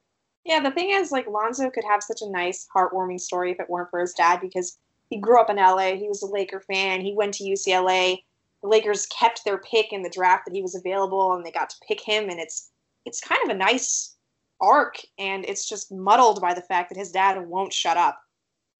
Yeah, 0.47 0.61
the 0.61 0.71
thing 0.71 0.91
is, 0.91 1.13
like 1.13 1.27
Lonzo 1.27 1.69
could 1.69 1.85
have 1.85 2.03
such 2.03 2.23
a 2.23 2.31
nice, 2.31 2.67
heartwarming 2.75 3.21
story 3.21 3.51
if 3.51 3.61
it 3.61 3.69
weren't 3.69 3.91
for 3.91 4.01
his 4.01 4.15
dad 4.15 4.41
because 4.41 4.79
he 5.11 5.19
grew 5.19 5.39
up 5.39 5.51
in 5.51 5.57
LA. 5.57 5.97
He 5.97 6.09
was 6.09 6.23
a 6.23 6.27
Laker 6.27 6.61
fan. 6.61 7.03
He 7.03 7.13
went 7.15 7.35
to 7.35 7.45
UCLA 7.45 8.21
the 8.67 8.71
Lakers 8.71 9.07
kept 9.07 9.45
their 9.45 9.59
pick 9.59 9.93
in 9.93 10.03
the 10.03 10.11
draft 10.11 10.45
that 10.47 10.55
he 10.55 10.63
was 10.63 10.75
available, 10.75 11.35
and 11.35 11.47
they 11.47 11.53
got 11.53 11.71
to 11.71 11.77
pick 11.87 12.01
him. 12.01 12.29
And 12.29 12.41
it's 12.41 12.71
it's 13.05 13.21
kind 13.21 13.41
of 13.45 13.51
a 13.51 13.59
nice 13.59 14.17
arc, 14.61 14.97
and 15.19 15.45
it's 15.47 15.69
just 15.69 15.93
muddled 15.93 16.41
by 16.41 16.53
the 16.55 16.63
fact 16.63 16.91
that 16.91 16.99
his 16.99 17.13
dad 17.13 17.47
won't 17.47 17.73
shut 17.73 17.97
up. 17.97 18.21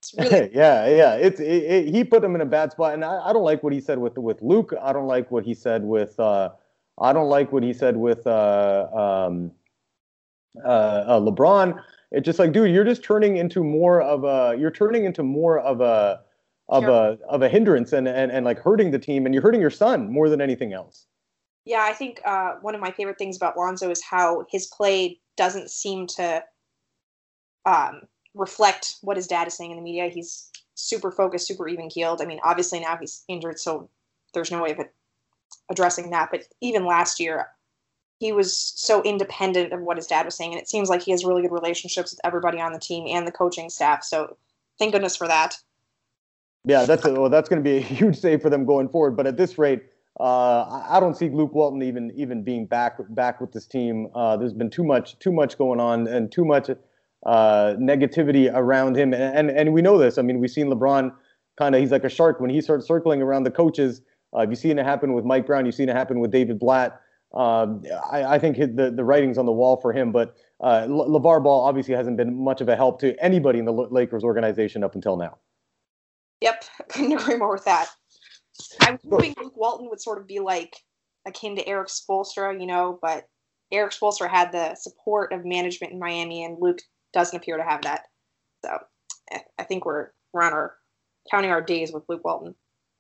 It's 0.01 0.15
really- 0.19 0.51
yeah, 0.53 0.89
yeah. 0.89 1.15
It's 1.15 1.41
it, 1.41 1.45
it, 1.47 1.95
he 1.95 2.05
put 2.05 2.25
him 2.25 2.35
in 2.35 2.41
a 2.41 2.47
bad 2.47 2.73
spot, 2.73 2.95
and 2.95 3.05
I, 3.05 3.29
I 3.29 3.33
don't 3.33 3.45
like 3.45 3.63
what 3.63 3.73
he 3.73 3.81
said 3.81 3.99
with 3.99 4.19
with 4.19 4.43
Luke. 4.43 4.75
I 4.81 4.93
don't 4.93 5.07
like 5.07 5.31
what 5.31 5.45
he 5.45 5.55
said 5.55 5.85
with. 5.85 6.19
Uh, 6.19 6.51
I 6.99 7.13
don't 7.13 7.29
like 7.29 7.53
what 7.53 7.63
he 7.63 7.73
said 7.73 7.97
with 7.97 8.27
uh, 8.27 8.89
um, 8.93 9.53
uh, 10.65 10.69
uh, 10.69 11.21
LeBron. 11.21 11.81
It's 12.13 12.25
just 12.25 12.39
like, 12.39 12.53
dude, 12.53 12.73
you're 12.73 12.85
just 12.85 13.05
turning 13.05 13.37
into 13.37 13.63
more 13.63 14.01
of 14.03 14.25
a. 14.25 14.57
You're 14.59 14.71
turning 14.71 15.05
into 15.05 15.23
more 15.23 15.61
of 15.61 15.81
a 15.81 16.23
of 16.69 16.85
a 16.85 17.19
of 17.29 17.43
a 17.43 17.49
hindrance 17.49 17.93
and, 17.93 18.09
and 18.09 18.33
and 18.33 18.45
like 18.45 18.59
hurting 18.59 18.91
the 18.91 18.99
team 18.99 19.25
and 19.25 19.35
you're 19.35 19.43
hurting 19.43 19.61
your 19.61 19.71
son 19.71 20.11
more 20.11 20.29
than 20.29 20.41
anything 20.41 20.73
else. 20.73 21.07
Yeah, 21.65 21.83
I 21.83 21.93
think 21.93 22.21
uh, 22.25 22.55
one 22.61 22.75
of 22.75 22.81
my 22.81 22.93
favorite 22.93 23.19
things 23.19 23.37
about 23.37 23.57
Lonzo 23.57 23.91
is 23.91 24.03
how 24.03 24.47
his 24.51 24.67
play 24.69 25.21
doesn't 25.37 25.71
seem 25.71 26.07
to 26.07 26.43
um, 27.65 28.03
reflect 28.35 28.97
what 29.03 29.17
his 29.17 29.27
dad 29.27 29.49
is 29.49 29.55
saying 29.55 29.73
in 29.73 29.77
the 29.77 29.83
media. 29.83 30.09
He's 30.09 30.51
super 30.75 31.11
focused, 31.11 31.49
super 31.49 31.69
even 31.69 31.89
keeled. 31.89 32.23
I 32.23 32.25
mean, 32.25 32.39
obviously 32.45 32.81
now 32.81 32.97
he's 32.97 33.25
injured, 33.29 33.59
so 33.59 33.91
there's 34.33 34.53
no 34.53 34.63
way 34.63 34.73
of 34.73 34.81
addressing 35.69 36.11
that. 36.11 36.31
But 36.31 36.45
even 36.61 36.85
last 36.85 37.19
year, 37.19 37.49
he 38.21 38.33
was 38.33 38.57
so 38.57 39.03
independent 39.03 39.73
of 39.73 39.81
what 39.81 39.97
his 39.97 40.07
dad 40.07 40.25
was 40.25 40.37
saying, 40.37 40.53
and 40.53 40.61
it 40.61 40.69
seems 40.69 40.89
like 40.89 41.03
he 41.03 41.11
has 41.11 41.25
really 41.25 41.43
good 41.43 41.53
relationships 41.53 42.13
with 42.13 42.21
everybody 42.25 42.61
on 42.61 42.73
the 42.73 42.79
team 42.79 43.07
and 43.09 43.27
the 43.27 43.33
coaching 43.33 43.71
staff. 43.71 44.05
So 44.05 44.37
thank 44.79 44.93
goodness 44.93 45.17
for 45.17 45.27
that. 45.27 45.57
Yeah, 46.67 46.85
that's 46.85 47.05
a, 47.05 47.13
well, 47.13 47.31
that's 47.31 47.49
going 47.49 47.63
to 47.63 47.69
be 47.69 47.77
a 47.77 47.81
huge 47.95 48.19
save 48.19 48.43
for 48.43 48.51
them 48.51 48.67
going 48.67 48.89
forward. 48.89 49.17
But 49.17 49.27
at 49.27 49.37
this 49.37 49.57
rate, 49.57 49.85
uh, 50.19 50.83
I 50.89 50.99
don't 51.01 51.17
see 51.17 51.31
Luke 51.31 51.55
Walton 51.55 51.83
even 51.83 52.13
even 52.17 52.43
being 52.43 52.67
back 52.67 52.99
back 53.11 53.41
with 53.41 53.53
this 53.53 53.67
team. 53.67 54.09
Uh, 54.15 54.37
there's 54.37 54.53
been 54.53 54.71
too 54.71 54.85
much 54.85 55.19
too 55.19 55.33
much 55.33 55.57
going 55.57 55.79
on 55.79 56.09
and 56.09 56.31
too 56.31 56.45
much 56.45 56.69
uh, 57.25 57.75
negativity 57.79 58.51
around 58.53 58.97
him, 58.97 59.15
and, 59.15 59.23
and 59.23 59.51
and 59.51 59.73
we 59.73 59.81
know 59.81 59.97
this. 59.97 60.19
I 60.19 60.23
mean, 60.23 60.41
we've 60.41 60.51
seen 60.51 60.67
LeBron 60.67 61.13
kind 61.57 61.75
of 61.75 61.81
he's 61.81 61.93
like 61.93 62.05
a 62.05 62.09
shark 62.09 62.41
when 62.41 62.51
he 62.51 62.61
starts 62.61 62.87
circling 62.87 63.23
around 63.23 63.45
the 63.45 63.51
coaches. 63.51 64.03
Uh, 64.37 64.47
you've 64.49 64.59
seen 64.59 64.79
it 64.79 64.85
happen 64.85 65.13
with 65.13 65.25
Mike 65.25 65.47
Brown. 65.47 65.67
You've 65.67 65.75
seen 65.75 65.89
it 65.89 65.97
happen 65.97 66.21
with 66.21 66.31
David 66.31 66.59
Blatt. 66.59 67.01
Um, 67.35 67.83
I, 68.11 68.25
I, 68.25 68.39
think 68.39 68.57
the 68.57 68.93
the 68.95 69.05
writing's 69.05 69.37
on 69.37 69.47
the 69.47 69.53
wall 69.53 69.79
for 69.81 69.93
him, 69.93 70.13
but 70.13 70.35
uh, 70.61 70.87
LeVar 70.89 71.43
Ball 71.43 71.65
obviously 71.65 71.95
hasn't 71.95 72.17
been 72.17 72.43
much 72.43 72.61
of 72.61 72.69
a 72.69 72.77
help 72.77 73.01
to 73.01 73.15
anybody 73.23 73.59
in 73.59 73.67
the 73.67 73.73
Lakers 73.73 74.25
organization 74.25 74.83
up 74.83 74.95
until 74.95 75.17
now. 75.17 75.37
Yep, 76.41 76.65
couldn't 76.89 77.13
agree 77.13 77.37
more 77.37 77.53
with 77.53 77.65
that. 77.65 77.89
I 78.81 78.93
was 78.93 79.01
hoping 79.09 79.35
Luke 79.39 79.57
Walton 79.57 79.89
would 79.91 80.01
sort 80.01 80.19
of 80.19 80.27
be 80.27 80.39
like 80.39 80.77
akin 81.27 81.57
to 81.57 81.67
Erik 81.69 81.89
Spoelstra, 81.89 82.59
you 82.59 82.67
know, 82.67 82.99
but 83.03 83.25
Erik 83.73 83.93
Spoelstra 83.93 84.31
had 84.31 84.53
the 84.53 84.75
support 84.77 85.33
of 85.33 85.45
management 85.45 85.93
in 85.93 85.99
Miami, 85.99 86.45
and 86.45 86.57
Luke 86.61 86.79
doesn't 87.13 87.37
appear 87.37 87.57
to 87.57 87.65
have 87.65 87.83
that. 87.83 88.05
So 88.65 88.79
I 89.59 89.65
think 89.65 89.85
we're 89.85 90.11
we're 90.33 90.43
on 90.43 90.53
our 90.53 90.75
counting 91.31 91.51
our 91.51 91.61
days 91.63 91.93
with 91.93 92.05
Luke 92.09 92.25
Walton. 92.25 92.55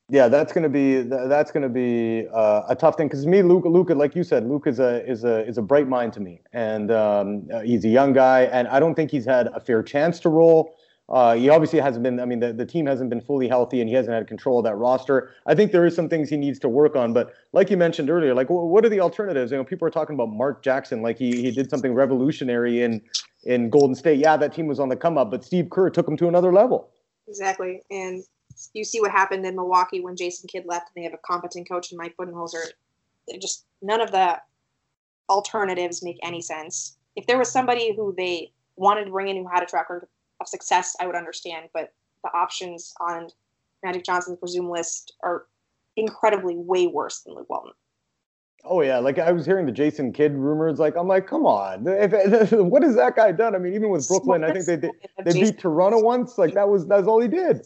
Yeah, 0.09 0.29
that's 0.29 0.53
gonna 0.53 0.69
be 0.69 1.03
that's 1.03 1.51
gonna 1.51 1.69
be 1.69 2.27
uh, 2.33 2.63
a 2.69 2.77
tough 2.77 2.97
thing 2.97 3.09
because 3.09 3.27
me, 3.27 3.43
Luke, 3.43 3.65
Luke, 3.65 3.91
like 3.91 4.15
you 4.15 4.23
said, 4.23 4.47
Luke 4.47 4.67
is 4.67 4.79
a 4.79 5.05
is 5.09 5.25
a 5.25 5.45
is 5.47 5.59
a 5.59 5.63
bright 5.63 5.89
mind 5.89 6.13
to 6.13 6.21
me, 6.21 6.43
and 6.53 6.93
um, 6.93 7.49
he's 7.65 7.85
a 7.85 7.89
young 7.89 8.13
guy, 8.13 8.43
and 8.45 8.69
I 8.69 8.79
don't 8.79 8.95
think 8.95 9.11
he's 9.11 9.25
had 9.25 9.49
a 9.49 9.59
fair 9.59 9.83
chance 9.83 10.21
to 10.21 10.29
roll. 10.29 10.76
Uh, 11.09 11.35
he 11.35 11.49
obviously 11.49 11.79
hasn't 11.79 12.03
been. 12.03 12.19
I 12.19 12.25
mean, 12.25 12.41
the, 12.41 12.53
the 12.53 12.67
team 12.67 12.87
hasn't 12.87 13.11
been 13.11 13.21
fully 13.21 13.47
healthy, 13.47 13.81
and 13.81 13.89
he 13.89 13.95
hasn't 13.95 14.13
had 14.13 14.27
control 14.27 14.59
of 14.59 14.65
that 14.65 14.75
roster. 14.75 15.31
I 15.47 15.55
think 15.55 15.71
there 15.71 15.87
is 15.87 15.95
some 15.95 16.09
things 16.09 16.29
he 16.29 16.37
needs 16.37 16.59
to 16.61 16.69
work 16.69 16.97
on. 16.97 17.13
But 17.13 17.33
like 17.53 17.71
you 17.71 17.77
mentioned 17.77 18.11
earlier, 18.11 18.35
like 18.35 18.51
what 18.51 18.85
are 18.85 18.89
the 18.89 19.01
alternatives? 19.01 19.53
You 19.53 19.59
know, 19.59 19.65
people 19.65 19.87
are 19.87 19.91
talking 19.91 20.15
about 20.15 20.31
Mark 20.31 20.65
Jackson, 20.65 21.03
like 21.03 21.17
he 21.17 21.43
he 21.43 21.53
did 21.53 21.71
something 21.71 21.95
revolutionary 21.95 22.83
in 22.83 23.01
in 23.45 23.71
Golden 23.71 23.95
State. 23.95 24.19
Yeah, 24.19 24.37
that 24.37 24.53
team 24.53 24.67
was 24.67 24.81
on 24.81 24.89
the 24.89 24.97
come 24.97 25.17
up, 25.17 25.31
but 25.31 25.45
Steve 25.45 25.71
Kerr 25.71 25.91
took 25.91 26.09
him 26.09 26.17
to 26.17 26.27
another 26.27 26.53
level. 26.53 26.91
Exactly, 27.29 27.83
and 27.91 28.25
you 28.73 28.85
see 28.85 29.01
what 29.01 29.13
happened 29.13 29.47
in 29.47 29.55
Milwaukee 29.55 30.01
when 30.01 30.17
Jason 30.17 30.49
Kidd 30.49 30.65
left, 30.67 30.91
and 30.95 31.01
they 31.01 31.05
have 31.05 31.15
a 31.15 31.23
competent 31.25 31.69
coach 31.69 31.93
in 31.93 31.99
Mike 31.99 32.17
Budenholzer. 32.19 32.65
Just 33.41 33.65
none 33.81 34.01
of 34.01 34.11
the 34.11 34.41
alternatives 35.29 36.03
make 36.03 36.19
any 36.25 36.41
sense. 36.43 36.97
If 37.15 37.27
there 37.29 37.39
was 37.39 37.51
somebody 37.51 37.95
who 37.95 38.13
they 38.17 38.53
wanted 38.77 39.05
to 39.05 39.11
bring 39.11 39.29
in 39.29 39.37
who 39.37 39.49
had 39.49 39.63
a 39.63 39.67
track 39.67 39.89
record 39.89 40.09
of 40.41 40.49
success, 40.49 40.95
I 41.01 41.07
would 41.07 41.17
understand. 41.17 41.69
But 41.73 41.93
the 42.23 42.31
options 42.37 42.95
on 43.01 43.29
Magic 43.83 44.05
Johnson's 44.05 44.39
presumed 44.39 44.71
list 44.71 45.15
are 45.23 45.47
incredibly 45.97 46.57
way 46.57 46.87
worse 46.87 47.21
than 47.21 47.35
Luke 47.35 47.49
Walton. 47.49 47.73
Oh 48.69 48.83
yeah, 48.83 48.99
like 48.99 49.19
I 49.19 49.31
was 49.33 49.47
hearing 49.47 49.67
the 49.67 49.73
Jason 49.73 50.13
Kidd 50.13 50.33
rumors. 50.35 50.79
Like 50.79 50.97
I'm 50.97 51.07
like, 51.07 51.27
come 51.27 51.47
on, 51.47 51.87
if, 51.87 52.13
if, 52.13 52.53
what 52.53 52.83
has 52.83 52.97
that 52.97 53.15
guy 53.17 53.33
done? 53.33 53.55
I 53.55 53.59
mean, 53.59 53.75
even 53.75 53.91
with 53.91 54.09
Brooklyn, 54.09 54.45
I 54.45 54.53
think 54.53 54.67
they 54.67 54.77
they, 54.77 54.91
they 55.25 55.33
beat 55.33 55.59
Toronto 55.59 56.01
once. 56.01 56.37
Like 56.37 56.55
that 56.55 56.69
was 56.69 56.87
that's 56.87 57.07
all 57.07 57.21
he 57.21 57.29
did. 57.29 57.65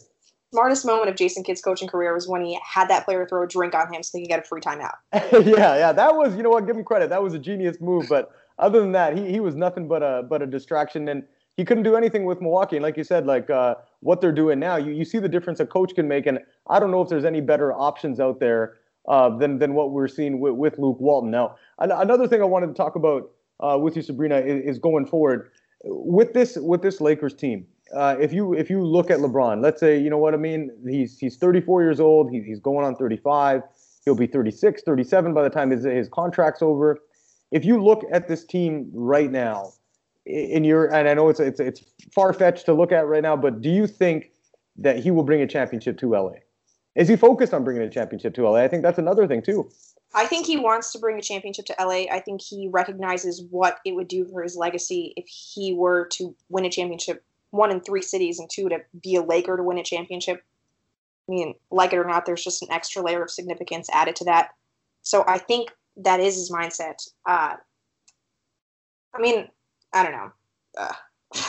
Smartest 0.53 0.85
moment 0.85 1.09
of 1.09 1.15
Jason 1.15 1.43
Kidd's 1.43 1.61
coaching 1.61 1.87
career 1.87 2.13
was 2.13 2.27
when 2.27 2.43
he 2.43 2.59
had 2.61 2.89
that 2.89 3.05
player 3.05 3.25
throw 3.25 3.43
a 3.43 3.47
drink 3.47 3.73
on 3.73 3.91
him 3.91 4.03
so 4.03 4.17
he 4.17 4.25
could 4.25 4.29
get 4.29 4.39
a 4.39 4.43
free 4.43 4.59
timeout. 4.59 4.95
yeah, 5.13 5.77
yeah, 5.77 5.93
that 5.93 6.15
was 6.15 6.35
you 6.35 6.43
know 6.43 6.49
what? 6.49 6.67
Give 6.67 6.75
him 6.75 6.83
credit. 6.83 7.09
That 7.09 7.23
was 7.23 7.33
a 7.33 7.39
genius 7.39 7.77
move. 7.79 8.07
But 8.09 8.31
other 8.59 8.79
than 8.79 8.91
that, 8.91 9.17
he 9.17 9.31
he 9.31 9.39
was 9.39 9.55
nothing 9.55 9.87
but 9.87 10.03
a 10.03 10.23
but 10.29 10.41
a 10.41 10.45
distraction. 10.45 11.07
And 11.07 11.23
he 11.57 11.65
couldn't 11.65 11.83
do 11.83 11.95
anything 11.95 12.25
with 12.25 12.41
Milwaukee. 12.41 12.77
And 12.77 12.83
like 12.83 12.97
you 12.97 13.03
said, 13.03 13.25
like 13.25 13.49
uh, 13.49 13.75
what 13.99 14.21
they're 14.21 14.31
doing 14.31 14.59
now, 14.59 14.77
you, 14.77 14.91
you 14.91 15.05
see 15.05 15.19
the 15.19 15.29
difference 15.29 15.59
a 15.59 15.65
coach 15.65 15.93
can 15.93 16.07
make. 16.07 16.25
And 16.25 16.39
I 16.69 16.79
don't 16.79 16.91
know 16.91 17.01
if 17.01 17.09
there's 17.09 17.25
any 17.25 17.41
better 17.41 17.73
options 17.73 18.19
out 18.19 18.39
there 18.39 18.77
uh, 19.07 19.35
than 19.37 19.59
than 19.59 19.73
what 19.73 19.91
we're 19.91 20.07
seeing 20.07 20.39
with, 20.39 20.53
with 20.53 20.77
Luke 20.77 20.99
Walton. 20.99 21.31
Now, 21.31 21.55
an- 21.79 21.91
another 21.91 22.27
thing 22.27 22.41
I 22.41 22.45
wanted 22.45 22.67
to 22.67 22.73
talk 22.73 22.95
about 22.95 23.31
uh, 23.59 23.77
with 23.77 23.95
you, 23.95 24.01
Sabreena, 24.01 24.43
is, 24.45 24.75
is, 24.75 24.79
going 24.79 25.05
forward 25.05 25.51
with 25.83 26.33
this 26.33 26.57
with 26.57 26.81
this 26.81 27.01
Lakers 27.01 27.33
team. 27.33 27.65
Uh, 27.95 28.15
if 28.19 28.31
you 28.31 28.53
if 28.53 28.69
you 28.69 28.85
look 28.85 29.11
at 29.11 29.19
LeBron, 29.19 29.61
let's 29.61 29.79
say 29.79 29.99
you 29.99 30.09
know 30.09 30.17
what 30.17 30.33
I 30.33 30.37
mean. 30.37 30.71
He's 30.87 31.17
he's 31.17 31.37
34 31.37 31.83
years 31.83 31.99
old. 31.99 32.31
He, 32.31 32.41
he's 32.41 32.59
going 32.59 32.85
on 32.85 32.95
35. 32.95 33.63
He'll 34.05 34.15
be 34.15 34.25
36, 34.25 34.81
37 34.83 35.33
by 35.33 35.43
the 35.43 35.49
time 35.49 35.69
his 35.69 35.83
his 35.83 36.07
contract's 36.09 36.61
over. 36.61 36.99
If 37.51 37.65
you 37.65 37.83
look 37.83 38.03
at 38.11 38.27
this 38.27 38.45
team 38.45 38.89
right 38.93 39.29
now, 39.29 39.73
in 40.25 40.63
your 40.63 40.93
and 40.93 41.07
I 41.07 41.13
know 41.13 41.29
it's 41.29 41.39
it's 41.39 41.59
it's 41.59 41.83
far 42.13 42.33
fetched 42.33 42.65
to 42.65 42.73
look 42.73 42.91
at 42.91 43.07
right 43.07 43.23
now, 43.23 43.35
but 43.35 43.61
do 43.61 43.69
you 43.69 43.87
think 43.87 44.31
that 44.77 44.99
he 44.99 45.11
will 45.11 45.23
bring 45.23 45.41
a 45.41 45.47
championship 45.47 45.97
to 45.99 46.09
LA? 46.09 46.33
Is 46.95 47.07
he 47.07 47.15
focused 47.15 47.53
on 47.53 47.63
bringing 47.63 47.83
a 47.83 47.89
championship 47.89 48.33
to 48.35 48.47
LA? 48.47 48.59
I 48.59 48.67
think 48.67 48.83
that's 48.83 48.99
another 48.99 49.27
thing 49.27 49.41
too. 49.41 49.69
I 50.13 50.25
think 50.25 50.45
he 50.45 50.57
wants 50.57 50.91
to 50.91 50.99
bring 50.99 51.17
a 51.17 51.21
championship 51.21 51.65
to 51.65 51.75
LA. 51.79 52.05
I 52.11 52.19
think 52.19 52.41
he 52.41 52.67
recognizes 52.69 53.43
what 53.49 53.79
it 53.85 53.95
would 53.95 54.09
do 54.09 54.25
for 54.25 54.43
his 54.43 54.57
legacy 54.57 55.13
if 55.15 55.25
he 55.27 55.73
were 55.73 56.07
to 56.13 56.35
win 56.49 56.65
a 56.65 56.69
championship, 56.69 57.23
one 57.51 57.71
in 57.71 57.79
three 57.79 58.01
cities, 58.01 58.37
and 58.37 58.49
two 58.49 58.67
to 58.69 58.79
be 59.01 59.15
a 59.15 59.21
Laker 59.21 59.55
to 59.55 59.63
win 59.63 59.77
a 59.77 59.83
championship. 59.83 60.43
I 61.29 61.31
mean, 61.31 61.55
like 61.69 61.93
it 61.93 61.97
or 61.97 62.03
not, 62.03 62.25
there's 62.25 62.43
just 62.43 62.61
an 62.61 62.71
extra 62.71 63.01
layer 63.01 63.23
of 63.23 63.31
significance 63.31 63.87
added 63.93 64.17
to 64.17 64.25
that. 64.25 64.49
So 65.01 65.23
I 65.27 65.37
think 65.37 65.71
that 65.97 66.19
is 66.19 66.35
his 66.35 66.51
mindset. 66.51 67.07
Uh, 67.25 67.55
I 69.13 69.21
mean, 69.21 69.47
I 69.93 70.03
don't 70.03 70.11
know. 70.11 70.31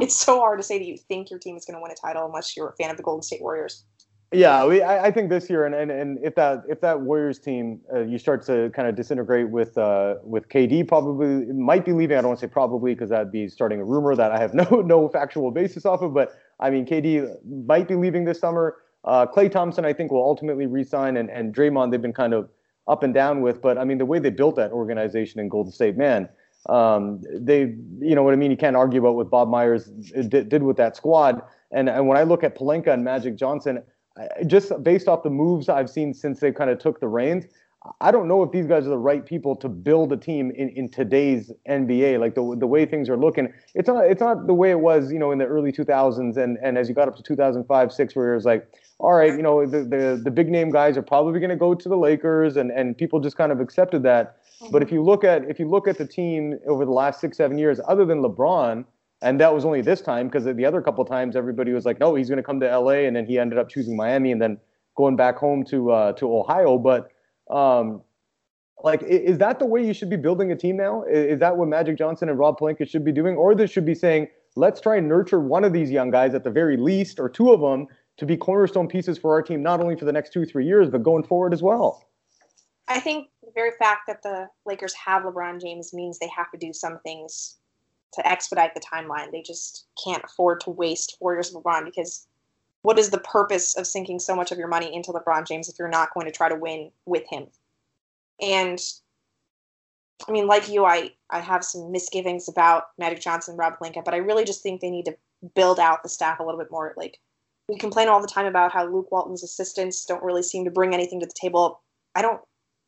It's 0.00 0.16
so 0.16 0.40
hard 0.40 0.58
to 0.58 0.62
say 0.62 0.78
that 0.78 0.86
you 0.86 0.96
think 0.96 1.30
your 1.30 1.38
team 1.38 1.56
is 1.56 1.66
going 1.66 1.76
to 1.76 1.82
win 1.82 1.92
a 1.92 1.94
title 1.94 2.24
unless 2.24 2.56
you're 2.56 2.70
a 2.70 2.72
fan 2.72 2.90
of 2.90 2.96
the 2.96 3.02
Golden 3.02 3.22
State 3.22 3.42
Warriors. 3.42 3.84
Yeah, 4.32 4.64
we, 4.64 4.80
I, 4.80 5.06
I, 5.06 5.10
think 5.10 5.28
this 5.28 5.50
year, 5.50 5.66
and, 5.66 5.74
and, 5.74 5.90
and 5.90 6.18
if 6.22 6.36
that 6.36 6.62
if 6.68 6.80
that 6.82 7.00
Warriors 7.00 7.40
team 7.40 7.80
uh, 7.92 8.02
you 8.02 8.16
start 8.16 8.46
to 8.46 8.70
kind 8.76 8.86
of 8.86 8.94
disintegrate 8.94 9.50
with 9.50 9.76
uh, 9.76 10.14
with 10.22 10.48
KD, 10.48 10.86
probably 10.86 11.46
might 11.46 11.84
be 11.84 11.92
leaving. 11.92 12.16
I 12.16 12.20
don't 12.20 12.28
want 12.28 12.40
to 12.40 12.46
say 12.46 12.50
probably 12.50 12.94
because 12.94 13.10
that'd 13.10 13.32
be 13.32 13.48
starting 13.48 13.80
a 13.80 13.84
rumor 13.84 14.14
that 14.14 14.30
I 14.30 14.38
have 14.38 14.54
no 14.62 14.64
no 14.86 15.08
factual 15.08 15.50
basis 15.50 15.84
off 15.84 16.00
of. 16.00 16.14
But 16.14 16.32
I 16.60 16.70
mean, 16.70 16.86
KD 16.86 17.28
might 17.66 17.88
be 17.88 17.96
leaving 17.96 18.24
this 18.24 18.38
summer. 18.38 18.76
Uh, 19.04 19.26
Klay 19.26 19.50
Thompson, 19.50 19.84
I 19.84 19.92
think, 19.92 20.12
will 20.12 20.24
ultimately 20.24 20.66
resign, 20.66 21.16
and 21.16 21.28
and 21.28 21.52
Draymond, 21.52 21.90
they've 21.90 22.00
been 22.00 22.12
kind 22.12 22.32
of 22.32 22.48
up 22.86 23.02
and 23.02 23.12
down 23.12 23.42
with. 23.42 23.60
But 23.60 23.78
I 23.78 23.84
mean, 23.84 23.98
the 23.98 24.06
way 24.06 24.20
they 24.20 24.30
built 24.30 24.54
that 24.56 24.70
organization 24.70 25.40
in 25.40 25.48
Golden 25.48 25.72
State, 25.72 25.96
man, 25.96 26.28
um, 26.68 27.22
they, 27.32 27.74
you 28.00 28.14
know 28.14 28.22
what 28.22 28.32
I 28.32 28.36
mean. 28.36 28.50
You 28.50 28.56
can't 28.56 28.76
argue 28.76 29.00
about 29.00 29.16
what 29.16 29.30
Bob 29.30 29.48
Myers 29.48 29.86
did, 29.86 30.48
did 30.48 30.62
with 30.62 30.76
that 30.76 30.96
squad. 30.96 31.42
And 31.72 31.88
and 31.88 32.06
when 32.06 32.18
I 32.18 32.24
look 32.24 32.44
at 32.44 32.56
Pelinka 32.56 32.92
and 32.92 33.04
Magic 33.04 33.36
Johnson 33.36 33.82
I, 34.18 34.44
just 34.44 34.72
based 34.82 35.08
off 35.08 35.22
the 35.22 35.30
moves 35.30 35.68
I've 35.68 35.88
seen 35.88 36.12
since 36.12 36.40
they 36.40 36.52
kind 36.52 36.70
of 36.70 36.78
took 36.78 37.00
the 37.00 37.08
reins, 37.08 37.46
I 38.02 38.10
don't 38.10 38.28
know 38.28 38.42
if 38.42 38.52
these 38.52 38.66
guys 38.66 38.84
are 38.86 38.90
the 38.90 38.98
right 38.98 39.24
people 39.24 39.56
to 39.56 39.68
build 39.68 40.12
a 40.12 40.16
team 40.16 40.50
in, 40.50 40.68
in 40.70 40.90
today's 40.90 41.50
NBA. 41.66 42.20
Like 42.20 42.34
the 42.34 42.54
the 42.58 42.66
way 42.66 42.84
things 42.84 43.08
are 43.08 43.16
looking, 43.16 43.52
it's 43.74 43.88
not 43.88 44.04
it's 44.04 44.20
not 44.20 44.46
the 44.46 44.54
way 44.54 44.70
it 44.70 44.80
was, 44.80 45.10
you 45.10 45.18
know, 45.18 45.30
in 45.30 45.38
the 45.38 45.46
early 45.46 45.72
2000s 45.72 46.36
and 46.36 46.58
and 46.62 46.76
as 46.76 46.88
you 46.88 46.94
got 46.94 47.08
up 47.08 47.16
to 47.16 47.22
2005, 47.22 47.92
six, 47.92 48.14
where 48.14 48.32
it 48.32 48.34
was 48.34 48.44
like, 48.44 48.68
all 48.98 49.14
right, 49.14 49.32
you 49.32 49.42
know, 49.42 49.64
the 49.64 49.84
the, 49.84 50.20
the 50.22 50.30
big 50.30 50.48
name 50.50 50.70
guys 50.70 50.98
are 50.98 51.02
probably 51.02 51.40
going 51.40 51.50
to 51.50 51.56
go 51.56 51.74
to 51.74 51.88
the 51.88 51.96
Lakers, 51.96 52.56
and 52.56 52.70
and 52.70 52.98
people 52.98 53.18
just 53.18 53.36
kind 53.36 53.50
of 53.50 53.60
accepted 53.60 54.02
that. 54.02 54.36
But 54.70 54.82
if 54.82 54.92
you 54.92 55.02
look 55.02 55.24
at 55.24 55.48
if 55.48 55.58
you 55.58 55.68
look 55.68 55.88
at 55.88 55.96
the 55.96 56.06
team 56.06 56.58
over 56.68 56.84
the 56.84 56.90
last 56.90 57.20
six 57.20 57.36
seven 57.36 57.58
years, 57.58 57.80
other 57.88 58.04
than 58.04 58.22
LeBron, 58.22 58.84
and 59.22 59.40
that 59.40 59.54
was 59.54 59.64
only 59.64 59.80
this 59.80 60.00
time 60.00 60.28
because 60.28 60.44
the 60.44 60.64
other 60.64 60.82
couple 60.82 61.04
times 61.04 61.36
everybody 61.36 61.72
was 61.72 61.84
like, 61.86 61.98
no, 61.98 62.14
he's 62.14 62.28
going 62.28 62.38
to 62.38 62.42
come 62.42 62.60
to 62.60 62.78
LA, 62.78 63.06
and 63.06 63.16
then 63.16 63.26
he 63.26 63.38
ended 63.38 63.58
up 63.58 63.68
choosing 63.68 63.96
Miami 63.96 64.32
and 64.32 64.40
then 64.40 64.58
going 64.96 65.16
back 65.16 65.36
home 65.36 65.64
to 65.64 65.90
uh, 65.90 66.12
to 66.14 66.36
Ohio. 66.36 66.78
But 66.78 67.10
um, 67.50 68.02
like, 68.82 69.02
is 69.02 69.38
that 69.38 69.58
the 69.58 69.66
way 69.66 69.84
you 69.84 69.94
should 69.94 70.10
be 70.10 70.16
building 70.16 70.52
a 70.52 70.56
team 70.56 70.76
now? 70.76 71.04
Is 71.04 71.40
that 71.40 71.56
what 71.56 71.68
Magic 71.68 71.96
Johnson 71.96 72.28
and 72.28 72.38
Rob 72.38 72.58
Pelinka 72.58 72.88
should 72.88 73.04
be 73.04 73.12
doing, 73.12 73.36
or 73.36 73.54
this 73.54 73.70
should 73.70 73.86
be 73.86 73.94
saying, 73.94 74.28
let's 74.56 74.80
try 74.80 74.96
and 74.96 75.08
nurture 75.08 75.40
one 75.40 75.64
of 75.64 75.72
these 75.72 75.90
young 75.90 76.10
guys 76.10 76.34
at 76.34 76.44
the 76.44 76.50
very 76.50 76.76
least, 76.76 77.18
or 77.18 77.28
two 77.28 77.50
of 77.52 77.60
them, 77.60 77.86
to 78.18 78.26
be 78.26 78.36
cornerstone 78.36 78.88
pieces 78.88 79.18
for 79.18 79.32
our 79.32 79.42
team, 79.42 79.62
not 79.62 79.80
only 79.80 79.96
for 79.96 80.04
the 80.04 80.12
next 80.12 80.32
two 80.32 80.44
three 80.44 80.66
years, 80.66 80.90
but 80.90 81.02
going 81.02 81.24
forward 81.24 81.52
as 81.52 81.62
well. 81.62 82.06
I 82.88 83.00
think 83.00 83.28
the 83.50 83.60
very 83.60 83.72
fact 83.78 84.02
that 84.06 84.22
the 84.22 84.48
Lakers 84.64 84.94
have 84.94 85.22
LeBron 85.22 85.60
James 85.60 85.92
means 85.92 86.18
they 86.18 86.30
have 86.34 86.50
to 86.52 86.58
do 86.58 86.72
some 86.72 86.98
things 87.00 87.56
to 88.14 88.26
expedite 88.26 88.74
the 88.74 88.80
timeline. 88.80 89.30
They 89.30 89.42
just 89.42 89.86
can't 90.02 90.24
afford 90.24 90.60
to 90.62 90.70
waste 90.70 91.16
four 91.18 91.34
years 91.34 91.54
of 91.54 91.62
LeBron 91.62 91.84
because 91.84 92.26
what 92.82 92.98
is 92.98 93.10
the 93.10 93.18
purpose 93.18 93.76
of 93.76 93.86
sinking 93.86 94.18
so 94.18 94.34
much 94.34 94.52
of 94.52 94.58
your 94.58 94.68
money 94.68 94.94
into 94.94 95.12
LeBron 95.12 95.46
James 95.46 95.68
if 95.68 95.78
you're 95.78 95.88
not 95.88 96.14
going 96.14 96.26
to 96.26 96.32
try 96.32 96.48
to 96.48 96.56
win 96.56 96.90
with 97.06 97.24
him? 97.28 97.46
And 98.40 98.80
I 100.28 100.32
mean, 100.32 100.46
like 100.46 100.68
you, 100.68 100.84
I, 100.84 101.10
I 101.30 101.40
have 101.40 101.64
some 101.64 101.92
misgivings 101.92 102.48
about 102.48 102.84
Magic 102.98 103.20
Johnson, 103.20 103.56
Rob 103.56 103.78
Pelinka, 103.78 104.04
but 104.04 104.14
I 104.14 104.18
really 104.18 104.44
just 104.44 104.62
think 104.62 104.80
they 104.80 104.90
need 104.90 105.06
to 105.06 105.16
build 105.54 105.78
out 105.78 106.02
the 106.02 106.08
staff 106.08 106.40
a 106.40 106.42
little 106.42 106.58
bit 106.58 106.70
more. 106.70 106.94
Like 106.96 107.18
we 107.68 107.76
complain 107.76 108.08
all 108.08 108.20
the 108.20 108.28
time 108.28 108.46
about 108.46 108.72
how 108.72 108.86
Luke 108.86 109.10
Walton's 109.12 109.44
assistants 109.44 110.04
don't 110.04 110.22
really 110.22 110.42
seem 110.42 110.64
to 110.64 110.70
bring 110.70 110.94
anything 110.94 111.20
to 111.20 111.26
the 111.26 111.34
table. 111.40 111.82
I 112.14 112.22
don't 112.22 112.40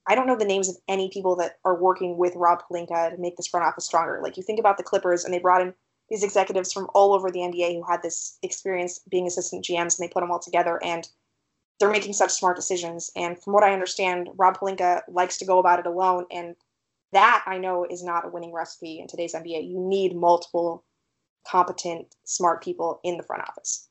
I 0.07 0.15
don't 0.15 0.27
know 0.27 0.37
the 0.37 0.45
names 0.45 0.69
of 0.69 0.77
any 0.89 1.11
people 1.11 1.37
that 1.37 1.59
are 1.65 1.81
working 1.81 2.17
with 2.17 2.35
Rob 2.35 2.63
Pelinka 2.63 3.11
to 3.11 3.17
make 3.19 3.37
this 3.37 3.47
front 3.47 3.67
office 3.67 3.87
stronger. 3.87 4.21
Like 4.23 4.37
you 4.37 4.43
think 4.43 4.59
about 4.59 4.77
the 4.77 4.83
Clippers, 4.83 5.25
and 5.25 5.33
they 5.33 5.39
brought 5.39 5.63
in 5.63 5.75
these 6.11 6.25
executives 6.25 6.73
from 6.73 6.89
all 6.95 7.15
over 7.15 7.31
the 7.31 7.41
NBA 7.41 7.75
who 7.75 7.85
had 7.89 8.03
this 8.03 8.39
experience 8.43 9.01
being 9.11 9.27
assistant 9.27 9.65
GMs, 9.65 9.99
and 9.99 10.09
they 10.09 10.13
put 10.13 10.21
them 10.21 10.31
all 10.31 10.41
together, 10.41 10.81
and 10.83 11.09
they're 11.79 11.91
making 11.91 12.13
such 12.13 12.33
smart 12.33 12.57
decisions. 12.57 13.11
And 13.17 13.41
from 13.41 13.53
what 13.53 13.65
I 13.65 13.73
understand, 13.73 14.29
Rob 14.37 14.59
Pelinka 14.59 15.03
likes 15.09 15.39
to 15.39 15.47
go 15.47 15.59
about 15.59 15.79
it 15.79 15.87
alone, 15.87 16.27
and 16.31 16.57
that 17.13 17.45
I 17.47 17.59
know 17.59 17.85
is 17.85 18.03
not 18.03 18.25
a 18.25 18.29
winning 18.29 18.53
recipe 18.53 18.99
in 18.99 19.07
today's 19.07 19.35
NBA. 19.35 19.69
You 19.69 19.79
need 19.81 20.17
multiple 20.17 20.85
competent, 21.47 22.15
smart 22.25 22.63
people 22.63 23.01
in 23.05 23.17
the 23.17 23.23
front 23.23 23.43
office. 23.49 23.89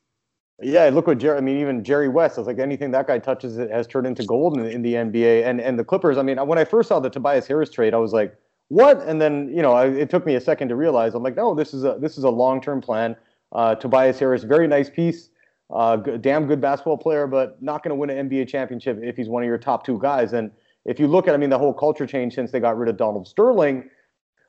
Yeah, 0.62 0.88
look 0.90 1.06
what 1.06 1.18
Jerry. 1.18 1.36
I 1.36 1.40
mean, 1.40 1.58
even 1.58 1.82
Jerry 1.82 2.08
West. 2.08 2.38
It's 2.38 2.46
like 2.46 2.58
anything 2.58 2.90
that 2.92 3.06
guy 3.06 3.18
touches 3.18 3.58
it 3.58 3.70
has 3.70 3.86
turned 3.86 4.06
into 4.06 4.24
gold 4.24 4.58
in, 4.58 4.66
in, 4.66 4.82
the 4.82 4.94
NBA. 4.94 5.44
And 5.44 5.60
and 5.60 5.78
the 5.78 5.84
Clippers. 5.84 6.18
I 6.18 6.22
mean, 6.22 6.38
when 6.46 6.58
I 6.58 6.64
first 6.64 6.88
saw 6.88 7.00
the 7.00 7.10
Tobias 7.10 7.46
Harris 7.46 7.70
trade, 7.70 7.94
I 7.94 7.98
was 7.98 8.12
like, 8.12 8.36
what? 8.68 9.02
And 9.02 9.20
then 9.20 9.52
you 9.54 9.62
know, 9.62 9.72
I, 9.72 9.86
it 9.86 10.10
took 10.10 10.24
me 10.24 10.34
a 10.36 10.40
second 10.40 10.68
to 10.68 10.76
realize. 10.76 11.14
I'm 11.14 11.22
like, 11.22 11.36
no, 11.36 11.54
this 11.54 11.74
is 11.74 11.84
a 11.84 11.98
this 12.00 12.16
is 12.16 12.24
a 12.24 12.30
long 12.30 12.60
term 12.60 12.80
plan. 12.80 13.16
Uh, 13.52 13.74
Tobias 13.74 14.18
Harris, 14.18 14.44
very 14.44 14.66
nice 14.68 14.88
piece. 14.88 15.30
Uh, 15.70 15.96
damn 15.96 16.46
good 16.46 16.60
basketball 16.60 16.98
player, 16.98 17.26
but 17.26 17.60
not 17.62 17.82
going 17.82 17.90
to 17.90 17.94
win 17.94 18.10
an 18.10 18.28
NBA 18.28 18.46
championship 18.48 18.98
if 19.02 19.16
he's 19.16 19.28
one 19.28 19.42
of 19.42 19.46
your 19.46 19.58
top 19.58 19.86
two 19.86 19.98
guys. 19.98 20.34
And 20.34 20.50
if 20.84 21.00
you 21.00 21.06
look 21.06 21.28
at, 21.28 21.34
I 21.34 21.38
mean, 21.38 21.48
the 21.48 21.58
whole 21.58 21.72
culture 21.72 22.06
change 22.06 22.34
since 22.34 22.50
they 22.50 22.60
got 22.60 22.76
rid 22.76 22.90
of 22.90 22.98
Donald 22.98 23.26
Sterling 23.26 23.88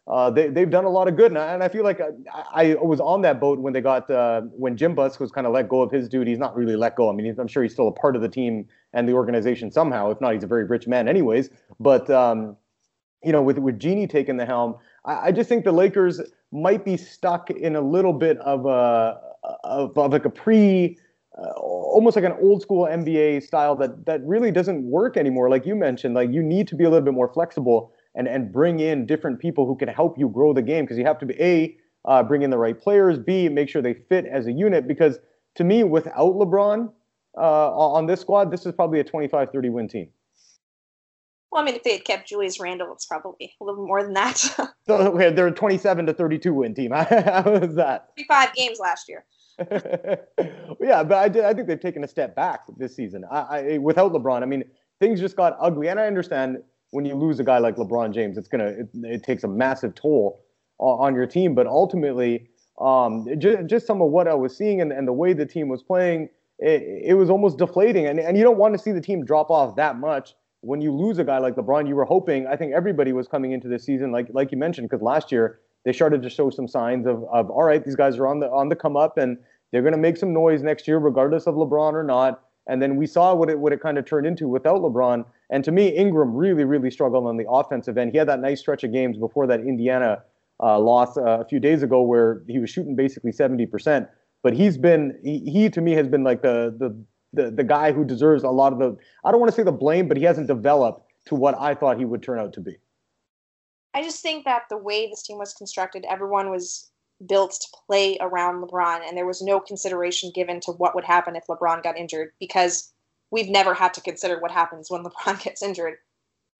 uh, 0.05 0.29
they, 0.29 0.49
they've 0.49 0.69
done 0.69 0.83
a 0.83 0.89
lot 0.89 1.07
of 1.07 1.15
good. 1.15 1.31
And 1.31 1.37
I, 1.37 1.53
and 1.53 1.63
I 1.63 1.69
feel 1.69 1.83
like 1.83 2.01
I, 2.01 2.71
I, 2.71 2.75
was 2.75 2.99
on 2.99 3.21
that 3.21 3.39
boat 3.39 3.59
when 3.59 3.71
they 3.71 3.79
got, 3.79 4.09
uh, 4.09 4.41
when 4.51 4.75
Jim 4.75 4.95
Buss 4.95 5.17
was 5.17 5.31
kind 5.31 5.47
of 5.47 5.53
let 5.53 5.69
go 5.69 5.81
of 5.81 5.91
his 5.91 6.09
duties, 6.09 6.37
not 6.37 6.55
really 6.55 6.75
let 6.75 6.97
go. 6.97 7.09
I 7.09 7.13
mean, 7.13 7.33
I'm 7.39 7.47
sure 7.47 7.63
he's 7.63 7.71
still 7.71 7.87
a 7.87 7.91
part 7.91 8.17
of 8.17 8.21
the 8.21 8.27
team 8.27 8.67
and 8.91 9.07
the 9.07 9.13
organization 9.13 9.71
somehow. 9.71 10.11
If 10.11 10.19
not, 10.19 10.33
he's 10.33 10.43
a 10.43 10.47
very 10.47 10.65
rich 10.65 10.87
man 10.87 11.07
anyways. 11.07 11.49
But, 11.79 12.09
um, 12.09 12.57
you 13.23 13.31
know, 13.31 13.41
with, 13.41 13.57
with 13.57 13.79
Jeanie 13.79 14.07
taking 14.07 14.35
the 14.35 14.45
helm, 14.45 14.75
I, 15.05 15.27
I, 15.27 15.31
just 15.31 15.47
think 15.47 15.63
the 15.63 15.71
Lakers 15.71 16.19
might 16.51 16.83
be 16.83 16.97
stuck 16.97 17.49
in 17.49 17.77
a 17.77 17.81
little 17.81 18.11
bit 18.11 18.37
of 18.39 18.65
a, 18.65 19.21
of, 19.63 19.97
of 19.97 20.11
like 20.11 20.25
a 20.25 20.29
pre, 20.29 20.97
uh, 21.37 21.51
almost 21.51 22.17
like 22.17 22.25
an 22.25 22.35
old 22.41 22.61
school 22.61 22.85
NBA 22.85 23.41
style 23.43 23.77
that 23.77 24.05
that 24.05 24.21
really 24.25 24.51
doesn't 24.51 24.83
work 24.83 25.15
anymore. 25.15 25.49
Like 25.49 25.65
you 25.65 25.75
mentioned, 25.75 26.13
like 26.13 26.31
you 26.31 26.43
need 26.43 26.67
to 26.67 26.75
be 26.75 26.83
a 26.83 26.89
little 26.89 27.03
bit 27.03 27.13
more 27.13 27.29
flexible 27.29 27.93
and 28.15 28.27
and 28.27 28.51
bring 28.51 28.79
in 28.79 29.05
different 29.05 29.39
people 29.39 29.65
who 29.65 29.75
can 29.75 29.87
help 29.87 30.17
you 30.17 30.29
grow 30.29 30.53
the 30.53 30.61
game 30.61 30.85
because 30.85 30.97
you 30.97 31.05
have 31.05 31.19
to 31.19 31.25
be 31.25 31.41
a 31.41 31.77
uh, 32.05 32.21
bring 32.21 32.41
in 32.41 32.49
the 32.49 32.57
right 32.57 32.79
players, 32.79 33.17
b 33.17 33.49
make 33.49 33.69
sure 33.69 33.81
they 33.81 33.93
fit 33.93 34.25
as 34.25 34.47
a 34.47 34.51
unit. 34.51 34.87
Because 34.87 35.19
to 35.55 35.63
me, 35.63 35.83
without 35.83 36.35
LeBron 36.35 36.91
uh, 37.37 37.75
on 37.75 38.05
this 38.05 38.21
squad, 38.21 38.51
this 38.51 38.65
is 38.65 38.73
probably 38.73 38.99
a 38.99 39.03
25-30 39.03 39.71
win 39.71 39.87
team. 39.87 40.09
Well, 41.51 41.61
I 41.61 41.65
mean, 41.65 41.75
if 41.75 41.83
they 41.83 41.93
had 41.93 42.03
kept 42.03 42.27
Julius 42.27 42.59
Randle, 42.59 42.91
it's 42.93 43.05
probably 43.05 43.53
a 43.61 43.63
little 43.63 43.85
more 43.85 44.01
than 44.01 44.13
that. 44.13 44.37
so 44.87 44.95
okay, 44.95 45.31
they're 45.31 45.47
a 45.47 45.51
27 45.51 46.07
to 46.07 46.13
32 46.13 46.53
win 46.53 46.73
team. 46.73 46.91
How 46.93 47.43
was 47.45 47.75
that? 47.75 48.09
35 48.17 48.53
games 48.53 48.79
last 48.79 49.07
year. 49.07 49.25
yeah, 50.81 51.03
but 51.03 51.17
I, 51.17 51.29
did, 51.29 51.45
I 51.45 51.53
think 51.53 51.67
they've 51.67 51.79
taken 51.79 52.03
a 52.03 52.07
step 52.07 52.35
back 52.35 52.61
this 52.77 52.95
season. 52.95 53.23
I, 53.29 53.37
I, 53.37 53.77
without 53.77 54.11
LeBron, 54.11 54.41
I 54.41 54.45
mean, 54.45 54.63
things 54.99 55.19
just 55.19 55.35
got 55.35 55.55
ugly, 55.59 55.89
and 55.89 55.99
I 55.99 56.07
understand 56.07 56.57
when 56.93 57.05
you 57.05 57.15
lose 57.15 57.39
a 57.39 57.43
guy 57.43 57.57
like 57.57 57.75
LeBron 57.75 58.13
James, 58.13 58.37
it's 58.37 58.47
gonna 58.47 58.67
it, 58.67 58.89
it 59.03 59.23
takes 59.23 59.43
a 59.43 59.47
massive 59.47 59.95
toll 59.95 60.43
on, 60.77 61.15
your 61.15 61.25
team. 61.25 61.55
But 61.55 61.65
ultimately, 61.65 62.49
um, 62.79 63.27
just, 63.39 63.67
just 63.67 63.87
some 63.87 64.01
of 64.01 64.09
what 64.09 64.27
I 64.27 64.33
was 64.33 64.55
seeing 64.55 64.81
and, 64.81 64.91
and 64.91 65.07
the 65.07 65.13
way 65.13 65.33
the 65.33 65.45
team 65.45 65.69
was 65.69 65.81
playing, 65.81 66.29
it, 66.59 66.83
it 67.05 67.13
was 67.13 67.29
almost 67.29 67.57
deflating. 67.57 68.05
And, 68.05 68.19
and 68.19 68.37
you 68.37 68.43
don't 68.43 68.57
want 68.57 68.73
to 68.73 68.79
see 68.79 68.91
the 68.91 69.01
team 69.01 69.25
drop 69.25 69.49
off 69.49 69.75
that 69.77 69.97
much 69.97 70.35
when 70.61 70.81
you 70.81 70.91
lose 70.91 71.17
a 71.17 71.23
guy 71.23 71.39
like 71.39 71.55
LeBron. 71.55 71.87
You 71.87 71.95
were 71.95 72.05
hoping, 72.05 72.47
I 72.47 72.55
think 72.55 72.73
everybody 72.73 73.11
was 73.11 73.27
coming 73.27 73.53
into 73.53 73.67
this 73.67 73.83
season, 73.83 74.11
like 74.11 74.27
like 74.31 74.51
you 74.51 74.57
mentioned, 74.57 74.89
because 74.89 75.01
last 75.01 75.31
year 75.31 75.59
they 75.85 75.93
started 75.93 76.21
to 76.21 76.29
show 76.29 76.49
some 76.49 76.67
signs 76.67 77.07
of, 77.07 77.23
of 77.31 77.49
all 77.49 77.63
right, 77.63 77.83
these 77.83 77.95
guys 77.95 78.17
are 78.17 78.27
on 78.27 78.39
the 78.39 78.49
on 78.51 78.69
the 78.69 78.75
come 78.75 78.97
up 78.97 79.17
and 79.17 79.37
they're 79.71 79.81
going 79.81 79.93
to 79.93 79.99
make 79.99 80.17
some 80.17 80.31
noise 80.31 80.61
next 80.61 80.87
year, 80.87 80.99
regardless 80.99 81.47
of 81.47 81.55
LeBron 81.55 81.93
or 81.93 82.03
not. 82.03 82.43
And 82.67 82.81
then 82.81 82.95
we 82.95 83.05
saw 83.07 83.33
what 83.33 83.49
it 83.49 83.59
what 83.59 83.73
it 83.73 83.81
kind 83.81 83.97
of 83.97 84.05
turned 84.05 84.25
into 84.25 84.47
without 84.47 84.81
LeBron. 84.81 85.25
And 85.49 85.63
to 85.63 85.71
me, 85.71 85.89
Ingram 85.89 86.33
really, 86.33 86.63
really 86.63 86.89
struggled 86.89 87.25
on 87.27 87.37
the 87.37 87.45
offensive 87.49 87.97
end. 87.97 88.11
He 88.11 88.17
had 88.17 88.27
that 88.29 88.39
nice 88.39 88.59
stretch 88.59 88.83
of 88.83 88.93
games 88.93 89.17
before 89.17 89.47
that 89.47 89.59
Indiana 89.59 90.23
uh, 90.61 90.79
loss 90.79 91.17
uh, 91.17 91.39
a 91.39 91.45
few 91.45 91.59
days 91.59 91.83
ago 91.83 92.01
where 92.01 92.41
he 92.47 92.59
was 92.59 92.69
shooting 92.69 92.95
basically 92.95 93.31
70%. 93.31 94.07
But 94.41 94.53
he's 94.53 94.77
been, 94.77 95.17
he, 95.23 95.39
he 95.39 95.69
to 95.69 95.81
me 95.81 95.91
has 95.93 96.07
been 96.07 96.23
like 96.23 96.41
the, 96.41 96.75
the, 96.77 96.95
the, 97.33 97.51
the 97.51 97.63
guy 97.63 97.91
who 97.91 98.05
deserves 98.05 98.43
a 98.43 98.49
lot 98.49 98.73
of 98.73 98.79
the, 98.79 98.95
I 99.23 99.31
don't 99.31 99.39
want 99.39 99.51
to 99.51 99.55
say 99.55 99.63
the 99.63 99.71
blame, 99.71 100.07
but 100.07 100.17
he 100.17 100.23
hasn't 100.23 100.47
developed 100.47 101.11
to 101.25 101.35
what 101.35 101.55
I 101.59 101.73
thought 101.73 101.97
he 101.97 102.05
would 102.05 102.21
turn 102.21 102.39
out 102.39 102.53
to 102.53 102.61
be. 102.61 102.77
I 103.93 104.03
just 104.03 104.21
think 104.21 104.45
that 104.45 104.63
the 104.69 104.77
way 104.77 105.07
this 105.07 105.23
team 105.23 105.37
was 105.37 105.53
constructed, 105.53 106.05
everyone 106.09 106.49
was 106.49 106.91
built 107.27 107.51
to 107.51 107.77
play 107.87 108.17
around 108.19 108.63
LeBron, 108.63 109.01
and 109.07 109.17
there 109.17 109.25
was 109.25 109.41
no 109.41 109.59
consideration 109.59 110.31
given 110.33 110.59
to 110.61 110.71
what 110.71 110.95
would 110.95 111.03
happen 111.03 111.35
if 111.35 111.47
LeBron 111.47 111.83
got 111.83 111.97
injured 111.97 112.33
because 112.39 112.91
we've 113.31 113.49
never 113.49 113.73
had 113.73 113.93
to 113.95 114.01
consider 114.01 114.39
what 114.39 114.51
happens 114.51 114.89
when 114.89 115.03
LeBron 115.05 115.41
gets 115.43 115.63
injured. 115.63 115.97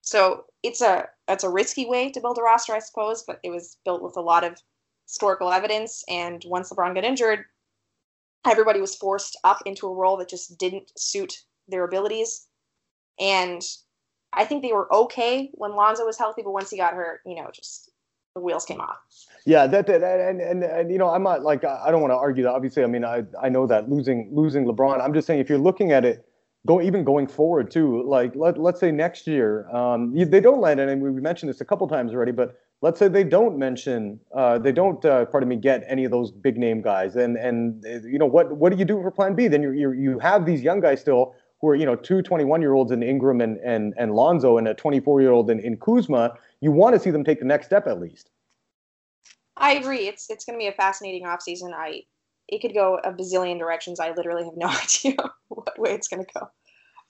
So 0.02 0.46
it's 0.64 0.82
a 0.82 1.08
it's 1.28 1.44
a 1.44 1.50
risky 1.50 1.86
way 1.86 2.12
to 2.12 2.20
build 2.20 2.38
a 2.38 2.42
roster, 2.42 2.74
I 2.74 2.80
suppose, 2.80 3.24
but 3.26 3.40
it 3.44 3.50
was 3.50 3.78
built 3.86 4.02
with 4.02 4.18
a 4.18 4.22
lot 4.22 4.44
of 4.44 4.62
historical 5.08 5.52
evidence. 5.52 6.04
And 6.10 6.44
once 6.46 6.72
LeBron 6.72 6.96
got 6.96 7.06
injured, 7.06 7.46
everybody 8.46 8.82
was 8.82 8.96
forced 8.96 9.38
up 9.44 9.60
into 9.66 9.88
a 9.88 9.94
role 9.94 10.18
that 10.18 10.30
just 10.30 10.58
didn't 10.58 10.92
suit 10.98 11.44
their 11.68 11.86
abilities. 11.86 12.48
And 13.20 13.62
I 14.34 14.46
think 14.46 14.62
they 14.62 14.74
were 14.74 14.94
okay 14.94 15.52
when 15.54 15.76
Lonzo 15.76 16.06
was 16.06 16.18
healthy, 16.18 16.42
but 16.42 16.52
once 16.52 16.70
he 16.70 16.78
got 16.78 16.96
hurt, 16.96 17.22
you 17.26 17.36
know, 17.36 17.50
just 17.54 17.92
the 18.36 18.42
wheels 18.42 18.66
came 18.66 18.82
off. 18.82 18.98
Yeah, 19.46 19.68
that, 19.68 19.88
that 19.88 20.02
and, 20.04 20.42
and 20.42 20.64
and 20.64 20.92
you 20.92 20.98
know, 20.98 21.10
I'm 21.10 21.24
not 21.24 21.44
like 21.44 21.64
I 21.64 21.92
don't 21.92 22.02
want 22.02 22.12
to 22.12 22.18
argue 22.18 22.44
that. 22.44 22.52
Obviously, 22.52 22.84
I 22.84 22.88
mean, 22.88 23.06
I 23.06 23.24
I 23.42 23.50
know 23.50 23.68
that 23.68 23.90
losing 23.90 24.30
losing 24.34 24.66
LeBron. 24.66 25.02
I'm 25.02 25.14
just 25.14 25.28
saying 25.28 25.40
if 25.40 25.50
you're 25.50 25.60
looking 25.60 25.92
at 25.92 26.06
it 26.06 26.26
go 26.66 26.82
even 26.82 27.04
going 27.04 27.28
forward 27.28 27.70
too. 27.70 28.04
Like 28.04 28.36
let 28.36 28.58
let's 28.58 28.80
say 28.80 28.92
next 28.92 29.28
year, 29.28 29.70
um, 29.76 30.14
they 30.16 30.40
don't 30.40 30.62
land, 30.62 30.80
and 30.80 31.02
we 31.02 31.12
mentioned 31.12 31.50
this 31.50 31.62
a 31.62 31.66
couple 31.66 31.88
times 31.88 32.14
already, 32.14 32.32
but 32.32 32.58
let's 32.82 33.00
say 33.00 33.08
they 33.08 33.24
don't 33.24 33.58
mention, 33.58 34.20
uh, 34.36 34.60
they 34.60 34.72
don't, 34.72 35.04
uh, 35.06 35.26
pardon 35.26 35.50
me, 35.50 35.56
get 35.56 35.84
any 35.88 36.06
of 36.06 36.12
those 36.12 36.32
big 36.32 36.58
name 36.58 36.82
guys, 36.82 37.16
and 37.16 37.38
and 37.38 37.84
you 38.06 38.18
know 38.18 38.26
what 38.26 38.56
what 38.56 38.72
do 38.72 38.80
you 38.80 38.86
do 38.86 39.02
for 39.02 39.12
Plan 39.12 39.36
B? 39.36 39.48
Then 39.48 39.62
you 39.62 39.72
you 39.72 39.92
you 39.92 40.20
have 40.20 40.46
these 40.46 40.62
young 40.62 40.80
guys 40.80 41.02
still 41.02 41.36
who 41.60 41.70
are 41.70 41.76
you 41.76 41.86
know 41.86 41.96
two 41.96 42.22
21 42.22 42.62
year 42.62 42.74
olds 42.74 42.92
in 42.92 43.04
Ingram 43.04 43.42
and 43.42 43.58
and 43.58 43.94
and 43.98 44.14
Lonzo 44.14 44.58
and 44.58 44.68
a 44.68 44.74
24 44.74 45.22
year 45.22 45.32
old 45.32 45.50
in, 45.50 45.60
in 45.60 45.78
Kuzma. 45.78 46.34
You 46.64 46.72
want 46.72 46.96
to 46.96 47.00
see 47.00 47.12
them 47.12 47.26
take 47.26 47.40
the 47.40 47.46
next 47.46 47.66
step 47.66 47.88
at 47.88 48.00
least. 48.00 48.30
I 49.58 49.74
agree. 49.74 50.08
It's 50.08 50.30
it's 50.30 50.46
going 50.46 50.58
to 50.58 50.64
be 50.64 50.68
a 50.68 50.72
fascinating 50.72 51.26
offseason. 51.26 51.74
I 51.76 52.04
it 52.48 52.62
could 52.62 52.74
go 52.74 53.02
a 53.04 53.12
bazillion 53.12 53.60
directions. 53.60 54.00
I 54.00 54.12
literally 54.12 54.46
have 54.46 54.56
no 54.56 54.68
idea 54.84 55.18
what 55.50 55.78
way 55.78 55.92
it's 55.92 56.08
going 56.08 56.24
to 56.24 56.32
go. 56.34 56.48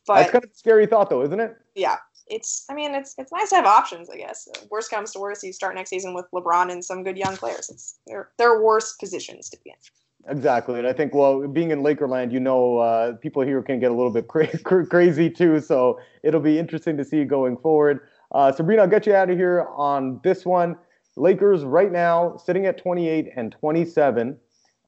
But 0.08 0.16
that's 0.16 0.32
kind 0.32 0.44
of 0.44 0.50
a 0.50 0.56
scary 0.56 0.88
thought, 0.88 1.12
though, 1.12 1.22
isn't 1.22 1.40
it? 1.40 1.56
Yeah, 1.76 1.98
it's. 2.26 2.66
I 2.68 2.74
mean, 2.74 2.96
it's 2.96 3.14
it's 3.20 3.32
nice 3.32 3.52
to 3.52 3.58
have 3.58 3.68
options. 3.68 4.10
I 4.10 4.18
guess. 4.18 4.48
Worst 4.72 4.90
comes 4.90 5.12
to 5.12 5.20
worst, 5.20 5.44
you 5.44 5.54
start 5.54 5.76
next 5.76 5.92
season 5.92 6.16
with 6.16 6.26
LeBron 6.34 6.72
and 6.72 6.84
some 6.84 7.04
good 7.04 7.20
young 7.20 7.38
players. 7.38 7.70
It's 7.70 8.00
they're 8.08 8.30
they're 8.40 8.60
worse 8.60 8.96
positions 8.96 9.52
to 9.52 9.58
be 9.64 9.70
in. 9.70 10.36
Exactly, 10.36 10.80
and 10.80 10.88
I 10.88 10.94
think 10.94 11.14
well, 11.14 11.48
being 11.48 11.70
in 11.70 11.84
Lakerland, 11.84 12.32
you 12.32 12.40
know, 12.40 12.80
uh, 12.80 13.14
people 13.18 13.44
here 13.44 13.62
can 13.62 13.80
get 13.80 13.92
a 13.92 13.94
little 13.94 14.12
bit 14.12 14.28
cra- 14.28 14.58
crazy 14.90 15.30
too. 15.30 15.60
So 15.60 16.00
it'll 16.24 16.42
be 16.42 16.58
interesting 16.58 16.98
to 16.98 17.06
see 17.06 17.24
going 17.24 17.56
forward. 17.58 18.00
Uh, 18.34 18.52
Sabreena, 18.52 18.80
I'll 18.80 18.88
get 18.88 19.06
you 19.06 19.14
out 19.14 19.30
of 19.30 19.38
here 19.38 19.68
on 19.76 20.20
this 20.24 20.46
one. 20.46 20.76
Lakers 21.16 21.64
right 21.64 21.92
now 21.92 22.38
sitting 22.38 22.66
at 22.66 22.78
28 22.78 23.30
and 23.36 23.52
27. 23.52 24.38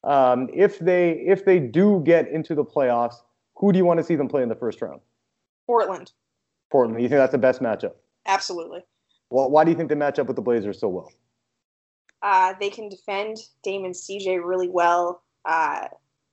Um, 0.02 0.48
if 0.52 0.78
they 0.78 1.12
if 1.26 1.44
they 1.44 1.58
do 1.58 2.02
get 2.04 2.28
into 2.28 2.54
the 2.54 2.64
playoffs, 2.64 3.16
who 3.56 3.72
do 3.72 3.78
you 3.78 3.84
want 3.84 3.98
to 3.98 4.04
see 4.04 4.16
them 4.16 4.28
play 4.28 4.42
in 4.42 4.48
the 4.48 4.54
first 4.54 4.82
round? 4.82 5.00
Portland. 5.66 6.12
Portland. 6.70 7.02
You 7.02 7.08
think 7.08 7.18
that's 7.18 7.32
the 7.32 7.38
best 7.38 7.60
matchup? 7.60 7.92
Absolutely. 8.26 8.84
Well, 9.30 9.50
why 9.50 9.64
do 9.64 9.70
you 9.70 9.76
think 9.76 9.88
they 9.88 9.94
match 9.94 10.18
up 10.18 10.26
with 10.26 10.36
the 10.36 10.42
Blazers 10.42 10.80
so 10.80 10.88
well? 10.88 11.12
Uh, 12.22 12.54
they 12.60 12.70
can 12.70 12.88
defend 12.88 13.36
Damon 13.62 13.92
CJ 13.92 14.44
really 14.44 14.68
well. 14.68 15.22
Uh, 15.44 15.88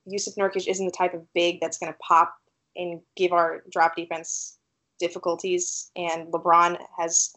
Jusuf 0.08 0.36
Nurkic 0.36 0.68
isn't 0.68 0.84
the 0.84 0.92
type 0.92 1.14
of 1.14 1.32
big 1.34 1.60
that's 1.60 1.78
going 1.78 1.92
to 1.92 1.98
pop 1.98 2.34
and 2.76 3.00
give 3.16 3.32
our 3.32 3.62
drop 3.70 3.96
defense 3.96 4.58
difficulties. 4.98 5.90
And 5.96 6.32
LeBron 6.32 6.78
has 6.98 7.34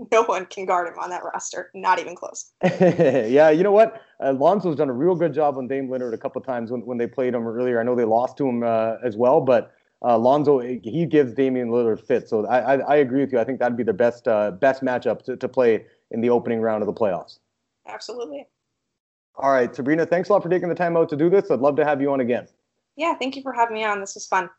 no 0.12 0.22
one 0.22 0.46
can 0.46 0.66
guard 0.66 0.88
him 0.88 0.98
on 0.98 1.10
that 1.10 1.22
roster. 1.24 1.70
Not 1.74 1.98
even 1.98 2.14
close. 2.14 2.52
yeah, 2.80 3.50
you 3.50 3.62
know 3.62 3.72
what? 3.72 4.02
Alonzo's 4.20 4.76
done 4.76 4.88
a 4.88 4.94
real 4.94 5.14
good 5.14 5.34
job 5.34 5.56
on 5.56 5.68
Dame 5.68 5.88
Lillard 5.88 6.14
a 6.14 6.18
couple 6.18 6.40
times 6.40 6.70
when, 6.70 6.84
when 6.86 6.98
they 6.98 7.06
played 7.06 7.34
him 7.34 7.46
earlier. 7.46 7.80
I 7.80 7.82
know 7.82 7.94
they 7.94 8.04
lost 8.04 8.36
to 8.38 8.48
him 8.48 8.62
uh, 8.62 8.96
as 9.04 9.16
well, 9.16 9.40
but 9.40 9.72
uh, 10.02 10.16
Lonzo 10.16 10.60
he 10.60 11.06
gives 11.06 11.34
Damian 11.34 11.68
Lillard 11.68 12.00
fit. 12.00 12.28
So 12.28 12.46
I, 12.46 12.74
I, 12.74 12.78
I 12.78 12.96
agree 12.96 13.20
with 13.20 13.32
you. 13.32 13.38
I 13.38 13.44
think 13.44 13.58
that'd 13.58 13.76
be 13.76 13.84
the 13.84 13.92
best 13.92 14.26
uh, 14.26 14.52
best 14.52 14.82
matchup 14.82 15.22
to, 15.24 15.36
to 15.36 15.48
play 15.48 15.84
in 16.10 16.20
the 16.20 16.30
opening 16.30 16.60
round 16.60 16.82
of 16.82 16.86
the 16.86 16.92
playoffs. 16.92 17.38
Absolutely. 17.86 18.46
All 19.36 19.50
right, 19.50 19.72
Sabreena, 19.72 20.08
thanks 20.08 20.28
a 20.28 20.32
lot 20.32 20.42
for 20.42 20.48
taking 20.48 20.68
the 20.68 20.74
time 20.74 20.96
out 20.96 21.08
to 21.08 21.16
do 21.16 21.30
this. 21.30 21.50
I'd 21.50 21.60
love 21.60 21.76
to 21.76 21.84
have 21.84 22.02
you 22.02 22.12
on 22.12 22.20
again. 22.20 22.46
Yeah, 22.96 23.14
thank 23.14 23.36
you 23.36 23.42
for 23.42 23.52
having 23.52 23.74
me 23.74 23.84
on. 23.84 24.00
This 24.00 24.14
was 24.14 24.26
fun. 24.26 24.50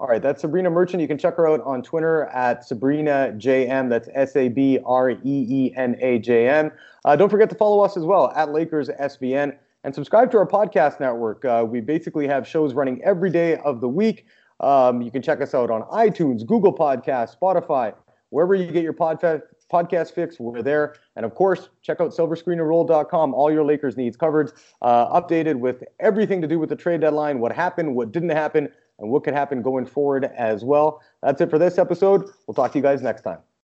All 0.00 0.06
right, 0.06 0.22
that's 0.22 0.42
Sabreena 0.42 0.72
Merchant. 0.72 1.02
You 1.02 1.06
can 1.06 1.18
check 1.18 1.36
her 1.36 1.46
out 1.46 1.60
on 1.60 1.82
Twitter 1.82 2.24
at 2.32 2.66
Sabreena 2.66 3.38
JM. 3.38 3.90
That's 3.90 4.08
S 4.14 4.34
A 4.34 4.48
B 4.48 4.78
R 4.86 5.10
E 5.10 5.18
E 5.22 5.74
N 5.76 5.94
A 6.00 6.18
J 6.18 6.48
M. 6.48 6.72
Uh, 7.04 7.16
don't 7.16 7.28
forget 7.28 7.50
to 7.50 7.54
follow 7.54 7.84
us 7.84 7.98
as 7.98 8.04
well 8.04 8.32
at 8.34 8.50
Lakers 8.50 8.88
SBN 8.88 9.54
and 9.84 9.94
subscribe 9.94 10.30
to 10.30 10.38
our 10.38 10.46
podcast 10.46 11.00
network. 11.00 11.44
Uh, 11.44 11.66
we 11.68 11.82
basically 11.82 12.26
have 12.26 12.48
shows 12.48 12.72
running 12.72 13.04
every 13.04 13.28
day 13.28 13.56
of 13.56 13.82
the 13.82 13.90
week. 13.90 14.24
Um, 14.60 15.02
you 15.02 15.10
can 15.10 15.20
check 15.20 15.42
us 15.42 15.52
out 15.52 15.70
on 15.70 15.82
iTunes, 15.82 16.46
Google 16.46 16.72
Podcasts, 16.72 17.36
Spotify, 17.38 17.92
wherever 18.30 18.54
you 18.54 18.72
get 18.72 18.82
your 18.82 18.94
podcast 18.94 19.42
podcast 19.70 20.14
fix. 20.14 20.40
We're 20.40 20.62
there. 20.62 20.94
And 21.16 21.26
of 21.26 21.34
course, 21.34 21.68
check 21.82 22.00
out 22.00 22.12
silverscreenandroll.com. 22.12 23.34
All 23.34 23.52
your 23.52 23.64
Lakers 23.64 23.98
needs 23.98 24.16
covered, 24.16 24.52
uh, 24.80 25.20
updated 25.20 25.56
with 25.56 25.84
everything 26.00 26.40
to 26.40 26.48
do 26.48 26.58
with 26.58 26.70
the 26.70 26.76
trade 26.76 27.02
deadline, 27.02 27.38
what 27.38 27.52
happened, 27.52 27.94
what 27.94 28.12
didn't 28.12 28.30
happen 28.30 28.70
and 29.00 29.10
what 29.10 29.24
could 29.24 29.34
happen 29.34 29.62
going 29.62 29.86
forward 29.86 30.24
as 30.36 30.64
well. 30.64 31.02
That's 31.22 31.40
it 31.40 31.50
for 31.50 31.58
this 31.58 31.78
episode. 31.78 32.30
We'll 32.46 32.54
talk 32.54 32.72
to 32.72 32.78
you 32.78 32.82
guys 32.82 33.02
next 33.02 33.22
time. 33.22 33.38